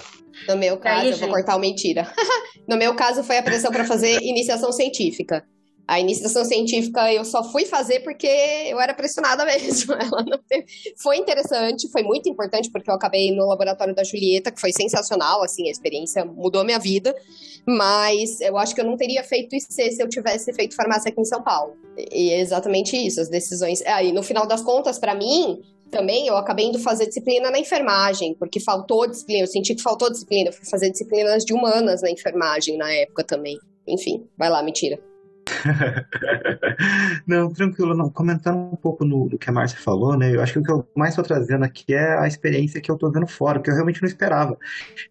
[0.50, 2.12] No meu caso, Aí, eu vou cortar o mentira.
[2.68, 5.46] no meu caso, foi a pressão para fazer iniciação científica.
[5.88, 9.94] A iniciação científica eu só fui fazer porque eu era pressionada mesmo.
[9.94, 10.66] Ela não teve-
[11.02, 15.42] Foi interessante, foi muito importante, porque eu acabei no laboratório da Julieta, que foi sensacional,
[15.42, 17.16] assim, a experiência mudou a minha vida.
[17.66, 21.22] Mas eu acho que eu não teria feito IC se eu tivesse feito farmácia aqui
[21.22, 21.78] em São Paulo.
[22.12, 23.82] E é exatamente isso, as decisões.
[23.86, 28.36] Aí, no final das contas, para mim, também eu acabei indo fazer disciplina na enfermagem,
[28.36, 32.10] porque faltou disciplina, eu senti que faltou disciplina, eu fui fazer disciplinas de humanas na
[32.10, 33.58] enfermagem na época também.
[33.88, 35.00] Enfim, vai lá, mentira.
[37.26, 38.10] Não, tranquilo, não.
[38.10, 40.34] Comentando um pouco no, do que a Márcia falou, né?
[40.34, 42.96] Eu acho que o que eu mais estou trazendo aqui é a experiência que eu
[42.96, 44.58] estou vendo fora, que eu realmente não esperava.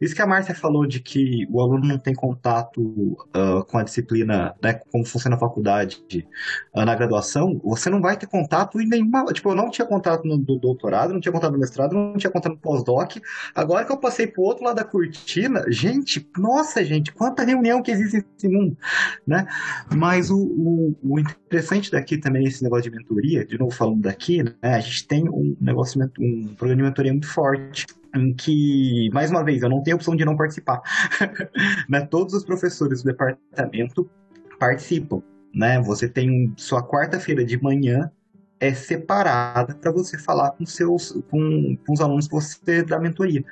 [0.01, 3.83] Isso que a Márcia falou de que o aluno não tem contato ah, com a
[3.83, 4.75] disciplina, né?
[4.91, 6.03] Como funciona a faculdade
[6.75, 9.25] ah, na graduação, você não vai ter contato em nenhuma.
[9.27, 12.31] Tipo, eu não tinha contato no do doutorado, não tinha contato no mestrado, não tinha
[12.31, 13.17] contato no pós-doc.
[13.55, 17.91] Agora que eu passei pro outro lado da cortina, gente, nossa, gente, quanta reunião que
[17.91, 18.77] existe nesse mundo,
[19.27, 19.47] né?
[19.95, 24.43] Mas o, o, o interessante daqui também, esse negócio de mentoria, de novo falando daqui,
[24.43, 29.31] né, a gente tem um negócio, um programa de mentoria muito forte, em que, mais
[29.31, 30.81] uma vez, eu não tenho opção de não participar.
[31.89, 32.01] né?
[32.01, 34.09] Todos os professores do departamento
[34.59, 35.23] participam.
[35.55, 35.81] Né?
[35.83, 38.11] Você tem sua quarta-feira de manhã
[38.59, 43.45] é separada para você falar com seus com, com os alunos que você dá mentoria.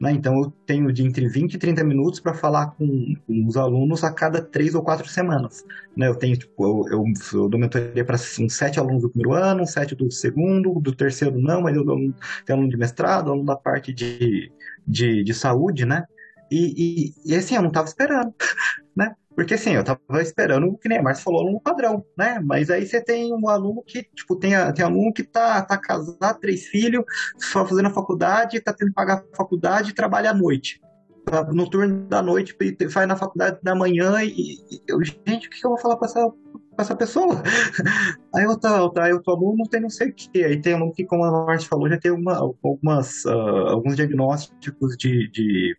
[0.00, 0.12] Né?
[0.12, 4.02] Então eu tenho de entre 20 e 30 minutos para falar com, com os alunos
[4.02, 5.64] a cada três ou quatro semanas.
[5.96, 6.08] Né?
[6.08, 7.04] Eu tenho, tipo, eu, eu,
[7.40, 11.40] eu dou mentoria para uns sete alunos do primeiro ano, sete do segundo, do terceiro
[11.40, 11.96] não, mas eu dou
[12.44, 14.50] tem aluno de mestrado, aluno da parte de,
[14.86, 16.04] de, de saúde, né?
[16.50, 18.34] E, e, e assim, eu não estava esperando,
[18.94, 19.14] né?
[19.34, 22.38] Porque assim, eu tava esperando, que nem falou, aluno padrão, né?
[22.44, 26.38] Mas aí você tem um aluno que, tipo, tem, tem aluno que tá, tá casado,
[26.40, 27.04] três filhos,
[27.38, 30.80] só fazendo a faculdade, tá tendo que pagar a faculdade e trabalha à noite.
[31.24, 34.28] Tá No turno da noite, te- vai na faculdade da manhã e,
[34.70, 37.42] e eu, gente, o que eu vou falar pra essa, pra essa pessoa?
[38.34, 40.42] Aí eu tá, aí outro aluno tem não sei o que.
[40.42, 44.96] Aí tem aluno que, como a Márcia falou, já tem uma, algumas, ah, alguns diagnósticos
[44.96, 45.76] de, de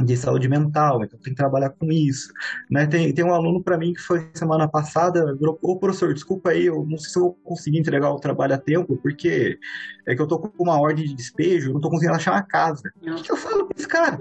[0.00, 2.32] de saúde mental, então tem que trabalhar com isso.
[2.70, 2.86] Né?
[2.86, 6.66] Tem, tem um aluno para mim que foi semana passada, virou, ô professor, desculpa aí,
[6.66, 9.58] eu não sei se eu vou conseguir entregar o trabalho a tempo, porque
[10.06, 12.42] é que eu tô com uma ordem de despejo, eu não tô conseguindo achar uma
[12.42, 12.92] casa.
[12.96, 14.18] O que que eu falo pra esse cara?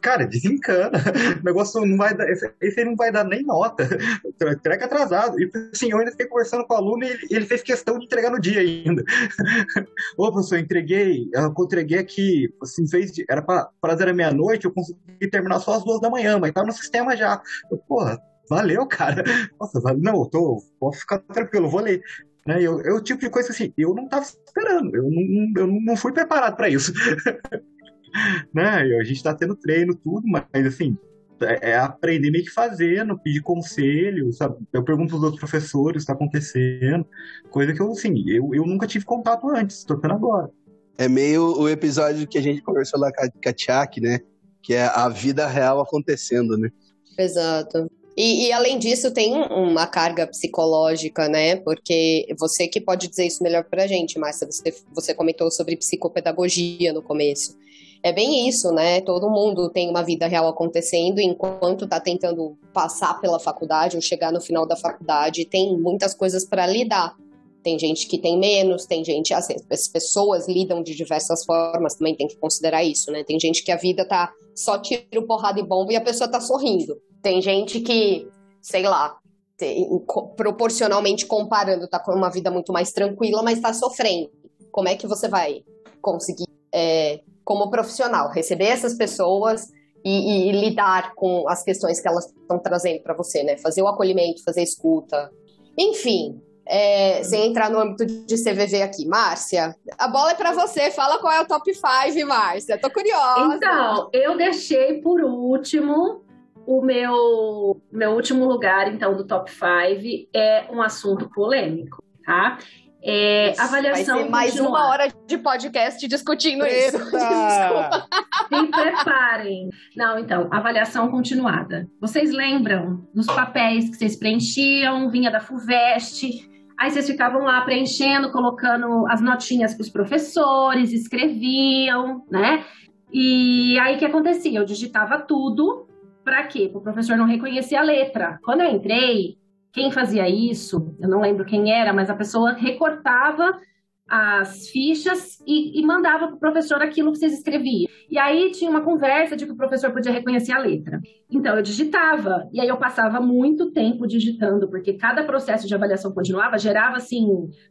[0.00, 0.98] Cara, desencana.
[1.40, 2.26] O negócio não vai dar.
[2.60, 3.88] Esse não vai dar nem nota.
[4.26, 5.40] Entrega atrasado.
[5.40, 8.06] E assim, eu ainda fiquei conversando com o aluno e ele, ele fez questão de
[8.06, 9.02] entregar no dia ainda.
[10.16, 13.24] Ô, professor, eu entreguei, eu entreguei aqui, assim, vez de.
[13.28, 16.66] Era pra fazer a meia-noite, eu consegui terminar só às duas da manhã, mas tava
[16.66, 17.40] no sistema já.
[17.70, 19.24] Eu, porra, valeu, cara.
[19.58, 20.02] Nossa, valeu.
[20.02, 20.62] Não, eu tô.
[20.78, 22.02] Pode ficar tranquilo, vou ler.
[22.46, 22.62] Né?
[22.62, 26.12] Eu, eu, tipo de coisa assim, eu não tava esperando, eu não, eu não fui
[26.12, 26.92] preparado para isso.
[28.54, 28.82] né?
[29.00, 30.96] A gente tá tendo treino, tudo, mas assim,
[31.40, 34.56] é, é aprender meio que fazendo, pedir conselho, sabe?
[34.72, 37.06] Eu pergunto pros outros professores o que tá acontecendo,
[37.50, 40.50] coisa que eu, assim, eu, eu nunca tive contato antes, tô tendo agora.
[40.96, 44.20] É meio o episódio que a gente conversou lá com a Tchak, né?
[44.62, 46.70] Que é a vida real acontecendo, né?
[47.18, 47.90] Exato.
[48.16, 51.56] E, e, além disso, tem uma carga psicológica, né?
[51.56, 54.46] Porque você que pode dizer isso melhor pra gente, Márcia.
[54.46, 57.56] Você, você comentou sobre psicopedagogia no começo.
[58.04, 59.00] É bem isso, né?
[59.00, 64.30] Todo mundo tem uma vida real acontecendo enquanto tá tentando passar pela faculdade ou chegar
[64.30, 67.16] no final da faculdade, tem muitas coisas para lidar.
[67.62, 72.14] Tem gente que tem menos, tem gente, assim, as pessoas lidam de diversas formas, também
[72.14, 73.24] tem que considerar isso, né?
[73.24, 76.42] Tem gente que a vida tá só tiro, porrada e bomba e a pessoa tá
[76.42, 77.00] sorrindo.
[77.22, 78.28] Tem gente que,
[78.60, 79.16] sei lá,
[79.56, 79.88] tem,
[80.36, 84.30] proporcionalmente comparando, tá com uma vida muito mais tranquila, mas tá sofrendo.
[84.70, 85.64] Como é que você vai
[86.02, 89.68] conseguir, é, como profissional, receber essas pessoas
[90.04, 93.56] e, e lidar com as questões que elas estão trazendo para você, né?
[93.58, 95.30] Fazer o acolhimento, fazer escuta.
[95.78, 99.06] Enfim, é, sem entrar no âmbito de CVV aqui.
[99.06, 100.90] Márcia, a bola é para você.
[100.90, 102.78] Fala qual é o top 5, Márcia.
[102.78, 103.54] Tô curiosa.
[103.54, 106.22] Então, eu deixei por último
[106.66, 112.58] o meu, meu último lugar, então, do top 5 é um assunto polêmico, tá?
[113.06, 114.76] É, avaliação Vai ser mais continuada.
[114.78, 116.96] uma hora de podcast discutindo Eita!
[116.96, 116.98] isso.
[117.04, 118.06] Desculpa.
[118.48, 119.68] Se preparem.
[119.94, 121.86] Não, então, avaliação continuada.
[122.00, 126.48] Vocês lembram dos papéis que vocês preenchiam, vinha da FUVEST,
[126.78, 132.64] aí vocês ficavam lá preenchendo, colocando as notinhas para os professores, escreviam, né?
[133.12, 134.58] E aí o que acontecia?
[134.58, 135.86] Eu digitava tudo,
[136.24, 136.68] para quê?
[136.70, 138.38] Para o professor não reconhecer a letra.
[138.42, 139.36] Quando eu entrei,
[139.74, 143.60] quem fazia isso, eu não lembro quem era, mas a pessoa recortava
[144.06, 147.90] as fichas e, e mandava para o professor aquilo que vocês escreviam.
[148.08, 151.00] E aí tinha uma conversa de que o professor podia reconhecer a letra.
[151.28, 156.12] Então eu digitava, e aí eu passava muito tempo digitando, porque cada processo de avaliação
[156.12, 157.26] continuava gerava assim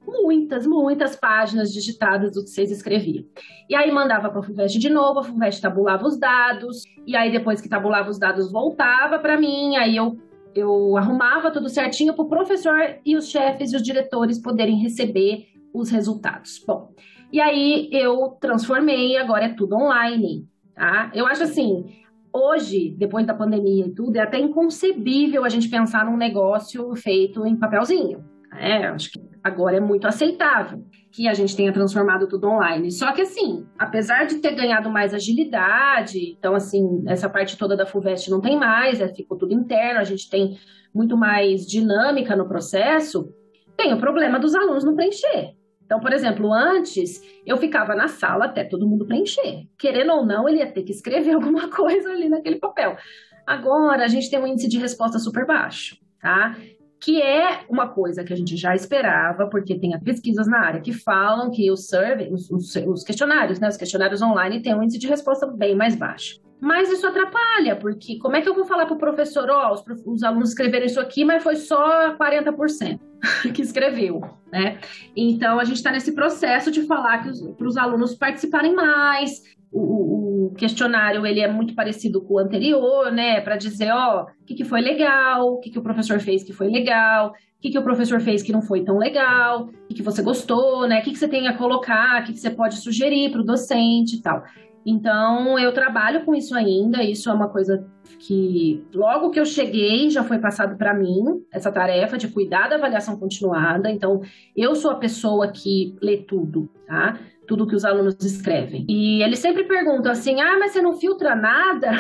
[0.06, 3.24] muitas, muitas páginas digitadas do que vocês escreviam.
[3.70, 7.32] E aí mandava para a FUVEST de novo, a FUVEST tabulava os dados, e aí
[7.32, 10.18] depois que tabulava os dados voltava para mim, aí eu
[10.56, 15.48] eu arrumava tudo certinho para o professor e os chefes e os diretores poderem receber
[15.74, 16.64] os resultados.
[16.66, 16.94] Bom,
[17.32, 21.12] e aí eu transformei, agora é tudo online, tá?
[21.14, 21.86] Eu acho assim,
[22.32, 27.46] hoje, depois da pandemia e tudo, é até inconcebível a gente pensar num negócio feito
[27.46, 28.24] em papelzinho.
[28.56, 32.92] É, acho que agora é muito aceitável que a gente tenha transformado tudo online.
[32.92, 37.86] Só que assim, apesar de ter ganhado mais agilidade, então assim, essa parte toda da
[37.86, 40.58] FUVEST não tem mais, é, ficou tudo interno, a gente tem
[40.94, 43.32] muito mais dinâmica no processo,
[43.78, 45.56] tem o problema dos alunos não preencher.
[45.86, 49.68] Então, por exemplo, antes eu ficava na sala até todo mundo preencher.
[49.78, 52.98] Querendo ou não, ele ia ter que escrever alguma coisa ali naquele papel.
[53.46, 56.56] Agora a gente tem um índice de resposta super baixo, tá?
[57.04, 60.94] Que é uma coisa que a gente já esperava, porque tem pesquisas na área que
[60.94, 63.68] falam que os survey, os, os, os questionários, né?
[63.68, 66.40] Os questionários online têm um índice de resposta bem mais baixo.
[66.62, 69.74] Mas isso atrapalha, porque como é que eu vou falar para o professor, ó, oh,
[69.74, 73.00] os, os, alunos escreveram isso aqui, mas foi só 40%
[73.54, 74.80] que escreveu, né?
[75.14, 77.22] Então a gente está nesse processo de falar
[77.58, 79.42] para os alunos participarem mais.
[79.74, 83.42] O, o, questionário ele é muito parecido com o anterior, né?
[83.42, 86.54] Para dizer, ó, o que, que foi legal, o que, que o professor fez que
[86.54, 89.96] foi legal, o que, que o professor fez que não foi tão legal, o que,
[89.96, 91.00] que você gostou, né?
[91.00, 93.46] O que, que você tem a colocar, o que, que você pode sugerir para o
[93.46, 94.44] docente e tal.
[94.86, 97.88] Então, eu trabalho com isso ainda, isso é uma coisa
[98.20, 102.76] que logo que eu cheguei já foi passado para mim, essa tarefa de cuidar da
[102.76, 103.90] avaliação continuada.
[103.90, 104.22] Então,
[104.56, 107.18] eu sou a pessoa que lê tudo, tá?
[107.48, 108.86] Tudo que os alunos escrevem.
[108.90, 111.92] E eles sempre perguntam assim: ah, mas você não filtra nada?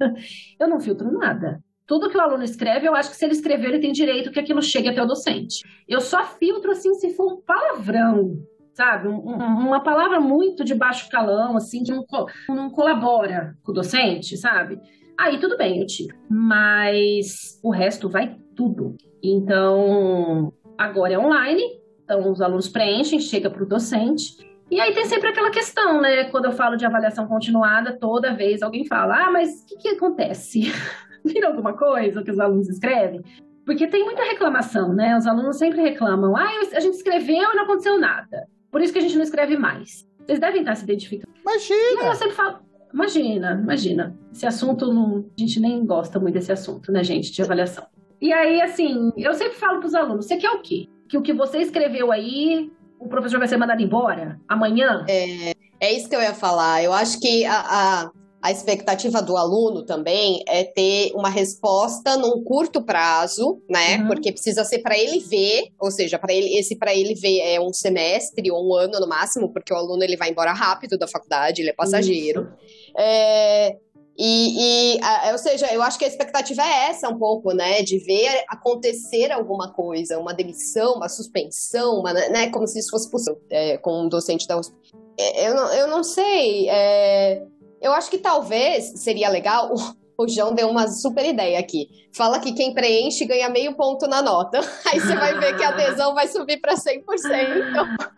[0.58, 1.60] eu não filtro nada.
[1.86, 4.40] Tudo que o aluno escreve, eu acho que se ele escreveu, ele tem direito que
[4.40, 5.62] aquilo chegue até o docente.
[5.86, 8.38] Eu só filtro assim se for palavrão,
[8.72, 9.08] sabe?
[9.08, 12.04] Um, uma palavra muito de baixo calão, assim, que não,
[12.48, 14.80] não colabora com o docente, sabe?
[15.18, 16.16] Aí tudo bem, eu tiro.
[16.28, 18.96] Mas o resto vai tudo.
[19.22, 21.62] Então, agora é online,
[22.02, 24.36] então os alunos preenchem, chega para o docente.
[24.74, 26.24] E aí tem sempre aquela questão, né?
[26.24, 29.88] Quando eu falo de avaliação continuada, toda vez alguém fala: ah, mas o que, que
[29.90, 30.62] acontece?
[31.24, 33.22] Vira alguma coisa que os alunos escrevem?
[33.64, 35.16] Porque tem muita reclamação, né?
[35.16, 38.48] Os alunos sempre reclamam: ah, a gente escreveu e não aconteceu nada.
[38.68, 40.08] Por isso que a gente não escreve mais.
[40.26, 41.32] Vocês devem estar se identificando.
[41.40, 42.08] Imagina!
[42.08, 42.58] eu sempre falo,
[42.92, 44.18] imagina, imagina.
[44.32, 47.86] Esse assunto, não, a gente nem gosta muito desse assunto, né, gente, de avaliação.
[48.20, 50.88] E aí, assim, eu sempre falo para os alunos, você quer o quê?
[51.08, 55.04] Que o que você escreveu aí, o professor vai ser mandado embora amanhã?
[55.08, 56.82] É, é isso que eu ia falar.
[56.82, 58.10] Eu acho que a, a
[58.44, 63.96] a expectativa do aluno também é ter uma resposta num curto prazo, né?
[63.96, 64.06] Uhum.
[64.08, 67.58] Porque precisa ser para ele ver, ou seja, para ele esse para ele ver é
[67.58, 71.08] um semestre ou um ano no máximo, porque o aluno ele vai embora rápido da
[71.08, 72.46] faculdade, ele é passageiro.
[72.94, 73.78] É,
[74.16, 77.82] e, e a- ou seja, eu acho que a expectativa é essa um pouco, né?
[77.82, 82.50] De ver acontecer alguma coisa, uma demissão, uma suspensão, uma, né?
[82.50, 84.74] Como se isso fosse possível é, com um docente da USP.
[85.18, 86.68] É, Eu não, eu não sei.
[86.68, 87.42] é,
[87.80, 89.72] eu acho que talvez seria legal.
[90.16, 91.88] O João deu uma super ideia aqui.
[92.16, 94.60] Fala que quem preenche ganha meio ponto na nota.
[94.86, 97.02] Aí você vai ver que a adesão vai subir para 100%.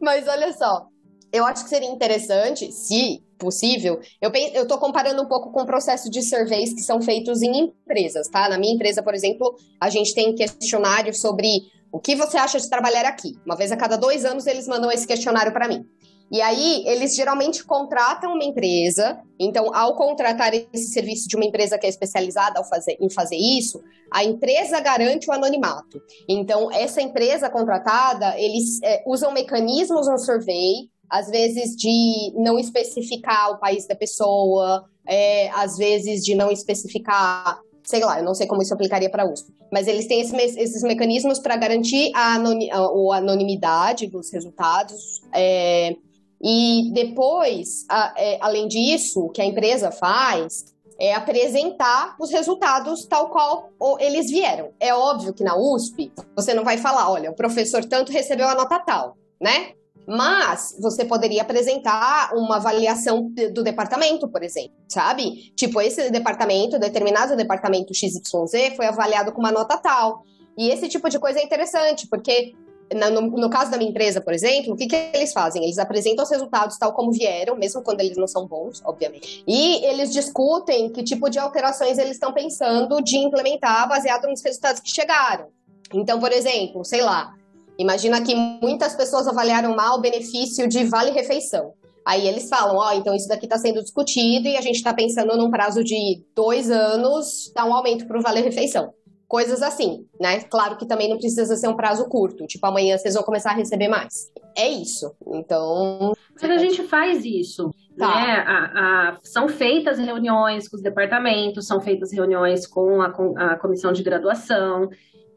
[0.00, 0.86] Mas olha só,
[1.32, 5.66] eu acho que seria interessante, se possível, eu, eu tô comparando um pouco com o
[5.66, 8.48] processo de surveys que são feitos em empresas, tá?
[8.48, 11.48] Na minha empresa, por exemplo, a gente tem questionário sobre
[11.90, 13.38] o que você acha de trabalhar aqui.
[13.44, 15.84] Uma vez a cada dois anos eles mandam esse questionário para mim.
[16.32, 19.20] E aí, eles geralmente contratam uma empresa.
[19.36, 23.82] Então, ao contratar esse serviço de uma empresa que é especializada fazer- em fazer isso,
[24.12, 26.00] a empresa garante o anonimato.
[26.28, 33.50] Então, essa empresa contratada, eles é, usam mecanismos no survey, às vezes de não especificar
[33.52, 38.46] o país da pessoa, é, às vezes de não especificar, sei lá, eu não sei
[38.46, 42.34] como isso aplicaria para a USP, mas eles têm esse esses mecanismos para garantir a,
[42.34, 45.22] anoni- a- a anonimidade dos resultados.
[45.34, 45.96] é,
[46.42, 50.64] e depois, a- é, além disso, o que a empresa faz
[50.98, 54.70] é apresentar os resultados tal qual eles vieram.
[54.78, 58.54] É óbvio que na USP você não vai falar, olha, o professor tanto recebeu a
[58.54, 59.72] nota tal, né?
[60.06, 65.52] Mas você poderia apresentar uma avaliação do departamento, por exemplo, sabe?
[65.54, 70.24] Tipo, esse departamento, determinado departamento XYZ, foi avaliado com uma nota tal.
[70.58, 72.54] E esse tipo de coisa é interessante, porque
[72.94, 75.62] no, no caso da minha empresa, por exemplo, o que, que eles fazem?
[75.62, 79.44] Eles apresentam os resultados tal como vieram, mesmo quando eles não são bons, obviamente.
[79.46, 84.80] E eles discutem que tipo de alterações eles estão pensando de implementar baseado nos resultados
[84.80, 85.48] que chegaram.
[85.94, 87.34] Então, por exemplo, sei lá,
[87.78, 91.72] imagina que muitas pessoas avaliaram mal o benefício de vale-refeição.
[92.04, 95.36] Aí eles falam, ó, então isso daqui está sendo discutido e a gente está pensando
[95.36, 98.92] num prazo de dois anos dar um aumento para o vale-refeição.
[99.28, 100.40] Coisas assim, né?
[100.40, 103.54] Claro que também não precisa ser um prazo curto, tipo, amanhã vocês vão começar a
[103.54, 104.12] receber mais.
[104.56, 105.12] É isso.
[105.32, 106.12] Então.
[106.40, 107.70] Mas a gente faz isso.
[107.96, 108.08] Tá.
[108.08, 108.44] Né?
[108.46, 108.72] A-
[109.10, 113.92] a- são feitas reuniões com os departamentos, são feitas reuniões com a, com a comissão
[113.92, 114.88] de graduação.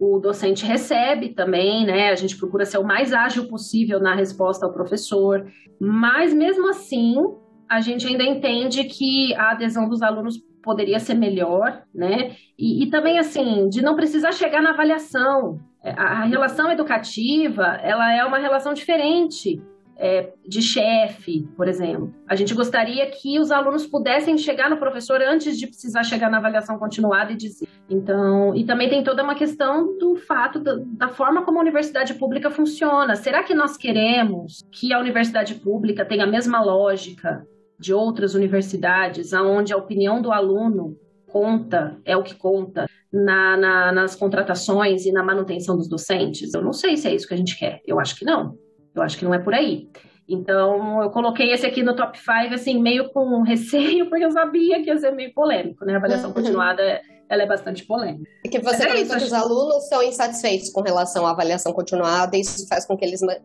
[0.06, 2.10] O docente recebe também, né?
[2.10, 5.50] A gente procura ser o mais ágil possível na resposta ao professor.
[5.80, 7.16] Mas mesmo assim,
[7.70, 12.36] a gente ainda entende que a adesão dos alunos poderia ser melhor, né?
[12.60, 15.62] E, e também assim, de não precisar chegar na avaliação.
[15.82, 19.62] A, a relação educativa, ela é uma relação diferente
[19.96, 22.14] é, de chefe, por exemplo.
[22.28, 26.40] A gente gostaria que os alunos pudessem chegar no professor antes de precisar chegar na
[26.40, 27.70] avaliação continuada e dizer.
[27.90, 32.14] Então, e também tem toda uma questão do fato da, da forma como a universidade
[32.14, 33.16] pública funciona.
[33.16, 37.46] Será que nós queremos que a universidade pública tenha a mesma lógica
[37.78, 40.98] de outras universidades, aonde a opinião do aluno
[41.28, 46.54] conta, é o que conta na, na, nas contratações e na manutenção dos docentes?
[46.54, 47.82] Eu não sei se é isso que a gente quer.
[47.86, 48.58] Eu acho que não.
[48.96, 49.90] Eu acho que não é por aí.
[50.30, 54.82] Então, eu coloquei esse aqui no top 5, assim, meio com receio, porque eu sabia
[54.82, 55.96] que ia ser meio polêmico, né?
[55.96, 56.36] A avaliação Uhum.
[56.36, 58.30] continuada, ela é bastante polêmica.
[58.46, 62.36] É que você É isso, que os alunos são insatisfeitos com relação à avaliação continuada
[62.38, 63.38] e isso faz com que eles ma-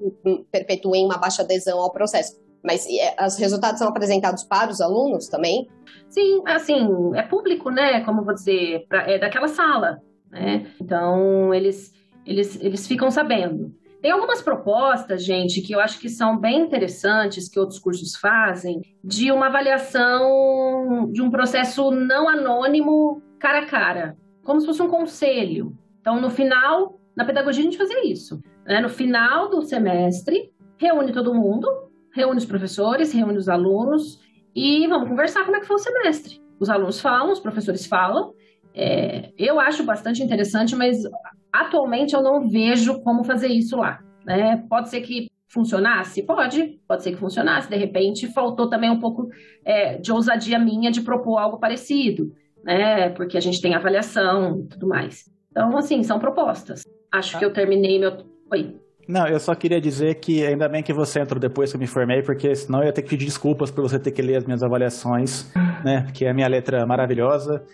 [0.51, 2.37] perpetuem uma baixa adesão ao processo.
[2.63, 5.69] Mas e, é, os resultados são apresentados para os alunos também?
[6.11, 8.01] Sim, assim, é público, né?
[8.05, 9.99] Como vou dizer, pra- é daquela sala,
[10.31, 10.67] né?
[10.81, 11.93] Então, eles,
[12.27, 13.73] eles, eles ficam sabendo.
[14.03, 18.81] Tem algumas propostas, gente, que eu acho que são bem interessantes, que outros cursos fazem,
[19.03, 24.89] de uma avaliação de um processo não anônimo cara a cara, como se fosse um
[24.89, 25.77] conselho.
[26.01, 28.41] Então, no final, na pedagogia, a gente fazia isso.
[28.67, 28.81] Né?
[28.81, 31.67] No final do semestre, reúne todo mundo,
[32.13, 34.21] reúne os professores, reúne os alunos
[34.55, 36.41] e vamos conversar como é que foi o semestre.
[36.59, 38.33] Os alunos falam, os professores falam.
[38.75, 41.03] É, eu acho bastante interessante, mas
[41.53, 44.01] atualmente eu não vejo como fazer isso lá.
[44.25, 44.65] Né?
[44.69, 46.23] Pode ser que funcionasse?
[46.23, 47.69] Pode, pode ser que funcionasse.
[47.69, 49.29] De repente, faltou também um pouco
[49.65, 52.33] é, de ousadia minha de propor algo parecido,
[52.65, 53.09] né?
[53.11, 55.25] Porque a gente tem avaliação e tudo mais.
[55.51, 56.83] Então, assim, são propostas.
[57.13, 58.25] Acho que eu terminei meu.
[58.53, 58.77] Oi.
[59.09, 61.87] Não, eu só queria dizer que ainda bem que você entrou depois que eu me
[61.87, 64.45] formei, porque senão eu ia ter que pedir desculpas por você ter que ler as
[64.45, 65.51] minhas avaliações,
[65.83, 66.03] né?
[66.03, 67.65] Porque a minha letra é maravilhosa.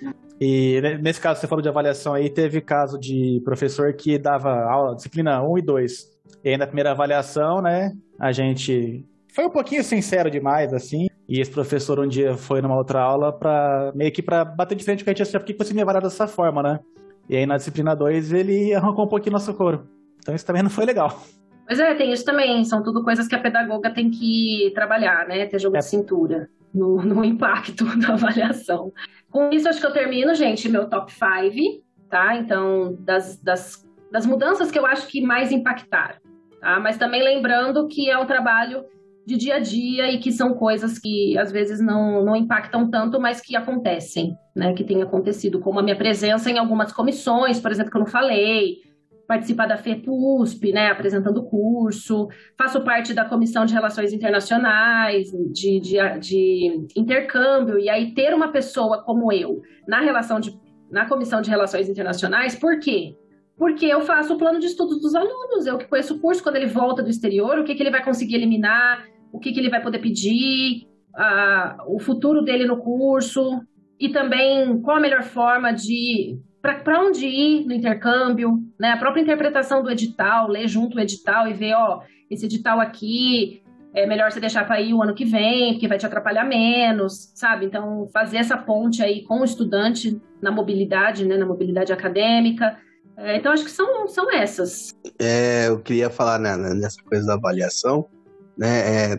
[0.41, 4.53] E ne- nesse caso, você falou de avaliação aí, teve caso de professor que dava
[4.65, 6.15] aula, disciplina 1 e 2.
[6.45, 9.05] E aí na primeira avaliação, né, a gente
[9.35, 13.33] foi um pouquinho sincero demais, assim, E esse professor um dia foi numa outra aula
[13.33, 15.81] para meio que para bater de frente com a gente assim, por que você me
[15.81, 16.81] avaliar dessa forma, né?
[17.29, 19.89] E aí na disciplina 2 ele arrancou um pouquinho nosso couro.
[20.19, 21.23] Então isso também não foi legal.
[21.67, 22.65] Pois é, tem isso também.
[22.65, 25.47] São tudo coisas que a pedagoga tem que trabalhar, né?
[25.47, 25.79] Ter jogo é.
[25.79, 28.93] de cintura no, no impacto da avaliação.
[29.31, 32.37] Com isso, acho que eu termino, gente, meu top 5, tá?
[32.37, 36.17] Então, das, das, das mudanças que eu acho que mais impactaram,
[36.61, 36.79] tá?
[36.81, 38.85] Mas também lembrando que é um trabalho
[39.27, 43.21] de dia a dia e que são coisas que às vezes não, não impactam tanto,
[43.21, 44.75] mas que acontecem, né?
[44.75, 48.07] Que tem acontecido, como a minha presença em algumas comissões, por exemplo, que eu não
[48.07, 48.79] falei,
[49.27, 52.29] participar da FEPUSP, né, apresentando o curso,
[52.59, 58.49] faço parte da Comissão de Relações Internacionais, de, de, de, intercâmbio, e aí ter uma
[58.49, 60.59] pessoa como eu na relação de,
[60.91, 63.17] na Comissão de Relações Internacionais, por quê?
[63.57, 66.57] Porque eu faço o plano de estudos dos alunos, eu que conheço o curso quando
[66.57, 69.69] ele volta do exterior, o que, que ele vai conseguir eliminar, o que, que ele
[69.69, 73.61] vai poder pedir, a, o futuro dele no curso,
[73.99, 78.93] e também qual a melhor forma de para onde ir no intercâmbio, né?
[78.93, 82.01] A própria interpretação do edital, ler junto o edital e ver, ó,
[82.31, 83.63] esse edital aqui
[83.93, 87.33] é melhor você deixar para ir o ano que vem, porque vai te atrapalhar menos,
[87.35, 87.67] sabe?
[87.67, 92.79] Então, fazer essa ponte aí com o estudante na mobilidade, né, na mobilidade acadêmica.
[93.17, 94.95] É, então, acho que são, são essas.
[95.21, 98.09] É, eu queria falar né, nessa coisa da avaliação,
[98.57, 99.19] né, é,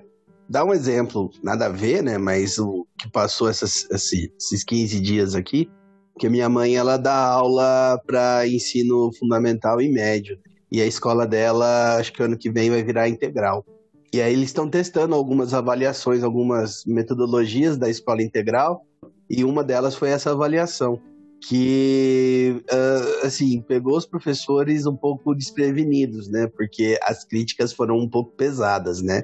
[0.49, 5.36] dar um exemplo, nada a ver, né, mas o que passou essas, esses 15 dias
[5.36, 5.70] aqui,
[6.14, 10.40] porque minha mãe ela dá aula para ensino fundamental e médio.
[10.72, 13.66] E a escola dela, acho que ano que vem vai virar integral.
[14.14, 18.82] E aí eles estão testando algumas avaliações, algumas metodologias da escola integral,
[19.30, 21.02] e uma delas foi essa avaliação,
[21.41, 26.48] que uh, assim pegou os professores um pouco desprevenidos, né?
[26.48, 29.24] Porque as críticas foram um pouco pesadas, né?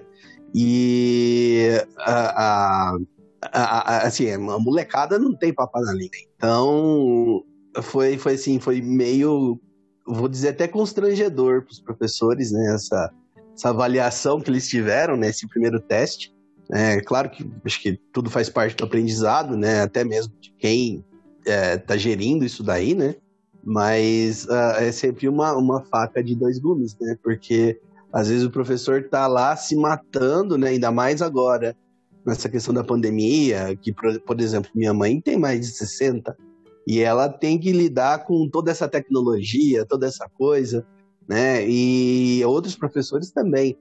[0.53, 2.97] E a, a
[3.41, 6.11] a, assim, a molecada não tem papo na língua.
[6.35, 7.43] Então,
[7.81, 9.59] foi, foi assim, foi meio,
[10.05, 13.11] vou dizer até constrangedor para os professores, né, essa,
[13.55, 16.33] essa avaliação que eles tiveram nesse primeiro teste.
[16.71, 21.03] É claro que acho que tudo faz parte do aprendizado, né, até mesmo de quem
[21.45, 23.15] é, gerindo isso daí, né,
[23.63, 27.79] mas uh, é sempre uma, uma faca de dois gumes, né, porque
[28.11, 31.75] às vezes o professor está lá se matando, né, ainda mais agora,
[32.25, 36.35] nessa questão da pandemia, que, por exemplo, minha mãe tem mais de 60
[36.87, 40.85] e ela tem que lidar com toda essa tecnologia, toda essa coisa,
[41.27, 41.67] né?
[41.67, 43.77] E outros professores também,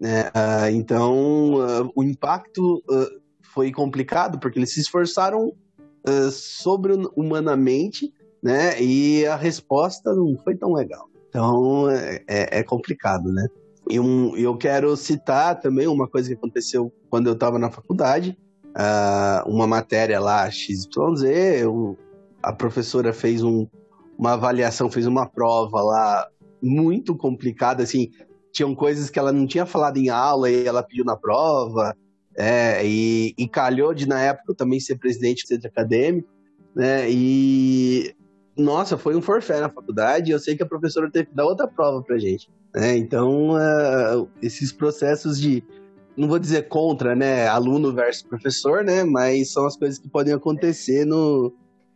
[0.00, 0.28] né?
[0.28, 5.52] Uh, então, uh, o impacto uh, foi complicado porque eles se esforçaram
[6.30, 8.12] sobre-humanamente,
[8.42, 8.80] né?
[8.80, 11.08] E a resposta não foi tão legal.
[11.28, 13.46] Então, é, é, é complicado, né?
[13.88, 18.36] E um, eu quero citar também uma coisa que aconteceu quando eu estava na faculdade.
[18.70, 21.22] Uh, uma matéria lá, XYZ,
[21.60, 21.96] eu,
[22.42, 23.66] a professora fez um,
[24.18, 26.28] uma avaliação, fez uma prova lá
[26.62, 28.10] muito complicada, assim,
[28.52, 31.94] tinham coisas que ela não tinha falado em aula e ela pediu na prova,
[32.36, 36.28] é, e, e calhou de, na época, também ser presidente do centro acadêmico,
[36.74, 38.14] né, e,
[38.56, 41.66] nossa, foi um forfé na faculdade, eu sei que a professora teve que dar outra
[41.66, 42.50] prova pra gente.
[42.74, 42.96] Né?
[42.96, 45.62] Então, uh, esses processos de,
[46.16, 50.34] não vou dizer contra, né, aluno versus professor, né, mas são as coisas que podem
[50.34, 51.52] acontecer no,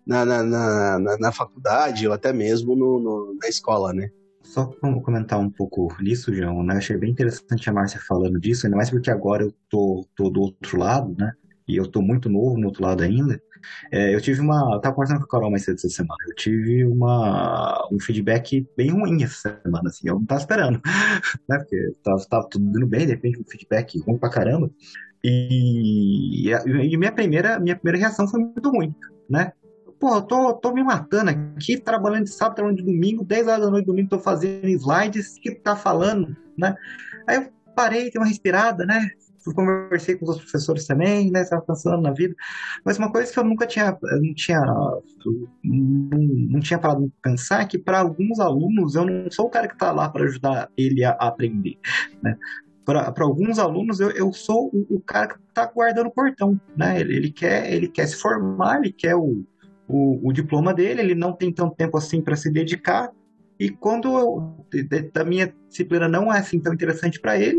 [0.07, 4.11] na, na, na, na faculdade ou até mesmo no, no, na escola, né.
[4.49, 6.77] Só para comentar um pouco nisso, João, né?
[6.77, 10.41] Achei bem interessante a Márcia falando disso, ainda mais porque agora eu tô, tô do
[10.41, 11.33] outro lado, né?
[11.69, 13.39] E eu tô muito novo no outro lado ainda.
[13.93, 14.75] É, eu tive uma.
[14.75, 16.17] Eu tava conversando com a Carol mais cedo essa semana.
[16.27, 20.09] Eu tive uma, um feedback bem ruim essa semana, assim.
[20.09, 20.81] Eu não tava esperando,
[21.47, 21.59] né?
[21.59, 24.71] Porque tava, tava tudo indo bem, de repente um feedback ruim pra caramba.
[25.23, 28.95] E, e, minha, primeira, minha primeira reação foi muito ruim,
[29.29, 29.53] né?
[29.99, 33.71] Pô, tô, tô me matando aqui, trabalhando de sábado, trabalhando de domingo, 10 horas da
[33.71, 36.77] noite, domingo, tô fazendo slides, que tá falando, né?
[37.27, 39.11] Aí eu parei, dei uma respirada, né?
[39.55, 41.43] conversei com os professores também, né?
[41.43, 42.35] Estava pensando na vida.
[42.85, 45.03] Mas uma coisa que eu nunca tinha, não tinha, não,
[45.65, 49.69] não tinha parado de pensar é que para alguns alunos eu não sou o cara
[49.69, 51.79] que está lá para ajudar ele a, aprender,
[52.23, 52.37] né?
[52.85, 57.01] Para alguns alunos eu, eu sou o, o cara que está guardando o portão, né?
[57.01, 59.45] Ele, ele, quer, ele quer se formar, ele quer o,
[59.89, 63.11] o, o diploma dele, ele não tem tanto tempo assim para se dedicar.
[63.59, 64.67] E quando eu,
[65.13, 67.59] da minha disciplina não é assim tão interessante para ele,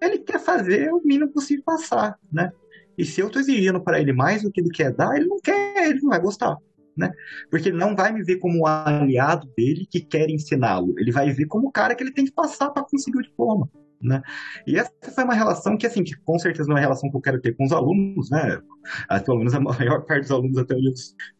[0.00, 2.50] ele quer fazer o mínimo possível passar, né?
[2.98, 5.38] E se eu estou exigindo para ele mais do que ele quer dar, ele não
[5.38, 6.56] quer, ele não vai gostar,
[6.96, 7.12] né?
[7.50, 10.94] Porque ele não vai me ver como um aliado dele que quer ensiná-lo.
[10.98, 13.68] Ele vai ver como o cara que ele tem que passar para conseguir o diploma,
[14.06, 14.22] Né?
[14.68, 17.16] E essa foi uma relação que, assim, que com certeza não é a relação que
[17.16, 18.60] eu quero ter com os alunos, né?
[19.08, 20.92] Ah, pelo menos a maior parte dos alunos até onde eu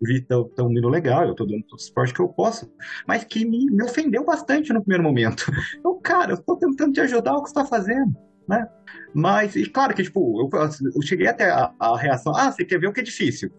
[0.02, 2.68] vi estão indo legal, eu estou dando todo o suporte que eu posso,
[3.06, 5.46] mas que me, me ofendeu bastante no primeiro momento.
[5.84, 8.14] Eu, cara, eu estou tentando te ajudar o que você está fazendo,
[8.48, 8.66] né?
[9.14, 10.60] Mas, e claro que, tipo, eu,
[10.94, 13.50] eu cheguei até a, a, reação, ah, você quer ver o que é difícil?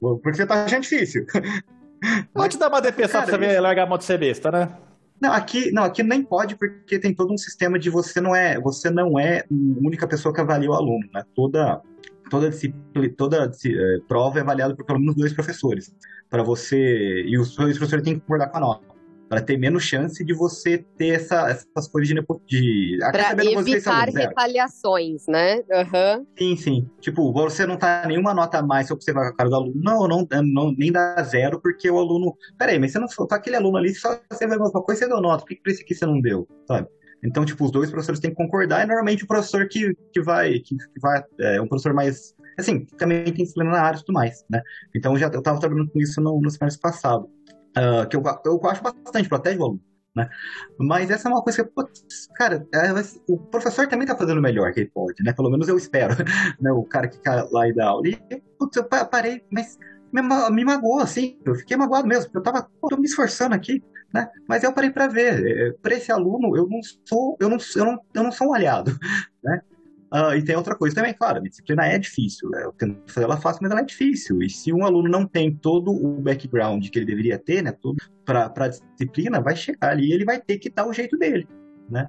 [0.00, 1.26] Porque você tá achando difícil.
[2.48, 4.68] Te dar uma defesa pra você largar a mão de ser besta, né?
[5.22, 8.58] Não, aqui, não, aqui nem pode porque tem todo um sistema de você não é,
[8.60, 11.22] você não é a única pessoa que avalia o aluno, né?
[11.32, 11.80] Toda
[12.28, 12.50] toda
[13.16, 15.94] toda é, prova é avaliada por pelo menos dois professores,
[16.28, 18.92] para você e os dois professores têm que concordar com a nota
[19.32, 22.22] para ter menos chance de você ter essa, essas coisas de.
[22.46, 25.56] de para evitar retaliações, né?
[25.70, 26.26] Uhum.
[26.38, 26.90] Sim, sim.
[27.00, 29.56] Tipo, você não tá nenhuma nota a mais se você vai com a cara do
[29.56, 32.36] aluno, não, não, não, nem dá zero, porque o aluno.
[32.58, 35.08] Peraí, mas você não tá aquele aluno ali, só você vai a mesma coisa, você
[35.08, 36.46] deu nota, por que pra esse aqui você não deu?
[36.68, 36.86] Sabe?
[37.24, 40.58] Então, tipo, os dois professores têm que concordar, e normalmente o professor que, que vai,
[40.58, 44.12] que, que vai, é um professor mais, assim, também tem disciplina na área e tudo
[44.12, 44.60] mais, né?
[44.94, 47.30] Então, já, eu tava trabalhando com isso no, no semestre passado
[47.76, 49.80] uh, que eu, eu acho bastante, protege o aluno.
[50.14, 50.28] Né?
[50.78, 52.92] Mas essa é uma coisa que, putz, cara, é,
[53.28, 55.32] o professor também está fazendo o melhor que ele pode, né?
[55.32, 56.14] Pelo menos eu espero,
[56.60, 56.70] né?
[56.70, 58.06] O cara que fica lá e dá aula.
[58.06, 59.78] E, putz, eu parei, mas
[60.12, 63.82] me, me magoou, assim, eu fiquei magoado mesmo, eu tava, tô me esforçando aqui,
[64.12, 64.28] né?
[64.46, 67.84] Mas eu parei para ver, é, para esse aluno, eu não sou, eu não, eu
[67.84, 68.94] não, eu não sou um aliado,
[69.42, 69.62] né?
[70.12, 72.64] Uh, e tem outra coisa também, claro, a disciplina é difícil, né?
[72.64, 74.42] eu tento fazer ela fácil, mas ela é difícil.
[74.42, 77.74] E se um aluno não tem todo o background que ele deveria ter, né,
[78.22, 81.48] para a disciplina, vai chegar ali e ele vai ter que dar o jeito dele,
[81.90, 82.06] né?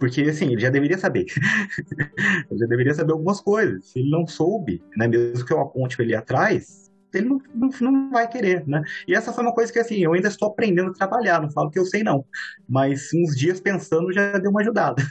[0.00, 1.26] Porque, assim, ele já deveria saber.
[2.50, 3.86] ele já deveria saber algumas coisas.
[3.86, 8.10] Se ele não soube, né, mesmo que eu aponte ele atrás, ele não, não, não,
[8.10, 8.82] vai querer, né?
[9.06, 11.70] E essa foi uma coisa que, assim, eu ainda estou aprendendo a trabalhar, não falo
[11.70, 12.24] que eu sei não,
[12.68, 15.04] mas uns dias pensando já deu uma ajudada.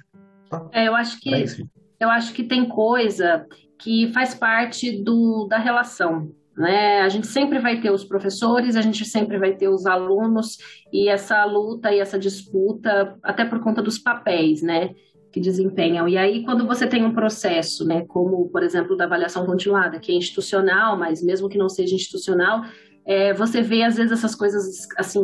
[0.71, 1.31] É, eu acho que
[2.03, 3.45] eu acho que tem coisa
[3.79, 6.31] que faz parte do, da relação.
[6.55, 7.01] Né?
[7.01, 10.57] A gente sempre vai ter os professores, a gente sempre vai ter os alunos,
[10.91, 14.93] e essa luta e essa disputa, até por conta dos papéis, né?
[15.31, 16.07] Que desempenham.
[16.07, 20.11] E aí, quando você tem um processo, né, como, por exemplo, da avaliação continuada, que
[20.11, 22.61] é institucional, mas mesmo que não seja institucional,
[23.03, 25.23] é, você vê às vezes essas coisas assim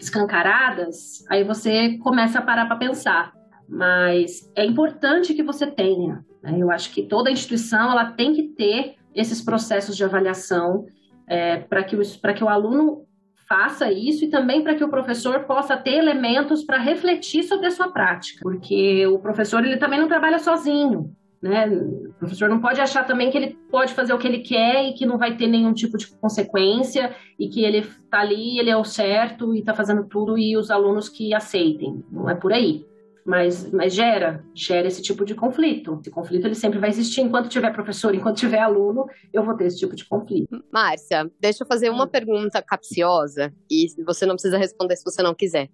[0.00, 3.38] escancaradas, aí você começa a parar para pensar
[3.70, 6.24] mas é importante que você tenha.
[6.42, 6.56] Né?
[6.58, 10.86] Eu acho que toda instituição ela tem que ter esses processos de avaliação
[11.28, 12.00] é, para que, o,
[12.34, 13.06] que o aluno
[13.48, 17.70] faça isso e também para que o professor possa ter elementos para refletir sobre a
[17.70, 21.14] sua prática, porque o professor ele também não trabalha sozinho.
[21.40, 21.66] Né?
[21.68, 24.94] O professor não pode achar também que ele pode fazer o que ele quer e
[24.94, 28.76] que não vai ter nenhum tipo de consequência e que ele está ali, ele é
[28.76, 32.04] o certo e está fazendo tudo e os alunos que aceitem.
[32.10, 32.84] Não é por aí
[33.30, 35.96] mas, mas gera, gera esse tipo de conflito.
[36.00, 39.66] Esse conflito ele sempre vai existir enquanto tiver professor, enquanto tiver aluno, eu vou ter
[39.66, 40.60] esse tipo de conflito.
[40.72, 45.32] Márcia, deixa eu fazer uma pergunta capciosa e você não precisa responder se você não
[45.32, 45.70] quiser.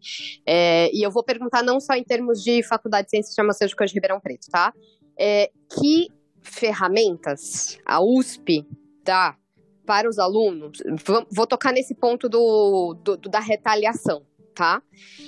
[0.46, 3.94] É, e eu vou perguntar não só em termos de Faculdade de Ciências Farmacêuticas de
[3.94, 4.74] Ribeirão Preto, tá?
[5.18, 5.50] É,
[5.80, 6.08] que
[6.42, 8.66] ferramentas a USP
[9.02, 9.34] dá
[9.86, 10.82] para os alunos?
[11.30, 14.26] Vou tocar nesse ponto do, do, do da retaliação,
[14.56, 14.82] tá?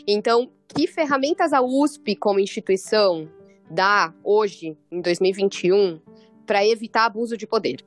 [0.06, 3.28] Então, que ferramentas a USP como instituição
[3.70, 6.00] dá hoje, em 2021,
[6.46, 7.84] para evitar abuso de poder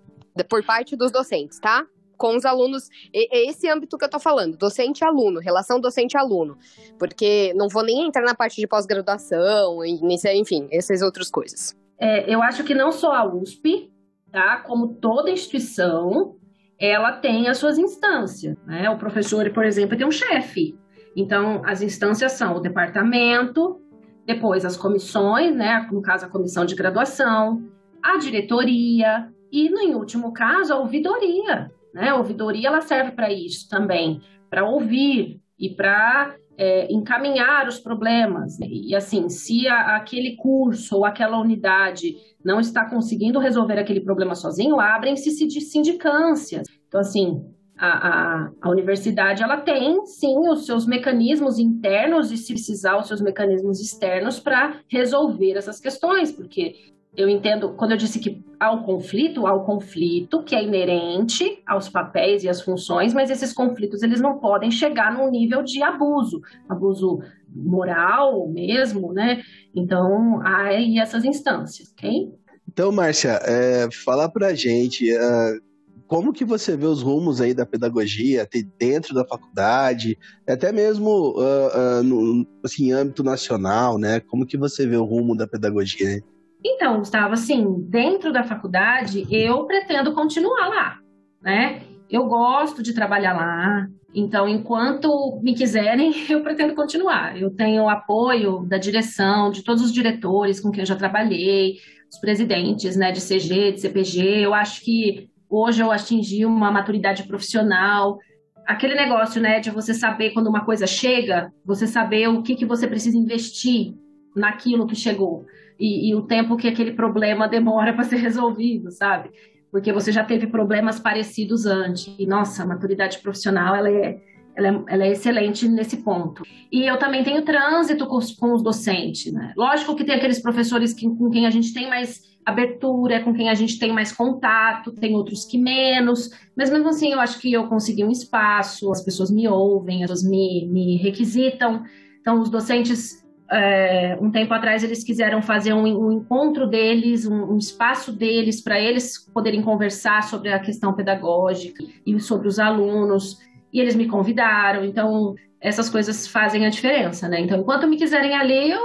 [0.47, 1.85] por parte dos docentes, tá?
[2.15, 6.55] Com os alunos, é esse âmbito que eu tô falando, docente-aluno, relação docente-aluno,
[6.99, 11.76] porque não vou nem entrar na parte de pós-graduação, enfim, essas outras coisas.
[11.99, 13.91] É, eu acho que não só a USP,
[14.31, 14.57] tá?
[14.57, 16.35] Como toda instituição,
[16.80, 18.89] ela tem as suas instâncias, né?
[18.89, 20.77] O professor, por exemplo, tem um chefe,
[21.16, 23.82] então, as instâncias são o departamento,
[24.26, 27.64] depois as comissões, né, no caso a comissão de graduação,
[28.02, 31.72] a diretoria e, no em último caso, a ouvidoria.
[31.94, 32.10] Né?
[32.10, 38.58] A ouvidoria ela serve para isso também, para ouvir e para é, encaminhar os problemas.
[38.60, 44.36] E assim, se a, aquele curso ou aquela unidade não está conseguindo resolver aquele problema
[44.36, 46.68] sozinho, abrem-se sindicâncias.
[46.88, 47.44] Então, assim,
[47.82, 53.08] a, a, a, universidade ela tem sim os seus mecanismos internos e se precisar os
[53.08, 56.76] seus mecanismos externos para resolver essas questões, porque
[57.18, 61.60] eu entendo quando eu disse que há um conflito, há um conflito que é inerente
[61.66, 65.82] aos papéis e às funções, mas esses conflitos eles não podem chegar num nível de
[65.82, 66.40] abuso,
[66.70, 69.41] abuso moral mesmo, né?
[69.76, 72.32] Então há aí essas instâncias, ok?
[72.72, 75.12] Então, Márcia, é, fala pra gente.
[75.14, 75.70] Uh
[76.12, 78.46] como que você vê os rumos aí da pedagogia
[78.78, 84.20] dentro da faculdade, até mesmo uh, uh, no assim, âmbito nacional, né?
[84.20, 86.22] Como que você vê o rumo da pedagogia?
[86.66, 90.98] Então, Gustavo, assim, dentro da faculdade, eu pretendo continuar lá,
[91.42, 91.84] né?
[92.10, 97.40] Eu gosto de trabalhar lá, então, enquanto me quiserem, eu pretendo continuar.
[97.40, 101.78] Eu tenho apoio da direção, de todos os diretores com quem eu já trabalhei,
[102.12, 104.42] os presidentes né, de CG, de CPG.
[104.44, 108.18] Eu acho que hoje eu atingi uma maturidade profissional.
[108.65, 112.65] Aquele negócio né, de você saber quando uma coisa chega, você saber o que, que
[112.65, 113.94] você precisa investir
[114.36, 115.45] naquilo que chegou.
[115.80, 119.30] E, e o tempo que aquele problema demora para ser resolvido, sabe?
[119.72, 122.14] porque você já teve problemas parecidos antes.
[122.19, 124.19] E, nossa, a maturidade profissional, ela é,
[124.56, 126.44] ela é, ela é excelente nesse ponto.
[126.69, 129.53] E eu também tenho trânsito com os, com os docentes, né?
[129.56, 133.49] Lógico que tem aqueles professores que, com quem a gente tem mais abertura, com quem
[133.49, 137.51] a gente tem mais contato, tem outros que menos, mas mesmo assim eu acho que
[137.53, 141.84] eu consegui um espaço, as pessoas me ouvem, as pessoas me, me requisitam,
[142.19, 147.53] então os docentes é, um tempo atrás eles quiseram fazer um, um encontro deles, um,
[147.53, 153.38] um espaço deles para eles poderem conversar sobre a questão pedagógica e sobre os alunos.
[153.73, 157.41] E eles me convidaram, então essas coisas fazem a diferença, né?
[157.41, 158.81] Então, enquanto me quiserem ali, eu,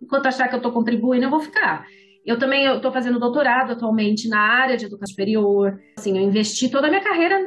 [0.00, 1.86] enquanto achar que eu estou contribuindo, eu vou ficar.
[2.24, 5.80] Eu também estou fazendo doutorado atualmente na área de educação superior.
[5.98, 7.40] Assim, eu investi toda a minha carreira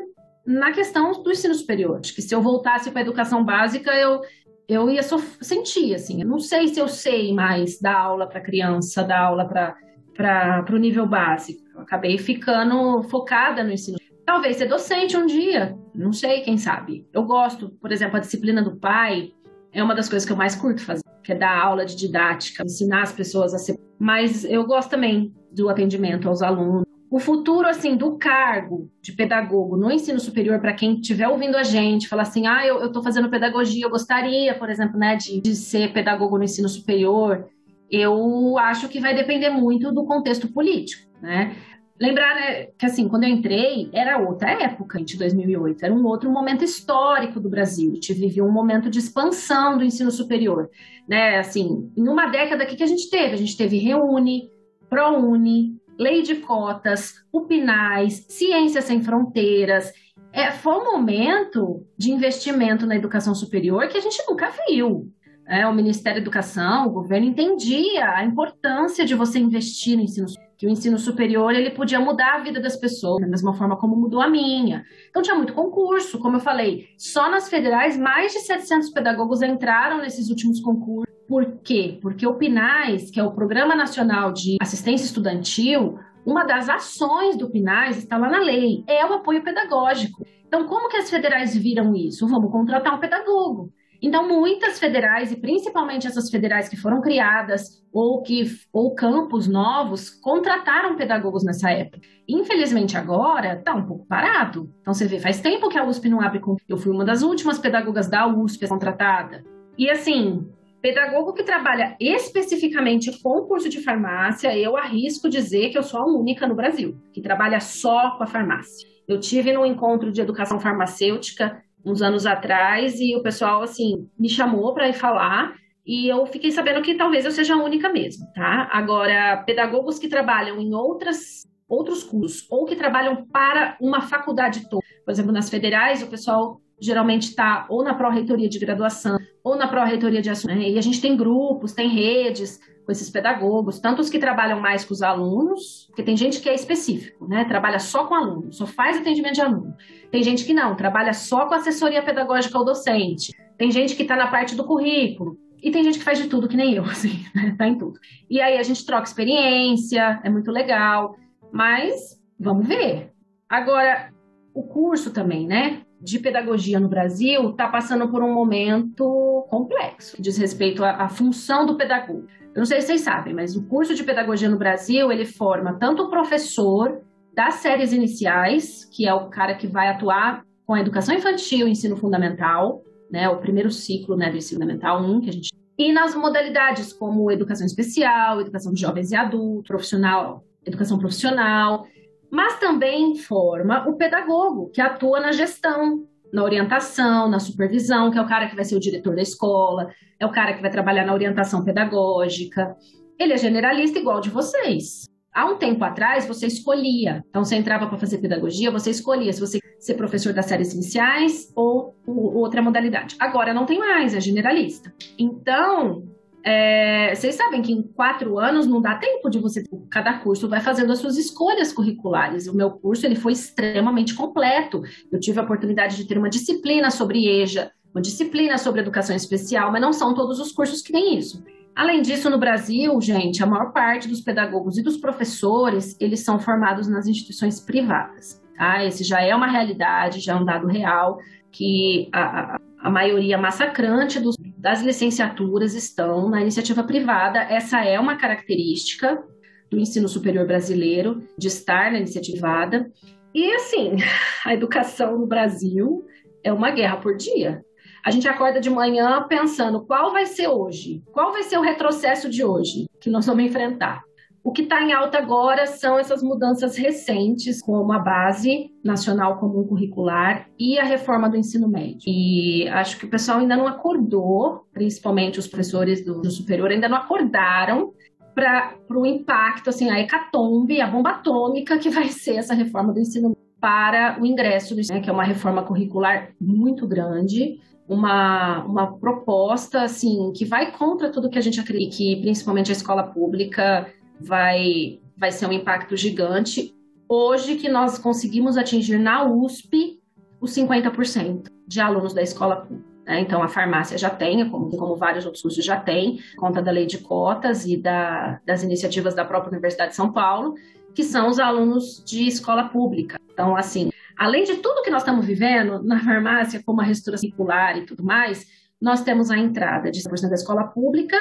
[0.45, 1.99] na questão do ensino superior.
[1.99, 4.21] Acho que se eu voltasse para a educação básica, eu
[4.67, 9.03] eu ia sentir, assim, eu não sei se eu sei mais dar aula para criança,
[9.03, 11.61] dar aula para o nível básico.
[11.75, 13.97] Eu acabei ficando focada no ensino.
[14.25, 17.05] Talvez ser docente um dia, não sei, quem sabe.
[17.11, 19.33] Eu gosto, por exemplo, a disciplina do pai
[19.73, 22.63] é uma das coisas que eu mais curto fazer, que é dar aula de didática,
[22.63, 23.79] ensinar as pessoas a ser.
[23.97, 26.83] Mas eu gosto também do atendimento aos alunos
[27.13, 31.61] o futuro assim do cargo de pedagogo no ensino superior para quem estiver ouvindo a
[31.61, 35.55] gente, falar assim, ah, eu estou fazendo pedagogia, eu gostaria, por exemplo, né, de, de
[35.55, 37.47] ser pedagogo no ensino superior,
[37.91, 41.55] eu acho que vai depender muito do contexto político, né?
[41.99, 46.29] Lembrar né, que assim, quando eu entrei, era outra época, de 2008, era um outro
[46.31, 47.91] momento histórico do Brasil.
[47.91, 50.69] A gente vivia um momento de expansão do ensino superior,
[51.07, 51.37] né?
[51.37, 54.49] Assim, em uma década que que a gente teve, a gente teve Reúne,
[54.89, 59.93] ProUni, lei de cotas, o PNAES, Ciência Sem Fronteiras.
[60.31, 65.11] É, foi um momento de investimento na educação superior que a gente nunca viu.
[65.47, 70.27] É, o Ministério da Educação, o governo entendia a importância de você investir no ensino
[70.57, 73.95] que o ensino superior ele podia mudar a vida das pessoas da mesma forma como
[73.95, 74.83] mudou a minha.
[75.09, 79.99] Então tinha muito concurso, como eu falei, só nas federais mais de 700 pedagogos entraram
[79.99, 81.97] nesses últimos concursos por quê?
[82.01, 87.49] Porque o PNAES, que é o Programa Nacional de Assistência Estudantil, uma das ações do
[87.49, 90.25] PNAES está lá na lei, é o apoio pedagógico.
[90.45, 92.27] Então, como que as federais viram isso?
[92.27, 93.71] Vamos contratar um pedagogo.
[94.03, 98.43] Então, muitas federais, e principalmente essas federais que foram criadas ou que
[98.73, 102.01] ou campos novos, contrataram pedagogos nessa época.
[102.27, 104.69] Infelizmente, agora está um pouco parado.
[104.81, 106.41] Então, você vê, faz tempo que a USP não abre.
[106.67, 109.41] Eu fui uma das últimas pedagogas da USP contratada.
[109.77, 110.45] E assim,
[110.83, 116.05] Pedagogo que trabalha especificamente com curso de farmácia, eu arrisco dizer que eu sou a
[116.05, 118.85] única no Brasil que trabalha só com a farmácia.
[119.07, 124.29] Eu tive num encontro de educação farmacêutica uns anos atrás e o pessoal assim me
[124.29, 125.53] chamou para ir falar
[125.85, 128.69] e eu fiquei sabendo que talvez eu seja a única mesmo, tá?
[128.71, 134.83] Agora, pedagogos que trabalham em outras outros cursos ou que trabalham para uma faculdade toda,
[135.03, 139.67] por exemplo, nas federais, o pessoal geralmente está ou na pró-reitoria de graduação ou na
[139.67, 140.57] pró-reitoria de ações.
[140.57, 140.69] Né?
[140.69, 144.83] E a gente tem grupos, tem redes com esses pedagogos, tanto os que trabalham mais
[144.83, 147.45] com os alunos, porque tem gente que é específico, né?
[147.45, 149.75] Trabalha só com aluno, só faz atendimento de aluno.
[150.11, 153.33] Tem gente que não, trabalha só com assessoria pedagógica ao docente.
[153.57, 155.37] Tem gente que está na parte do currículo.
[155.61, 157.55] E tem gente que faz de tudo, que nem eu, assim, né?
[157.57, 157.99] Tá em tudo.
[158.29, 161.15] E aí a gente troca experiência, é muito legal.
[161.51, 163.13] Mas vamos ver.
[163.47, 164.11] Agora,
[164.53, 165.83] o curso também, né?
[166.03, 171.65] de pedagogia no Brasil está passando por um momento complexo, diz respeito à, à, função
[171.65, 172.27] do pedagogo.
[172.53, 175.73] Eu não sei se vocês sabem, mas o curso de pedagogia no Brasil ele forma
[175.73, 177.01] tanto o professor
[177.33, 181.97] das séries iniciais, que é o cara que vai atuar com a educação infantil, ensino
[181.97, 186.13] fundamental, né, o primeiro ciclo né, do ensino fundamental 1 que a gente e nas
[186.13, 191.87] modalidades como educação especial, educação de jovens e adultos, profissional, educação profissional,
[192.29, 198.21] mas também forma o pedagogo, que atua na gestão, na orientação, na supervisão, que é
[198.21, 199.87] o cara que vai ser o diretor da escola,
[200.19, 202.75] é o cara que vai trabalhar na orientação pedagógica.
[203.19, 205.05] Ele é generalista igual de vocês.
[205.31, 207.23] há um tempo atrás você escolhia.
[207.29, 211.51] Então você entrava para fazer pedagogia, você escolhia se você ser professor das séries iniciais
[211.55, 213.15] ou, ou outra modalidade.
[213.19, 214.93] Agora não tem mais, é generalista.
[215.17, 216.03] Então
[216.43, 219.63] é, vocês sabem que em quatro anos não dá tempo de você.
[219.89, 222.47] Cada curso vai fazendo as suas escolhas curriculares.
[222.47, 224.81] O meu curso ele foi extremamente completo.
[225.11, 229.71] Eu tive a oportunidade de ter uma disciplina sobre EJA, uma disciplina sobre educação especial,
[229.71, 231.41] mas não são todos os cursos que têm isso.
[231.73, 236.39] Além disso, no Brasil, gente, a maior parte dos pedagogos e dos professores eles são
[236.39, 238.41] formados nas instituições privadas.
[238.57, 238.83] Tá?
[238.83, 241.17] Esse já é uma realidade, já é um dado real
[241.51, 247.39] que a, a, a maioria massacrante dos das licenciaturas estão na iniciativa privada.
[247.39, 249.21] Essa é uma característica
[249.69, 252.89] do ensino superior brasileiro, de estar na iniciativa privada.
[253.35, 253.97] E, assim,
[254.45, 256.05] a educação no Brasil
[256.41, 257.61] é uma guerra por dia.
[258.05, 262.29] A gente acorda de manhã pensando qual vai ser hoje, qual vai ser o retrocesso
[262.29, 264.01] de hoje que nós vamos enfrentar.
[264.43, 269.65] O que está em alta agora são essas mudanças recentes, como a Base Nacional Comum
[269.65, 272.01] Curricular e a reforma do ensino médio.
[272.05, 276.89] E acho que o pessoal ainda não acordou, principalmente os professores do, do superior, ainda
[276.89, 277.93] não acordaram
[278.35, 282.99] para o impacto, assim, a hecatombe, a bomba atômica que vai ser essa reforma do
[282.99, 289.83] ensino para o ingresso, né, que é uma reforma curricular muito grande, uma, uma proposta
[289.83, 293.87] assim que vai contra tudo que a gente acredita, que principalmente a escola pública
[294.23, 296.73] vai, vai ser um impacto gigante.
[297.07, 300.01] Hoje que nós conseguimos atingir na USP
[300.39, 302.93] os 50% de alunos da escola pública.
[303.05, 303.19] Né?
[303.19, 306.85] Então, a farmácia já tem, como, como vários outros cursos já tem, conta da lei
[306.85, 310.55] de cotas e da, das iniciativas da própria Universidade de São Paulo,
[310.93, 313.19] que são os alunos de escola pública.
[313.31, 317.77] Então, assim, além de tudo que nós estamos vivendo na farmácia, como a restauração circular
[317.77, 318.45] e tudo mais,
[318.81, 321.17] nós temos a entrada de 100% da escola pública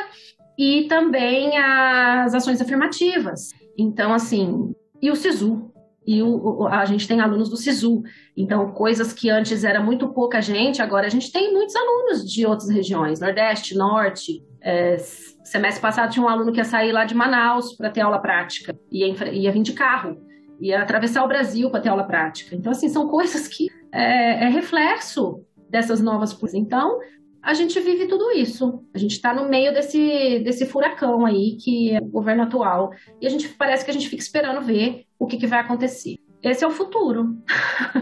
[0.59, 3.51] e também as ações afirmativas.
[3.77, 5.71] Então, assim, e o SISU.
[6.05, 8.03] E o, a gente tem alunos do SISU.
[8.37, 12.45] Então, coisas que antes era muito pouca gente, agora a gente tem muitos alunos de
[12.45, 14.45] outras regiões, Nordeste, Norte.
[14.61, 14.97] É,
[15.45, 18.77] semestre passado tinha um aluno que ia sair lá de Manaus para ter aula prática,
[18.91, 20.17] ia, ia vir de carro,
[20.61, 22.55] ia atravessar o Brasil para ter aula prática.
[22.55, 26.59] Então, assim, são coisas que é, é reflexo dessas novas coisas.
[26.59, 26.99] Então,
[27.43, 28.85] a gente vive tudo isso.
[28.95, 32.93] A gente está no meio desse, desse furacão aí, que é o governo atual.
[33.21, 36.17] E a gente parece que a gente fica esperando ver o que, que vai acontecer.
[36.43, 37.37] Esse é o futuro.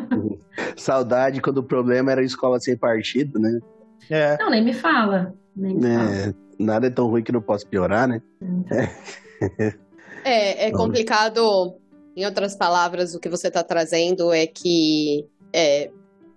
[0.76, 3.58] Saudade quando o problema era escola sem partido, né?
[4.10, 4.36] É.
[4.38, 5.34] Não, nem me fala.
[5.56, 6.34] Nem me é, fala.
[6.58, 8.20] Nada é tão ruim que não possa piorar, né?
[10.22, 11.76] É, é complicado.
[12.14, 15.90] Em outras palavras, o que você está trazendo é que é,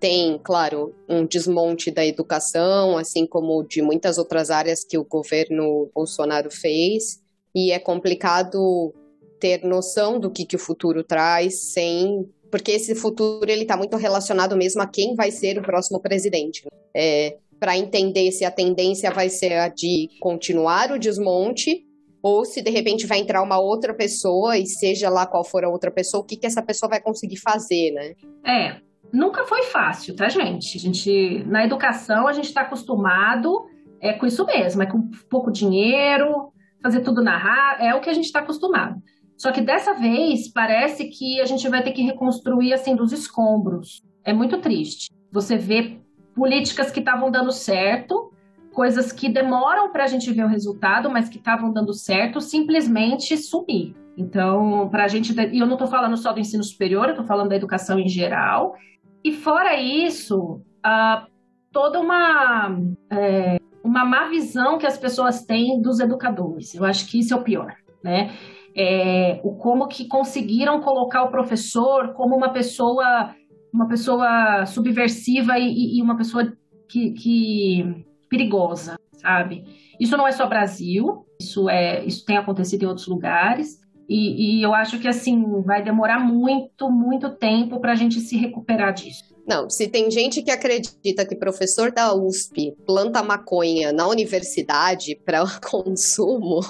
[0.03, 5.89] tem, claro, um desmonte da educação, assim como de muitas outras áreas que o governo
[5.95, 7.21] Bolsonaro fez,
[7.55, 8.93] e é complicado
[9.39, 13.95] ter noção do que, que o futuro traz sem porque esse futuro ele está muito
[13.95, 16.63] relacionado mesmo a quem vai ser o próximo presidente.
[16.93, 21.85] É, Para entender se a tendência vai ser a de continuar o desmonte
[22.21, 25.69] ou se de repente vai entrar uma outra pessoa e seja lá qual for a
[25.69, 28.13] outra pessoa, o que, que essa pessoa vai conseguir fazer, né?
[28.45, 28.81] É,
[29.13, 30.77] nunca foi fácil, tá, gente?
[30.77, 33.67] A gente na educação a gente está acostumado
[34.01, 38.09] é com isso mesmo, é com pouco dinheiro, fazer tudo na rádio, é o que
[38.09, 39.01] a gente está acostumado.
[39.37, 44.03] Só que dessa vez parece que a gente vai ter que reconstruir assim dos escombros.
[44.25, 45.09] É muito triste.
[45.31, 45.99] Você vê
[46.35, 48.33] políticas que estavam dando certo,
[48.73, 53.37] coisas que demoram para a gente ver o resultado, mas que estavam dando certo, simplesmente
[53.37, 53.95] sumir.
[54.17, 57.25] Então, para a gente, e eu não estou falando só do ensino superior, eu estou
[57.25, 58.75] falando da educação em geral,
[59.23, 61.25] e fora isso, uh,
[61.71, 62.77] toda uma,
[63.09, 66.73] é, uma má visão que as pessoas têm dos educadores.
[66.75, 67.73] Eu acho que isso é o pior,
[68.03, 68.31] né?
[68.75, 73.33] É, o como que conseguiram colocar o professor como uma pessoa
[73.71, 76.53] uma pessoa subversiva e, e uma pessoa
[76.87, 79.65] que, que perigosa, sabe?
[79.99, 83.82] Isso não é só Brasil, isso é isso tem acontecido em outros lugares.
[84.07, 88.35] E, e eu acho que assim vai demorar muito, muito tempo para a gente se
[88.37, 89.33] recuperar disso.
[89.45, 95.43] Não, se tem gente que acredita que professor da USP planta maconha na universidade para
[95.69, 96.61] consumo.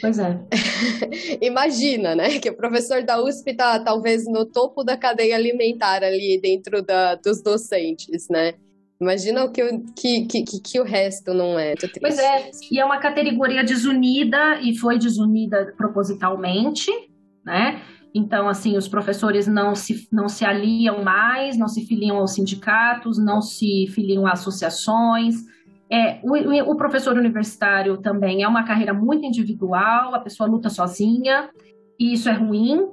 [0.00, 0.38] Pois é.
[1.42, 2.38] Imagina, né?
[2.38, 7.16] Que o professor da USP tá talvez no topo da cadeia alimentar ali dentro da,
[7.16, 8.54] dos docentes, né?
[9.00, 11.74] Imagina o que, que, que, que, o resto não é.
[12.00, 16.90] Pois é, e é uma categoria desunida e foi desunida propositalmente,
[17.44, 17.80] né?
[18.14, 23.16] Então, assim, os professores não se, não se aliam mais, não se filiam aos sindicatos,
[23.18, 25.36] não se filiam a associações.
[25.90, 31.48] É, o, o professor universitário também é uma carreira muito individual, a pessoa luta sozinha.
[31.98, 32.86] e isso é ruim,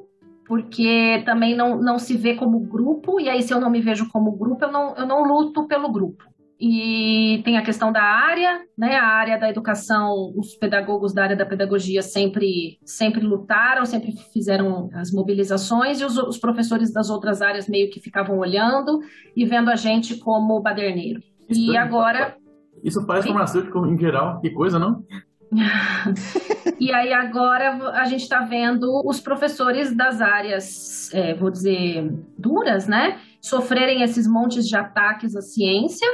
[0.48, 4.10] porque também não, não se vê como grupo, e aí se eu não me vejo
[4.10, 6.24] como grupo, eu não, eu não luto pelo grupo.
[6.60, 8.96] E tem a questão da área, né?
[8.96, 14.90] A área da educação, os pedagogos da área da pedagogia sempre, sempre lutaram, sempre fizeram
[14.94, 19.02] as mobilizações, e os, os professores das outras áreas meio que ficavam olhando
[19.36, 21.22] e vendo a gente como baderneiro.
[21.48, 22.36] Isso E é- agora
[22.84, 25.04] Isso faz farmacêutico em geral, que coisa, não?
[26.80, 32.08] E aí agora a gente está vendo os professores das áreas, é, vou dizer,
[32.38, 33.20] duras, né?
[33.42, 36.08] Sofrerem esses montes de ataques à ciência.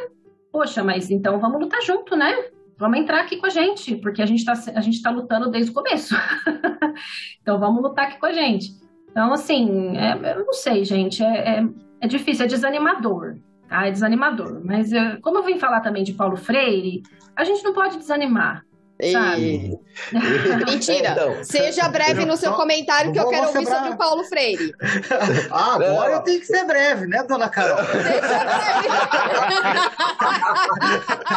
[0.51, 2.33] Poxa, mas então vamos lutar junto, né?
[2.77, 6.15] Vamos entrar aqui com a gente, porque a gente está tá lutando desde o começo.
[7.41, 8.71] então vamos lutar aqui com a gente.
[9.11, 11.67] Então, assim, é- eu não sei, gente, é, é,
[12.01, 13.35] é difícil, é desanimador.
[13.67, 13.87] Tá?
[13.87, 14.61] É desanimador.
[14.63, 17.03] Mas é, como eu vim falar também de Paulo Freire,
[17.35, 18.65] a gente não pode desanimar.
[19.11, 19.79] Sabe?
[20.65, 21.09] Mentira.
[21.11, 23.97] Então, Seja breve no seu Só- comentário que eu quero ouvir sobre o.
[23.97, 24.71] Paulo Freire.
[25.51, 26.17] Ah, agora Não.
[26.17, 27.77] eu tenho que ser breve, né, dona Carol?
[27.85, 28.89] Seja breve.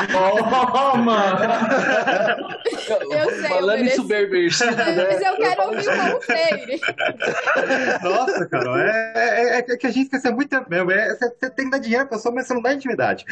[0.73, 1.39] Toma!
[3.11, 3.97] Eu sei, eu Falando em mereço.
[3.97, 5.07] subversivo, né?
[5.11, 6.81] Mas eu quero ouvir o Paulo Freire.
[8.03, 10.55] Nossa, Carol, é, é- é que a gente quer ser muito.
[10.55, 13.25] É, você, tem que dar dinheiro pra pessoa, mas você não dá intimidade.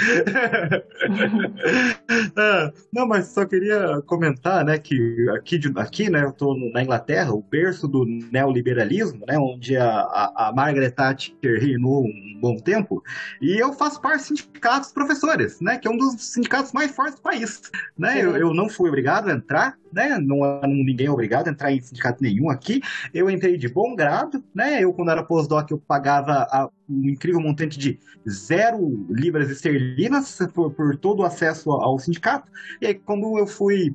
[2.37, 4.24] Ah, não, mas só queria comentar,
[4.65, 9.77] né, que aqui, aqui né, eu no- na Inglaterra, o berço do neoliberalismo, né, onde
[9.77, 13.03] a, a, a Margaret Thatcher reinou um bom tempo,
[13.41, 16.91] e eu faço parte do sindicato dos professores, né, que é um dos sindicatos mais
[16.95, 17.61] fortes do país,
[17.99, 21.73] né, eu, eu não fui obrigado a entrar, né, não, ninguém é obrigado a entrar
[21.73, 22.81] em sindicato nenhum aqui,
[23.13, 27.41] eu entrei de bom grado, né, eu quando era postdoc eu pagava a- um incrível
[27.41, 27.99] montante de
[28.29, 32.51] zero libras esterlinas por, por todo o acesso ao sindicato.
[32.81, 33.95] E aí, quando eu fui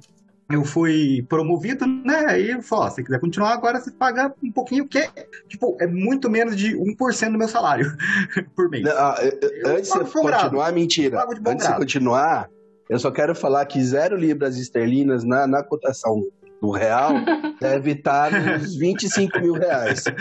[0.52, 2.26] eu fui promovido, né?
[2.28, 5.10] Aí ele falou: ó, se quiser continuar agora, você paga um pouquinho, que é,
[5.48, 7.92] tipo, é muito menos de 1% do meu salário
[8.56, 8.84] por mês.
[8.84, 10.44] Não, ah, eu- eu- antes de bom grado.
[10.44, 11.26] continuar, mentira.
[11.28, 12.50] De Antes de continuar,
[12.90, 16.24] eu só quero falar que zero libras esterlinas na, na cotação
[16.62, 17.14] do real
[17.60, 20.04] deve estar nos 25 mil reais.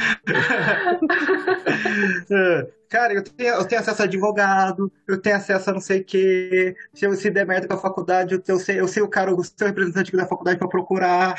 [2.88, 6.04] Cara, eu tenho, eu tenho acesso a advogado, eu tenho acesso a não sei o
[6.04, 6.74] quê.
[6.94, 9.34] Se, eu, se der merda com a faculdade, eu, eu sei, eu sei o cara,
[9.34, 11.34] o seu representante da faculdade para procurar,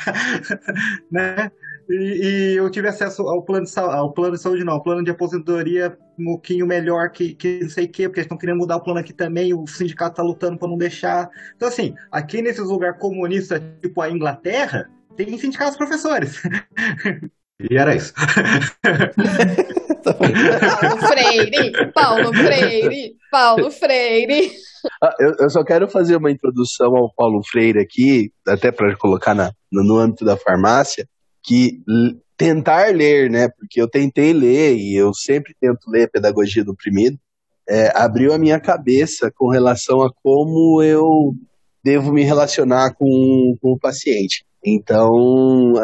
[1.10, 1.50] né?
[1.90, 4.82] E, e eu tive acesso ao plano de saúde, ao plano de saúde não, ao
[4.82, 8.38] plano de aposentadoria um pouquinho melhor que, que não sei o quê, porque eles estão
[8.38, 11.28] querendo mudar o plano aqui também, o sindicato tá lutando para não deixar.
[11.56, 16.40] Então, assim, aqui nesses lugares comunistas, tipo a Inglaterra, tem sindicatos professores.
[17.68, 18.14] E era isso.
[20.02, 24.50] Paulo Freire, Paulo Freire, Paulo Freire.
[25.02, 29.34] Ah, Eu, eu só quero fazer uma introdução ao Paulo Freire aqui, até para colocar
[29.34, 31.06] na, no, no âmbito da farmácia,
[31.42, 31.82] que
[32.36, 33.48] tentar ler, né?
[33.48, 37.18] Porque eu tentei ler e eu sempre tento ler Pedagogia do Oprimido,
[37.68, 41.34] é, abriu a minha cabeça com relação a como eu
[41.82, 44.44] devo me relacionar com, com o paciente.
[44.64, 45.74] Então,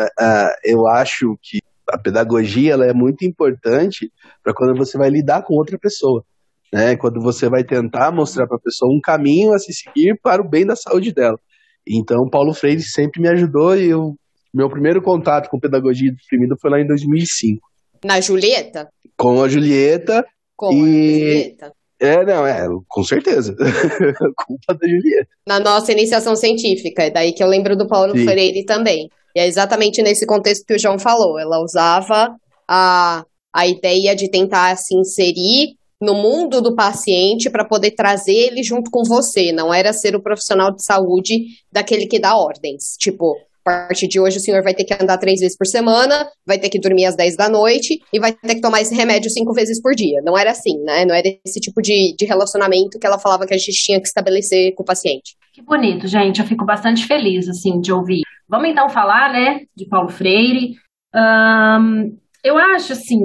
[0.64, 4.12] eu acho que a pedagogia ela é muito importante
[4.42, 6.24] para quando você vai lidar com outra pessoa
[6.72, 6.96] né?
[6.96, 10.48] Quando você vai tentar mostrar para a pessoa um caminho a se seguir para o
[10.48, 11.38] bem da saúde dela.
[11.86, 14.16] Então, Paulo Freire sempre me ajudou e eu,
[14.56, 17.60] meu primeiro contato com pedagogia deprimida foi lá em 2005,
[18.04, 18.88] Na Julieta?
[19.16, 20.24] com a Julieta.
[20.56, 21.72] Com E- a Julieta.
[21.98, 23.54] É, não, é, com certeza.
[24.46, 25.28] Culpa da Julieta.
[25.46, 27.04] Na nossa iniciação científica.
[27.04, 28.24] É daí que eu lembro do Paulo Sim.
[28.24, 29.08] Freire também.
[29.34, 31.38] E é exatamente nesse contexto que o João falou.
[31.38, 32.36] Ela usava
[32.68, 33.24] a,
[33.54, 38.90] a ideia de tentar se inserir no mundo do paciente para poder trazer ele junto
[38.90, 39.50] com você.
[39.52, 42.94] Não era ser o profissional de saúde daquele que dá ordens.
[42.98, 43.34] Tipo,
[43.66, 46.68] partir de hoje o senhor vai ter que andar três vezes por semana, vai ter
[46.68, 49.82] que dormir às 10 da noite e vai ter que tomar esse remédio cinco vezes
[49.82, 50.20] por dia.
[50.24, 51.04] Não era assim, né?
[51.04, 54.06] Não era esse tipo de, de relacionamento que ela falava que a gente tinha que
[54.06, 55.34] estabelecer com o paciente.
[55.52, 56.40] Que bonito, gente.
[56.40, 58.20] Eu fico bastante feliz, assim, de ouvir.
[58.48, 60.74] Vamos então falar, né, de Paulo Freire.
[61.12, 62.12] Ahn,
[62.44, 63.18] eu acho, assim,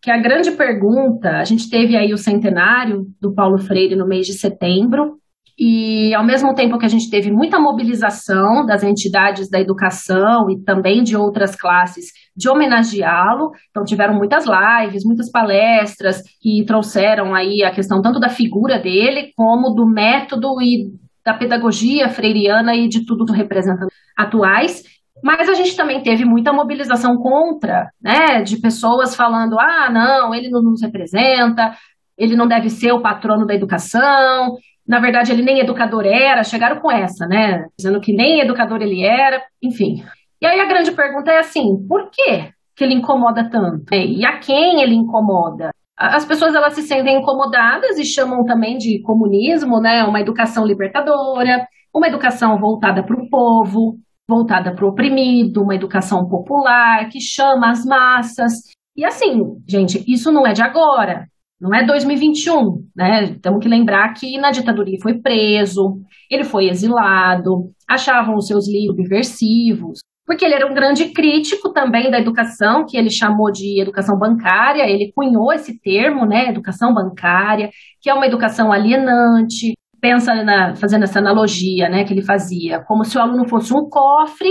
[0.00, 4.26] que a grande pergunta, a gente teve aí o centenário do Paulo Freire no mês
[4.26, 5.18] de setembro,
[5.62, 10.58] e ao mesmo tempo que a gente teve muita mobilização das entidades da educação e
[10.64, 17.62] também de outras classes de homenageá-lo, então tiveram muitas lives, muitas palestras que trouxeram aí
[17.62, 23.04] a questão tanto da figura dele como do método e da pedagogia freiriana e de
[23.04, 24.82] tudo do representante atuais.
[25.22, 30.48] Mas a gente também teve muita mobilização contra, né, de pessoas falando: ah, não, ele
[30.48, 31.76] não nos representa,
[32.16, 34.56] ele não deve ser o patrono da educação.
[34.90, 37.64] Na verdade, ele nem educador era, chegaram com essa, né?
[37.78, 40.02] Dizendo que nem educador ele era, enfim.
[40.42, 43.94] E aí a grande pergunta é assim: por quê que ele incomoda tanto?
[43.94, 45.70] E a quem ele incomoda?
[45.96, 50.02] As pessoas elas se sentem incomodadas e chamam também de comunismo, né?
[50.02, 53.96] Uma educação libertadora, uma educação voltada para o povo,
[54.28, 58.54] voltada para o oprimido, uma educação popular que chama as massas.
[58.96, 61.28] E assim, gente, isso não é de agora,
[61.60, 63.36] não é 2021, né?
[63.42, 66.00] Temos que lembrar que na ditadura ele foi preso,
[66.30, 72.10] ele foi exilado, achavam os seus livros subversivos, porque ele era um grande crítico também
[72.10, 77.68] da educação, que ele chamou de educação bancária, ele cunhou esse termo, né, educação bancária,
[78.00, 79.74] que é uma educação alienante.
[80.00, 83.86] Pensa na, fazendo essa analogia, né, que ele fazia, como se o aluno fosse um
[83.90, 84.50] cofre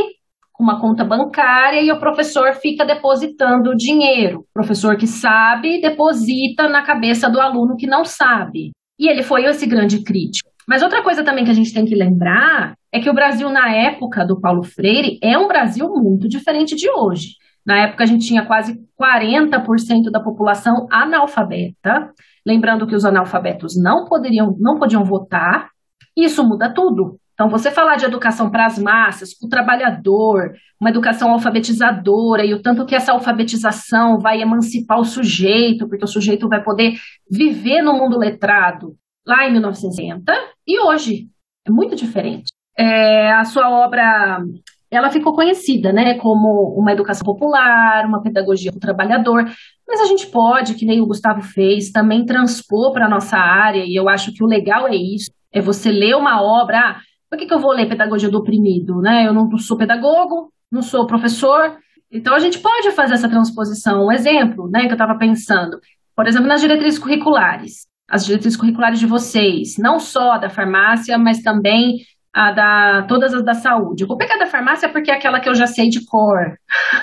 [0.60, 4.40] uma conta bancária e o professor fica depositando dinheiro.
[4.42, 8.72] O professor que sabe deposita na cabeça do aluno que não sabe.
[9.00, 10.50] E ele foi esse grande crítico.
[10.68, 13.74] Mas outra coisa também que a gente tem que lembrar é que o Brasil, na
[13.74, 17.36] época do Paulo Freire, é um Brasil muito diferente de hoje.
[17.66, 22.12] Na época, a gente tinha quase 40% da população analfabeta.
[22.46, 25.70] Lembrando que os analfabetos não, poderiam, não podiam votar.
[26.16, 27.20] Isso muda tudo.
[27.40, 32.54] Então, você falar de educação para as massas, para o trabalhador, uma educação alfabetizadora, e
[32.54, 36.96] o tanto que essa alfabetização vai emancipar o sujeito, porque o sujeito vai poder
[37.32, 40.34] viver no mundo letrado, lá em 1960
[40.68, 41.30] e hoje.
[41.66, 42.52] É muito diferente.
[42.78, 44.44] É, a sua obra
[44.92, 49.46] ela ficou conhecida né, como uma educação popular, uma pedagogia do trabalhador,
[49.88, 53.86] mas a gente pode, que nem o Gustavo fez, também transpor para a nossa área,
[53.86, 57.00] e eu acho que o legal é isso, é você ler uma obra, ah,
[57.30, 59.02] por que, que eu vou ler Pedagogia do Oprimido?
[59.02, 59.28] Né?
[59.28, 61.78] Eu não sou pedagogo, não sou professor,
[62.12, 64.06] então a gente pode fazer essa transposição.
[64.06, 65.80] Um exemplo né, que eu estava pensando,
[66.16, 71.42] por exemplo, nas diretrizes curriculares as diretrizes curriculares de vocês, não só da farmácia, mas
[71.42, 72.00] também
[72.34, 74.04] a da todas as da saúde.
[74.04, 76.58] Eu vou pegar da farmácia porque é aquela que eu já sei de cor,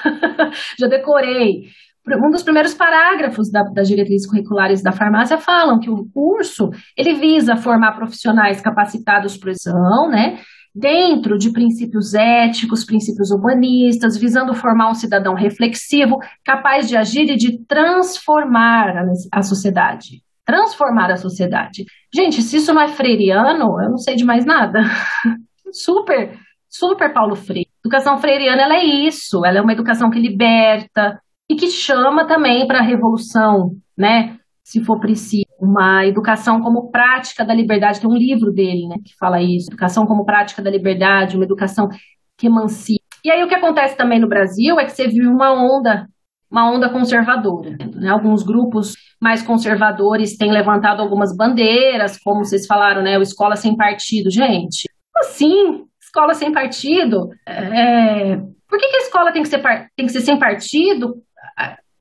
[0.79, 1.65] já decorei.
[2.09, 7.15] Um dos primeiros parágrafos da, das diretrizes curriculares da farmácia falam que o curso ele
[7.15, 10.39] visa formar profissionais capacitados para exame, né?
[10.73, 17.37] Dentro de princípios éticos, princípios humanistas, visando formar um cidadão reflexivo, capaz de agir e
[17.37, 21.85] de transformar a, a sociedade transformar a sociedade.
[22.15, 24.79] Gente, se isso não é freiriano, eu não sei de mais nada.
[25.73, 26.39] super,
[26.69, 27.69] super Paulo Freire.
[27.85, 32.67] Educação freiriana, ela é isso, ela é uma educação que liberta e que chama também
[32.67, 34.37] para a revolução, né?
[34.65, 38.01] Se for preciso, uma educação como prática da liberdade.
[38.01, 39.69] Tem um livro dele, né, que fala isso.
[39.71, 41.89] Educação como prática da liberdade, uma educação
[42.37, 43.05] que emancipa.
[43.25, 46.07] E aí o que acontece também no Brasil é que você viu uma onda
[46.49, 47.77] uma onda conservadora.
[47.95, 48.09] Né?
[48.09, 53.19] Alguns grupos mais conservadores têm levantado algumas bandeiras, como vocês falaram, né?
[53.19, 54.31] O Escola Sem Partido.
[54.31, 55.85] Gente, assim,
[56.17, 57.29] escola sem partido?
[57.47, 58.37] É...
[58.69, 59.63] Por que, que a escola tem que, ser,
[59.97, 61.15] tem que ser sem partido?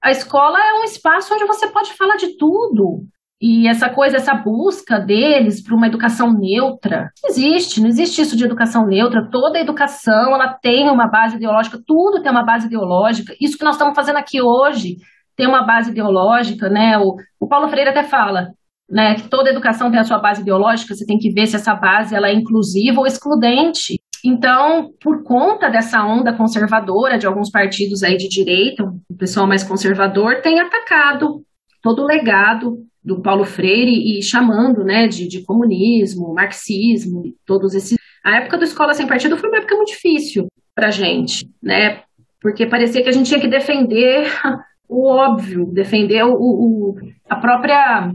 [0.05, 3.07] A escola é um espaço onde você pode falar de tudo.
[3.41, 8.37] E essa coisa, essa busca deles para uma educação neutra, não existe, não existe isso
[8.37, 9.27] de educação neutra.
[9.31, 13.35] Toda educação ela tem uma base ideológica, tudo tem uma base ideológica.
[13.41, 14.97] Isso que nós estamos fazendo aqui hoje
[15.35, 16.99] tem uma base ideológica, né?
[16.99, 18.49] O, o Paulo Freire até fala,
[18.87, 21.73] né, que toda educação tem a sua base ideológica, você tem que ver se essa
[21.73, 23.99] base ela é inclusiva ou excludente.
[24.25, 29.63] Então, por conta dessa onda conservadora de alguns partidos aí de direita, o pessoal mais
[29.63, 31.43] conservador tem atacado
[31.79, 37.99] todo o legado do Paulo Freire e chamando né, de, de comunismo, marxismo, todos esses.
[38.23, 42.01] A época do Escola Sem Partido foi uma época muito difícil para a gente, né?
[42.41, 44.27] Porque parecia que a gente tinha que defender
[44.89, 46.95] o óbvio, defender o, o
[47.29, 48.11] a própria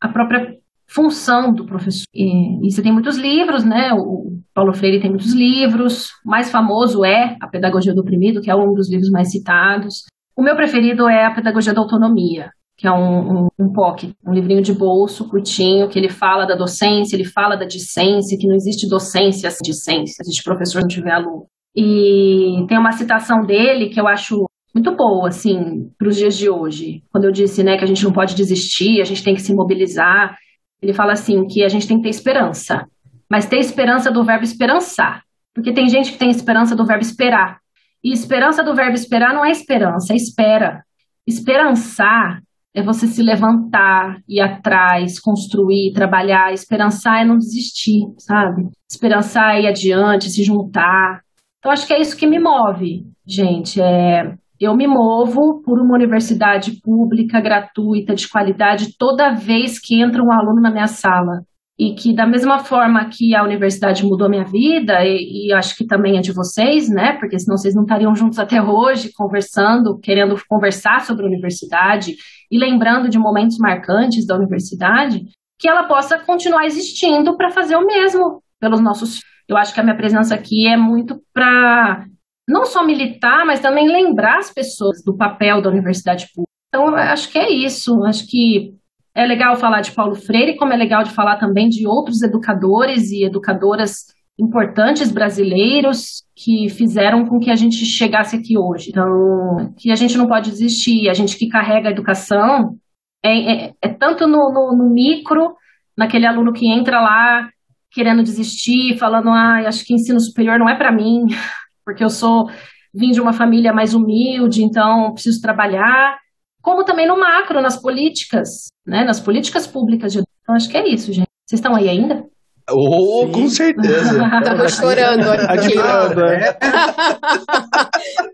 [0.00, 0.56] a própria
[0.94, 2.04] função do professor.
[2.14, 3.92] E, e, você tem muitos livros, né?
[3.94, 6.10] O Paulo Freire tem muitos livros.
[6.24, 10.04] O mais famoso é A Pedagogia do Oprimido, que é um dos livros mais citados.
[10.36, 14.32] O meu preferido é A Pedagogia da Autonomia, que é um, um, um POC, um
[14.32, 18.54] livrinho de bolso curtinho, que ele fala da docência, ele fala da discência, que não
[18.54, 21.46] existe docência sem discência, existe professor não tiver aluno.
[21.74, 26.48] E tem uma citação dele que eu acho muito boa, assim, para os dias de
[26.48, 27.02] hoje.
[27.10, 29.54] Quando eu disse, né, que a gente não pode desistir, a gente tem que se
[29.54, 30.34] mobilizar.
[30.82, 32.86] Ele fala assim que a gente tem que ter esperança,
[33.30, 35.22] mas ter esperança do verbo esperançar,
[35.54, 37.60] porque tem gente que tem esperança do verbo esperar.
[38.02, 40.84] E esperança do verbo esperar não é esperança, é espera.
[41.26, 42.42] Esperançar
[42.74, 46.52] é você se levantar, ir atrás, construir, trabalhar.
[46.52, 48.68] Esperançar é não desistir, sabe?
[48.90, 51.22] Esperançar é ir adiante, se juntar.
[51.58, 53.80] Então, acho que é isso que me move, gente.
[53.80, 60.22] É, eu me movo por uma universidade pública, gratuita, de qualidade, toda vez que entra
[60.22, 61.42] um aluno na minha sala.
[61.78, 65.86] e que da mesma forma que a universidade mudou minha vida, e, e, acho que
[65.86, 67.14] também é de vocês, né?
[67.14, 72.14] Porque senão vocês não estariam juntos até hoje, conversando, querendo conversar sobre a universidade
[72.50, 75.24] e lembrando de momentos marcantes da universidade,
[75.58, 79.20] que ela possa continuar existindo para fazer o mesmo pelos nossos.
[79.48, 82.04] Eu acho que a minha presença aqui é muito para
[82.48, 86.52] não só militar, mas também lembrar as pessoas do papel da universidade pública.
[86.68, 88.02] Então, acho que é isso.
[88.04, 88.74] Acho que
[89.14, 93.10] é legal falar de Paulo Freire, como é legal de falar também de outros educadores
[93.10, 94.06] e educadoras
[94.38, 98.90] importantes brasileiros que fizeram com que a gente chegasse aqui hoje.
[98.90, 101.08] Então, que a gente não pode desistir.
[101.08, 102.76] A gente que carrega a educação
[103.22, 105.54] é, é, é tanto no, no, no, micro,
[105.96, 107.48] naquele aluno que entra lá
[107.90, 111.26] querendo desistir, falando, ah, acho que ensino superior não é para mim,
[111.84, 112.48] porque eu sou
[112.94, 116.16] vim de uma família mais humilde, então preciso trabalhar
[116.62, 120.12] como também no macro, nas políticas, né, nas políticas públicas.
[120.12, 120.22] De...
[120.42, 121.28] Então, acho que é isso, gente.
[121.44, 122.24] Vocês estão aí ainda?
[122.70, 124.20] Oh, com certeza.
[124.44, 125.74] Tava chorando aqui.
[126.22, 126.52] É.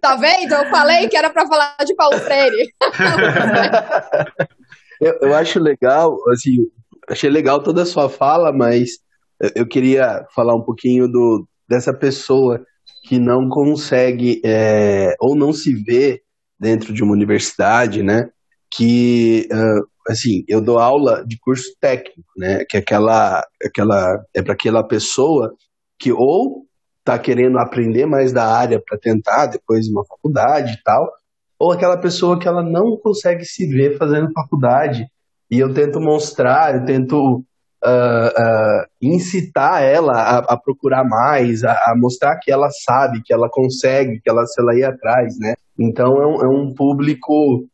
[0.00, 0.52] tá vendo?
[0.52, 2.68] Eu falei que era para falar de Paulo Freire.
[5.00, 6.66] eu, eu, acho legal, assim,
[7.08, 8.90] achei legal toda a sua fala, mas
[9.54, 12.60] eu queria falar um pouquinho do, dessa pessoa
[13.08, 16.20] que não consegue é, ou não se vê
[16.60, 18.28] dentro de uma universidade, né?
[18.70, 22.66] Que, uh, assim, eu dou aula de curso técnico, né?
[22.68, 25.54] Que é aquela, aquela é para aquela pessoa
[25.98, 26.66] que ou
[26.98, 31.10] está querendo aprender mais da área para tentar depois uma faculdade e tal,
[31.58, 35.06] ou aquela pessoa que ela não consegue se ver fazendo faculdade.
[35.50, 37.42] E eu tento mostrar, eu tento
[37.84, 43.32] uh, uh, incitar ela a, a procurar mais, a, a, mostrar que ela sabe, que
[43.32, 45.54] ela consegue, que ela se ela ir atrás, né?
[45.78, 47.64] Então é um, é um público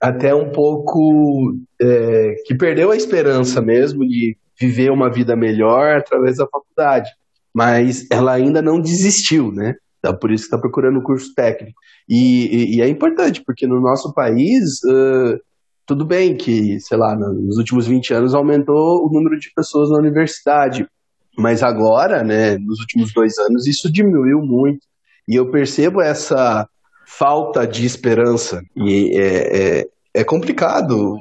[0.00, 6.36] até um pouco é, que perdeu a esperança mesmo de viver uma vida melhor através
[6.36, 7.10] da faculdade,
[7.52, 9.74] mas ela ainda não desistiu, né?
[9.98, 11.78] Então, por isso que está procurando o curso técnico.
[12.06, 15.40] E, e, e, é importante, porque no nosso país, uh,
[15.86, 19.98] tudo bem que, sei lá, nos últimos 20 anos aumentou o número de pessoas na
[19.98, 20.86] universidade,
[21.36, 24.86] mas agora, né, nos últimos dois anos, isso diminuiu muito.
[25.28, 26.68] E eu percebo essa
[27.06, 28.62] falta de esperança.
[28.76, 31.18] E é, é, é complicado.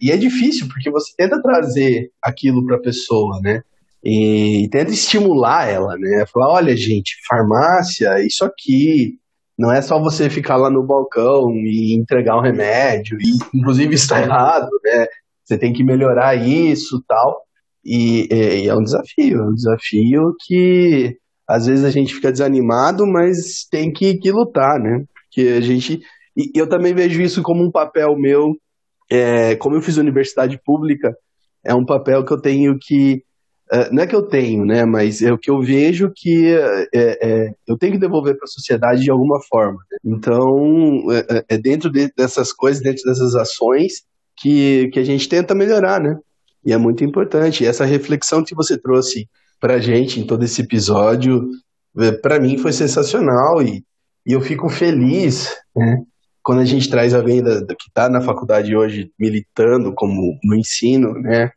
[0.00, 3.62] E é difícil, porque você tenta trazer aquilo para a pessoa, né?
[4.04, 6.24] E tenta estimular ela, né?
[6.32, 9.18] Falar, olha, gente, farmácia, isso aqui.
[9.58, 14.20] Não é só você ficar lá no balcão e entregar um remédio, e inclusive está
[14.20, 15.06] errado, né?
[15.44, 17.42] Você tem que melhorar isso tal.
[17.84, 21.16] E, e é um desafio, é um desafio que
[21.48, 25.04] às vezes a gente fica desanimado, mas tem que, que lutar, né?
[25.32, 26.00] que a gente.
[26.36, 28.54] E eu também vejo isso como um papel meu,
[29.10, 31.12] é, como eu fiz universidade pública,
[31.64, 33.24] é um papel que eu tenho que.
[33.72, 34.84] É, não é que eu tenho, né?
[34.84, 38.48] Mas é o que eu vejo que é, é, eu tenho que devolver para a
[38.48, 39.78] sociedade de alguma forma.
[40.04, 44.02] Então, é, é, é dentro de, dessas coisas, dentro dessas ações,
[44.36, 46.16] que, que a gente tenta melhorar, né?
[46.64, 47.64] E é muito importante.
[47.64, 49.28] E essa reflexão que você trouxe
[49.60, 51.48] para a gente em todo esse episódio,
[52.20, 53.84] para mim foi sensacional e
[54.26, 55.98] e eu fico feliz, né,
[56.42, 60.54] quando a gente traz alguém da, da que está na faculdade hoje militando como no
[60.54, 61.50] ensino, né?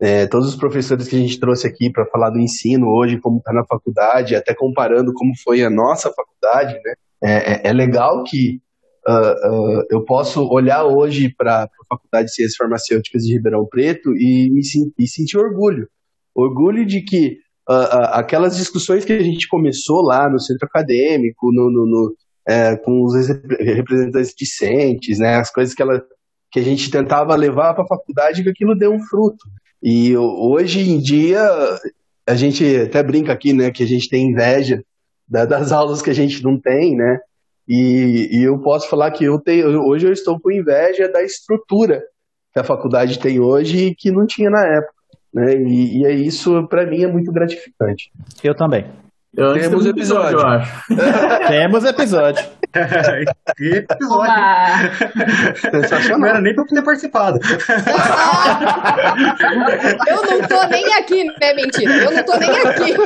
[0.00, 3.38] É, todos os professores que a gente trouxe aqui para falar do ensino hoje, como
[3.38, 6.94] está na faculdade, até comparando como foi a nossa faculdade, né?
[7.22, 8.60] É, é, é legal que
[9.06, 14.16] uh, uh, eu posso olhar hoje para a Faculdade de Ciências Farmacêuticas de Ribeirão Preto
[14.16, 14.62] e, me,
[14.98, 15.86] e sentir orgulho.
[16.34, 17.36] Orgulho de que
[17.68, 22.16] uh, aquelas discussões que a gente começou lá no centro acadêmico, no, no, no
[22.48, 23.14] é, com os
[23.60, 26.02] representantes discentes, né, as coisas que, ela,
[26.50, 29.44] que a gente tentava levar para a faculdade, que aquilo deu um fruto.
[29.82, 31.40] E hoje em dia,
[32.26, 34.82] a gente até brinca aqui, né, que a gente tem inveja
[35.28, 37.18] da, das aulas que a gente não tem, né,
[37.68, 42.02] e, e, eu posso falar que eu tenho, hoje eu estou com inveja da estrutura
[42.52, 44.94] que a faculdade tem hoje e que não tinha na época.
[45.32, 45.54] Né?
[45.54, 48.10] E, e é isso, para mim, é muito gratificante.
[48.42, 48.86] Eu também.
[49.36, 50.72] Eu Temos episódio, eu acho.
[51.46, 52.44] Temos episódio.
[53.56, 54.32] que episódio.
[55.54, 56.18] Sensacional.
[56.18, 57.38] Não era nem pra ter participado.
[60.08, 61.92] eu não tô nem aqui, é mentira.
[61.94, 62.96] Eu não tô nem aqui.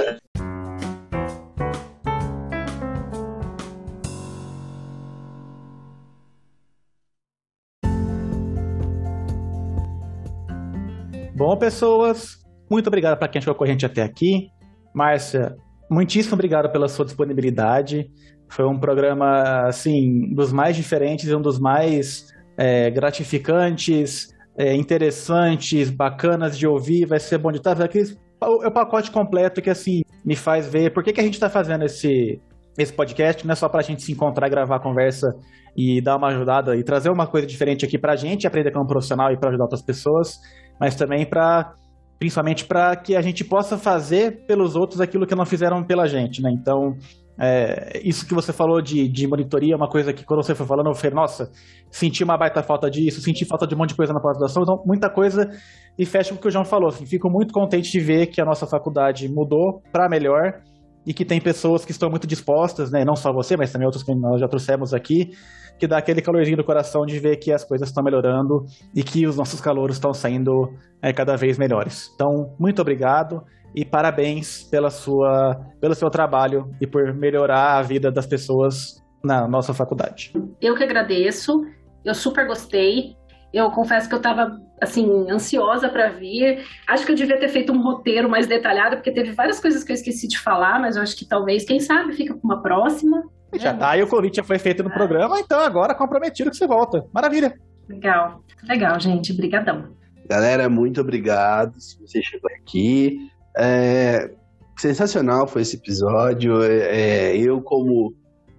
[11.36, 12.38] Bom, pessoas,
[12.70, 14.48] muito obrigado para quem chegou com a gente até aqui.
[14.94, 15.54] Márcia,
[15.90, 18.10] muitíssimo obrigado pela sua disponibilidade.
[18.48, 25.90] Foi um programa, assim, dos mais diferentes e um dos mais é, gratificantes, é, interessantes,
[25.90, 27.06] bacanas de ouvir.
[27.06, 28.16] Vai ser bom de estar aqui
[28.62, 31.48] é o pacote completo que, assim, me faz ver por que, que a gente está
[31.48, 32.40] fazendo esse,
[32.78, 33.46] esse podcast.
[33.46, 35.34] Não é só para a gente se encontrar, gravar a conversa
[35.76, 38.86] e dar uma ajudada e trazer uma coisa diferente aqui para a gente, aprender como
[38.86, 40.38] profissional e para ajudar outras pessoas,
[40.78, 41.74] mas também para
[42.18, 46.40] principalmente para que a gente possa fazer pelos outros aquilo que não fizeram pela gente,
[46.42, 46.50] né?
[46.52, 46.94] Então,
[47.38, 50.66] é, isso que você falou de, de monitoria é uma coisa que quando você foi
[50.66, 51.50] falando, eu falei, nossa,
[51.90, 54.82] senti uma baita falta disso, senti falta de um monte de coisa na pós-graduação, então
[54.86, 55.50] muita coisa,
[55.98, 58.40] e fecha com o que o João falou, assim, fico muito contente de ver que
[58.40, 60.62] a nossa faculdade mudou para melhor,
[61.06, 64.02] e que tem pessoas que estão muito dispostas, né, não só você, mas também outros
[64.02, 65.30] que nós já trouxemos aqui,
[65.78, 68.64] que dá aquele calorzinho do coração de ver que as coisas estão melhorando
[68.94, 70.72] e que os nossos calouros estão saindo
[71.02, 72.10] é, cada vez melhores.
[72.14, 73.42] Então, muito obrigado
[73.74, 79.48] e parabéns pela sua, pelo seu trabalho e por melhorar a vida das pessoas na
[79.48, 80.32] nossa faculdade.
[80.60, 81.62] Eu que agradeço,
[82.04, 83.16] eu super gostei.
[83.52, 86.64] Eu confesso que eu estava assim ansiosa para vir.
[86.88, 89.92] Acho que eu devia ter feito um roteiro mais detalhado, porque teve várias coisas que
[89.92, 93.22] eu esqueci de falar, mas eu acho que talvez, quem sabe, fica para uma próxima.
[93.58, 96.66] Já tá aí, o convite já foi feito no programa, então agora comprometido que você
[96.66, 97.04] volta.
[97.12, 97.54] Maravilha.
[97.88, 99.32] Legal, legal, gente.
[99.32, 99.94] Obrigadão.
[100.28, 103.18] Galera, muito obrigado se você chegou aqui.
[103.56, 104.30] É,
[104.76, 106.62] sensacional foi esse episódio.
[106.62, 108.08] É, eu, como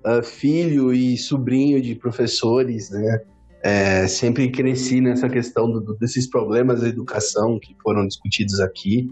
[0.06, 3.20] uh, filho e sobrinho de professores, né,
[3.64, 9.08] é, sempre cresci nessa questão do, desses problemas da educação que foram discutidos aqui,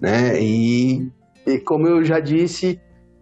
[0.00, 0.40] né?
[0.40, 1.10] E,
[1.46, 2.80] e como eu já disse,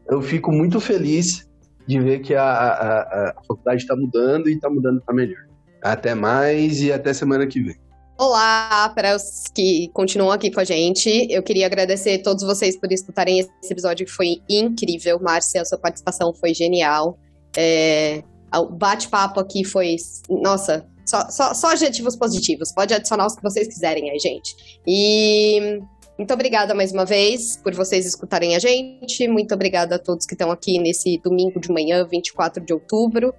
[0.08, 1.45] eu fico muito feliz
[1.86, 5.46] de ver que a, a, a faculdade está mudando e está mudando para melhor.
[5.82, 7.76] Até mais e até semana que vem.
[8.18, 11.28] Olá, para os que continuam aqui com a gente.
[11.30, 15.20] Eu queria agradecer a todos vocês por escutarem esse episódio que foi incrível.
[15.20, 17.18] Márcia, sua participação foi genial.
[17.56, 18.22] É,
[18.54, 19.96] o bate-papo aqui foi.
[20.30, 22.72] Nossa, só, só, só adjetivos positivos.
[22.72, 24.80] Pode adicionar os que vocês quiserem aí, gente.
[24.86, 25.80] E
[26.18, 29.28] muito obrigada mais uma vez por vocês escutarem a gente.
[29.28, 33.34] Muito obrigada a todos que estão aqui nesse domingo de manhã, 24 de outubro.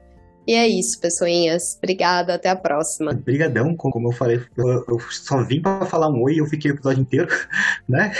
[0.47, 1.77] E é isso, pessoinhas.
[1.77, 3.11] Obrigada, até a próxima.
[3.11, 6.73] Obrigadão, como eu falei, eu, só vim para falar um oi e eu fiquei o
[6.73, 7.27] episódio inteiro,
[7.87, 8.13] né?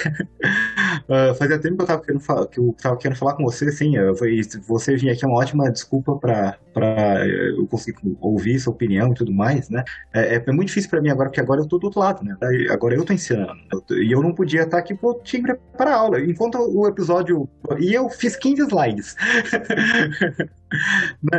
[1.07, 3.71] uh, fazia tempo que eu tava querendo falar, que eu tava querendo falar com você,
[4.17, 9.13] foi, você vir aqui é uma ótima desculpa para eu conseguir ouvir sua opinião e
[9.13, 9.85] tudo mais, né?
[10.13, 12.25] É, é, é muito difícil para mim agora, porque agora eu tô do outro lado,
[12.25, 12.35] né?
[12.69, 13.53] Agora eu tô ensinando.
[13.91, 16.19] E eu não podia estar aqui porque eu tinha que preparar a aula.
[16.19, 17.47] Enquanto o episódio.
[17.79, 19.15] E eu fiz 15 slides.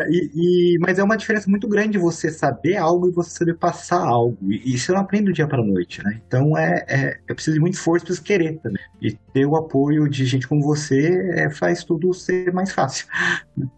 [0.08, 0.30] E,
[0.74, 4.38] e, mas é uma diferença muito grande você saber algo e você saber passar algo.
[4.50, 6.20] E isso eu não aprendo do dia para noite, né?
[6.26, 8.82] Então é, é, é preciso de muito esforço, preciso querer também.
[9.00, 13.06] E ter o apoio de gente como você é, faz tudo ser mais fácil.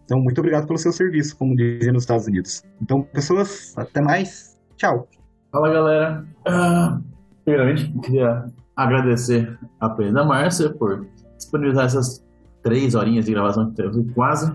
[0.05, 2.63] Então, muito obrigado pelo seu serviço, como dizem nos Estados Unidos.
[2.81, 4.59] Então, pessoas, até mais.
[4.77, 5.07] Tchau.
[5.51, 6.25] Fala, galera.
[6.47, 7.03] Uh,
[7.43, 8.45] primeiramente, queria
[8.75, 11.07] agradecer a da Márcia por
[11.37, 12.23] disponibilizar essas
[12.63, 14.51] três horinhas de gravação que teve quase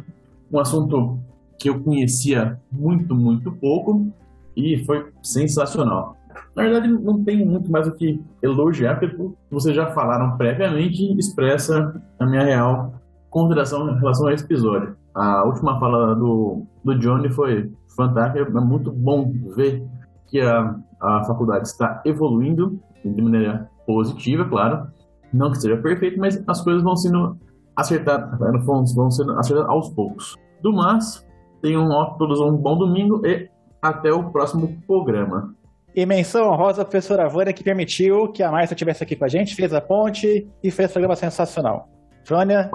[0.53, 1.19] um assunto
[1.59, 4.13] que eu conhecia muito, muito pouco
[4.57, 6.17] e foi sensacional.
[6.55, 9.17] Na verdade, não tem muito mais o que elogiar, porque
[9.51, 12.95] vocês já falaram previamente e expressa a minha real
[13.31, 14.97] consideração em relação a esse episódio.
[15.15, 19.83] A última fala do, do Johnny foi fantástica, é muito bom ver
[20.27, 24.89] que a, a faculdade está evoluindo de maneira positiva, claro.
[25.33, 27.39] Não que seja perfeito, mas as coisas vão sendo
[27.77, 30.37] acertar, vão ser acertar aos poucos.
[30.63, 31.27] Do mais,
[31.63, 33.49] tenham todos um bom domingo e
[33.83, 35.55] até o próximo programa.
[35.95, 39.29] E menção honrosa à professora Vânia que permitiu que a Márcia estivesse aqui com a
[39.29, 41.89] gente, fez a ponte e fez o programa sensacional.
[42.29, 42.71] Vânia,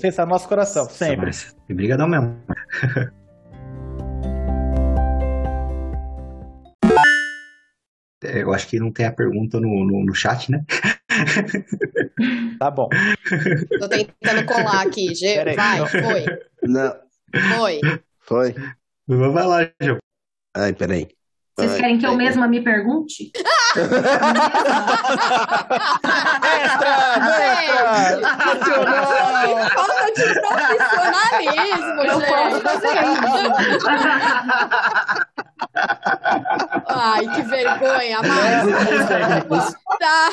[0.00, 1.30] fez a nosso coração, sempre.
[1.70, 2.36] Obrigadão mesmo.
[8.22, 10.62] Eu acho que não tem a pergunta no, no, no chat, né?
[12.58, 12.88] Tá bom.
[13.78, 15.54] Tô tentando colar aqui, Gê.
[15.54, 16.24] Vai, foi.
[16.62, 16.94] Não.
[17.56, 17.80] Foi.
[18.20, 18.54] Foi.
[19.06, 19.98] Vai lá, João.
[20.54, 21.08] Ai, peraí.
[21.56, 23.32] Vocês querem que eu mesma me pergunte?
[26.42, 26.94] extra!
[29.74, 32.40] Falta de profissionalismo, Eu gente.
[36.88, 39.76] Ai, que vergonha, Márcia.
[40.00, 40.30] Tá.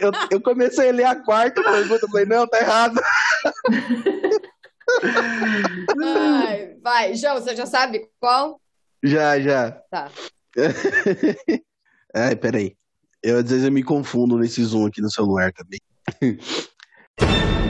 [0.00, 3.00] Eu, eu comecei a ler a quarta pergunta, falei, não, tá errado.
[6.02, 8.60] Ai, vai, João, você já sabe qual?
[9.02, 9.72] Já, já.
[9.90, 10.08] Tá.
[12.14, 12.76] Ai, peraí.
[13.22, 15.80] Eu, às vezes eu me confundo nesse zoom aqui no celular também.